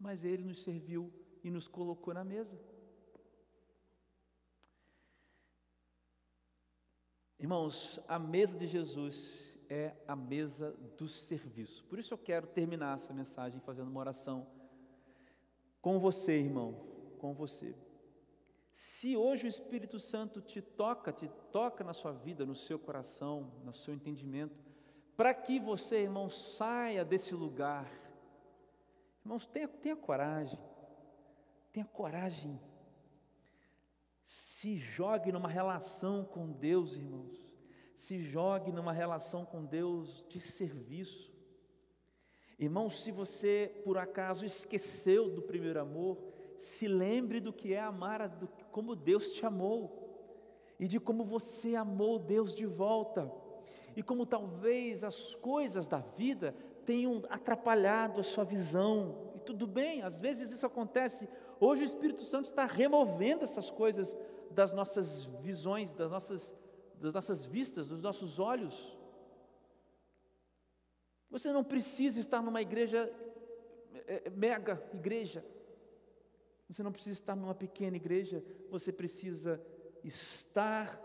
mas 0.00 0.24
Ele 0.24 0.42
nos 0.42 0.62
serviu 0.64 1.12
e 1.44 1.48
nos 1.48 1.68
colocou 1.68 2.12
na 2.12 2.24
mesa. 2.24 2.60
Irmãos, 7.38 8.00
a 8.08 8.18
mesa 8.18 8.58
de 8.58 8.66
Jesus 8.66 9.56
é 9.68 9.94
a 10.06 10.16
mesa 10.16 10.72
do 10.96 11.08
serviço. 11.08 11.84
Por 11.84 11.98
isso 11.98 12.14
eu 12.14 12.18
quero 12.18 12.46
terminar 12.46 12.94
essa 12.94 13.12
mensagem 13.12 13.60
fazendo 13.60 13.88
uma 13.88 14.00
oração 14.00 14.46
com 15.80 15.98
você, 15.98 16.38
irmão, 16.38 16.74
com 17.18 17.34
você. 17.34 17.74
Se 18.70 19.16
hoje 19.16 19.46
o 19.46 19.48
Espírito 19.48 19.98
Santo 19.98 20.40
te 20.40 20.62
toca, 20.62 21.12
te 21.12 21.28
toca 21.52 21.82
na 21.82 21.92
sua 21.92 22.12
vida, 22.12 22.46
no 22.46 22.54
seu 22.54 22.78
coração, 22.78 23.52
no 23.64 23.72
seu 23.72 23.92
entendimento, 23.92 24.56
para 25.16 25.34
que 25.34 25.58
você, 25.58 26.02
irmão, 26.02 26.30
saia 26.30 27.04
desse 27.04 27.34
lugar. 27.34 27.90
Irmãos, 29.24 29.46
tenha, 29.46 29.66
tenha 29.66 29.96
coragem, 29.96 30.58
tenha 31.72 31.86
coragem. 31.86 32.60
Se 34.22 34.76
jogue 34.76 35.32
numa 35.32 35.48
relação 35.48 36.24
com 36.24 36.52
Deus, 36.52 36.96
irmãos. 36.96 37.47
Se 37.98 38.20
jogue 38.20 38.70
numa 38.70 38.92
relação 38.92 39.44
com 39.44 39.64
Deus 39.64 40.24
de 40.28 40.38
serviço. 40.38 41.32
Irmãos, 42.56 43.02
se 43.02 43.10
você 43.10 43.82
por 43.82 43.98
acaso 43.98 44.44
esqueceu 44.44 45.28
do 45.28 45.42
primeiro 45.42 45.80
amor, 45.80 46.16
se 46.56 46.86
lembre 46.86 47.40
do 47.40 47.52
que 47.52 47.74
é 47.74 47.80
amar, 47.80 48.28
do, 48.28 48.46
como 48.70 48.94
Deus 48.94 49.32
te 49.32 49.44
amou 49.44 50.32
e 50.78 50.86
de 50.86 51.00
como 51.00 51.24
você 51.24 51.74
amou 51.74 52.20
Deus 52.20 52.54
de 52.54 52.66
volta 52.66 53.32
e 53.96 54.02
como 54.02 54.24
talvez 54.24 55.02
as 55.02 55.34
coisas 55.34 55.88
da 55.88 55.98
vida 55.98 56.54
tenham 56.86 57.24
atrapalhado 57.28 58.20
a 58.20 58.22
sua 58.22 58.44
visão. 58.44 59.32
E 59.34 59.40
tudo 59.40 59.66
bem, 59.66 60.02
às 60.02 60.20
vezes 60.20 60.52
isso 60.52 60.64
acontece. 60.64 61.28
Hoje 61.58 61.82
o 61.82 61.84
Espírito 61.84 62.24
Santo 62.24 62.44
está 62.44 62.64
removendo 62.64 63.42
essas 63.42 63.70
coisas 63.70 64.16
das 64.52 64.72
nossas 64.72 65.24
visões, 65.42 65.92
das 65.92 66.12
nossas, 66.12 66.54
das 67.00 67.12
nossas 67.12 67.46
vistas, 67.46 67.88
dos 67.88 68.00
nossos 68.00 68.38
olhos. 68.38 68.96
Você 71.30 71.52
não 71.52 71.62
precisa 71.62 72.20
estar 72.20 72.42
numa 72.42 72.62
igreja, 72.62 73.12
é, 74.06 74.22
é, 74.26 74.30
mega 74.30 74.82
igreja. 74.92 75.44
Você 76.68 76.82
não 76.82 76.92
precisa 76.92 77.14
estar 77.14 77.36
numa 77.36 77.54
pequena 77.54 77.96
igreja. 77.96 78.44
Você 78.70 78.92
precisa 78.92 79.62
estar 80.02 81.00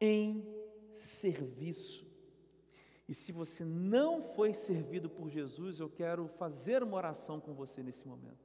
em 0.00 0.44
serviço. 0.92 2.06
E 3.06 3.14
se 3.14 3.32
você 3.32 3.64
não 3.64 4.22
foi 4.22 4.54
servido 4.54 5.10
por 5.10 5.28
Jesus, 5.28 5.78
eu 5.78 5.90
quero 5.90 6.26
fazer 6.26 6.82
uma 6.82 6.96
oração 6.96 7.38
com 7.38 7.52
você 7.52 7.82
nesse 7.82 8.06
momento. 8.08 8.44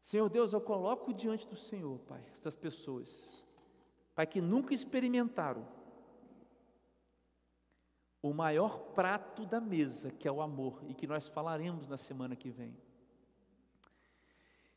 Senhor 0.00 0.28
Deus, 0.28 0.52
eu 0.52 0.60
coloco 0.60 1.14
diante 1.14 1.48
do 1.48 1.56
Senhor, 1.56 1.98
Pai, 2.00 2.22
essas 2.34 2.54
pessoas, 2.54 3.43
Pai, 4.14 4.26
que 4.26 4.40
nunca 4.40 4.72
experimentaram 4.72 5.66
o 8.22 8.32
maior 8.32 8.78
prato 8.94 9.44
da 9.44 9.60
mesa, 9.60 10.10
que 10.10 10.26
é 10.26 10.32
o 10.32 10.40
amor, 10.40 10.82
e 10.88 10.94
que 10.94 11.06
nós 11.06 11.28
falaremos 11.28 11.88
na 11.88 11.96
semana 11.96 12.34
que 12.34 12.50
vem. 12.50 12.76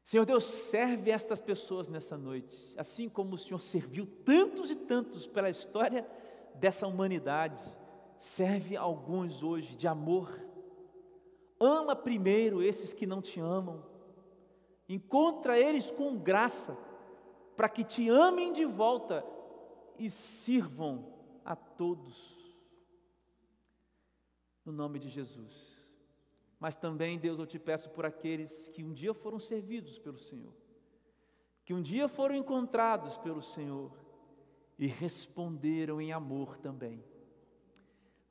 Senhor 0.04 0.26
Deus, 0.26 0.44
serve 0.46 1.12
estas 1.12 1.42
pessoas 1.42 1.88
nessa 1.88 2.18
noite, 2.18 2.74
assim 2.78 3.08
como 3.08 3.36
o 3.36 3.38
Senhor 3.38 3.62
serviu 3.62 4.06
tantos 4.06 4.72
e 4.72 4.76
tantos 4.76 5.28
pela 5.28 5.50
história 5.50 6.06
dessa 6.56 6.88
humanidade 6.88 7.62
serve 8.18 8.76
alguns 8.76 9.44
hoje 9.44 9.76
de 9.76 9.88
amor. 9.88 10.42
Ama 11.60 11.96
primeiro 11.96 12.62
esses 12.62 12.94
que 12.94 13.06
não 13.06 13.22
te 13.22 13.40
amam. 13.40 13.84
Encontra 14.90 15.60
eles 15.60 15.92
com 15.92 16.18
graça, 16.18 16.78
para 17.58 17.68
que 17.68 17.84
te 17.84 18.08
amem 18.08 18.54
de 18.54 18.64
volta 18.66 19.26
e 19.98 20.12
sirvam 20.12 21.12
a 21.44 21.56
todos. 21.56 22.38
No 24.64 24.72
nome 24.72 25.00
de 25.00 25.10
Jesus. 25.10 25.76
Mas 26.60 26.76
também, 26.76 27.18
Deus, 27.18 27.40
eu 27.40 27.48
te 27.48 27.58
peço 27.58 27.90
por 27.90 28.06
aqueles 28.06 28.70
que 28.70 28.84
um 28.84 28.94
dia 28.94 29.14
foram 29.14 29.40
servidos 29.40 29.98
pelo 29.98 30.20
Senhor, 30.20 30.54
que 31.66 31.74
um 31.74 31.82
dia 31.82 32.08
foram 32.08 32.36
encontrados 32.36 33.18
pelo 33.18 33.42
Senhor 33.42 33.92
e 34.78 34.86
responderam 34.86 36.00
em 36.00 36.14
amor 36.14 36.58
também. 36.58 37.04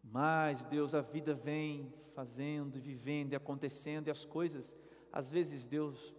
Mas, 0.03 0.64
Deus, 0.64 0.95
a 0.95 1.01
vida 1.01 1.35
vem 1.35 1.93
fazendo, 2.14 2.81
vivendo 2.81 3.33
e 3.33 3.37
acontecendo, 3.37 4.07
e 4.07 4.11
as 4.11 4.24
coisas, 4.24 4.77
às 5.12 5.31
vezes, 5.31 5.66
Deus, 5.66 6.14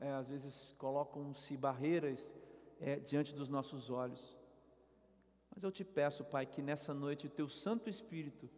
é, 0.00 0.12
às 0.12 0.28
vezes 0.28 0.74
colocam-se 0.78 1.56
barreiras 1.56 2.34
é, 2.80 2.96
diante 2.96 3.34
dos 3.34 3.48
nossos 3.48 3.90
olhos. 3.90 4.36
Mas 5.54 5.64
eu 5.64 5.72
te 5.72 5.84
peço, 5.84 6.24
Pai, 6.24 6.46
que 6.46 6.62
nessa 6.62 6.94
noite 6.94 7.26
o 7.26 7.30
Teu 7.30 7.48
Santo 7.48 7.90
Espírito 7.90 8.48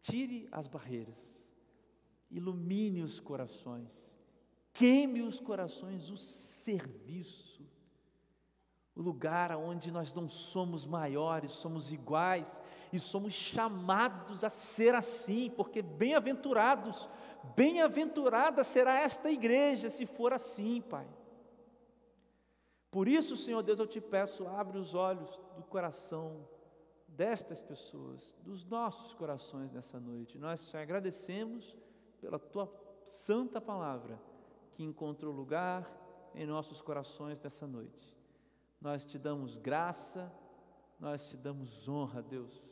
tire 0.00 0.48
as 0.50 0.66
barreiras, 0.66 1.44
ilumine 2.30 3.02
os 3.02 3.20
corações, 3.20 4.10
queime 4.72 5.22
os 5.22 5.38
corações, 5.38 6.10
o 6.10 6.16
serviço 6.16 7.54
o 8.96 9.02
lugar 9.02 9.50
onde 9.56 9.90
nós 9.90 10.14
não 10.14 10.28
somos 10.28 10.86
maiores, 10.86 11.50
somos 11.50 11.92
iguais 11.92 12.62
e 12.92 13.00
somos 13.00 13.34
chamados 13.34 14.44
a 14.44 14.48
ser 14.48 14.94
assim, 14.94 15.50
porque 15.50 15.82
bem-aventurados, 15.82 17.08
bem-aventurada 17.56 18.64
será 18.64 18.94
esta 19.00 19.30
igreja 19.30 19.90
se 19.90 20.06
for 20.06 20.32
assim, 20.32 20.80
Pai. 20.80 21.06
Por 22.90 23.08
isso, 23.08 23.36
Senhor 23.36 23.62
Deus, 23.62 23.78
eu 23.78 23.86
te 23.86 24.00
peço, 24.00 24.46
abre 24.46 24.78
os 24.78 24.94
olhos 24.94 25.28
do 25.56 25.62
coração 25.64 26.48
destas 27.08 27.60
pessoas, 27.60 28.36
dos 28.42 28.64
nossos 28.64 29.12
corações 29.14 29.72
nessa 29.72 29.98
noite. 30.00 30.38
Nós 30.38 30.64
te 30.64 30.76
agradecemos 30.76 31.76
pela 32.20 32.38
tua 32.38 32.72
santa 33.06 33.60
palavra 33.60 34.20
que 34.72 34.82
encontrou 34.82 35.32
lugar 35.32 35.90
em 36.34 36.46
nossos 36.46 36.80
corações 36.80 37.40
nessa 37.40 37.66
noite. 37.66 38.16
Nós 38.80 39.04
te 39.04 39.18
damos 39.18 39.56
graça, 39.56 40.32
nós 40.98 41.28
te 41.28 41.36
damos 41.36 41.88
honra, 41.88 42.22
Deus. 42.22 42.62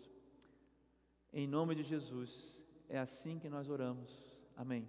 Em 1.32 1.46
nome 1.46 1.74
de 1.74 1.82
Jesus, 1.82 2.64
é 2.88 2.98
assim 2.98 3.38
que 3.38 3.48
nós 3.48 3.68
oramos. 3.68 4.31
Amém. 4.56 4.88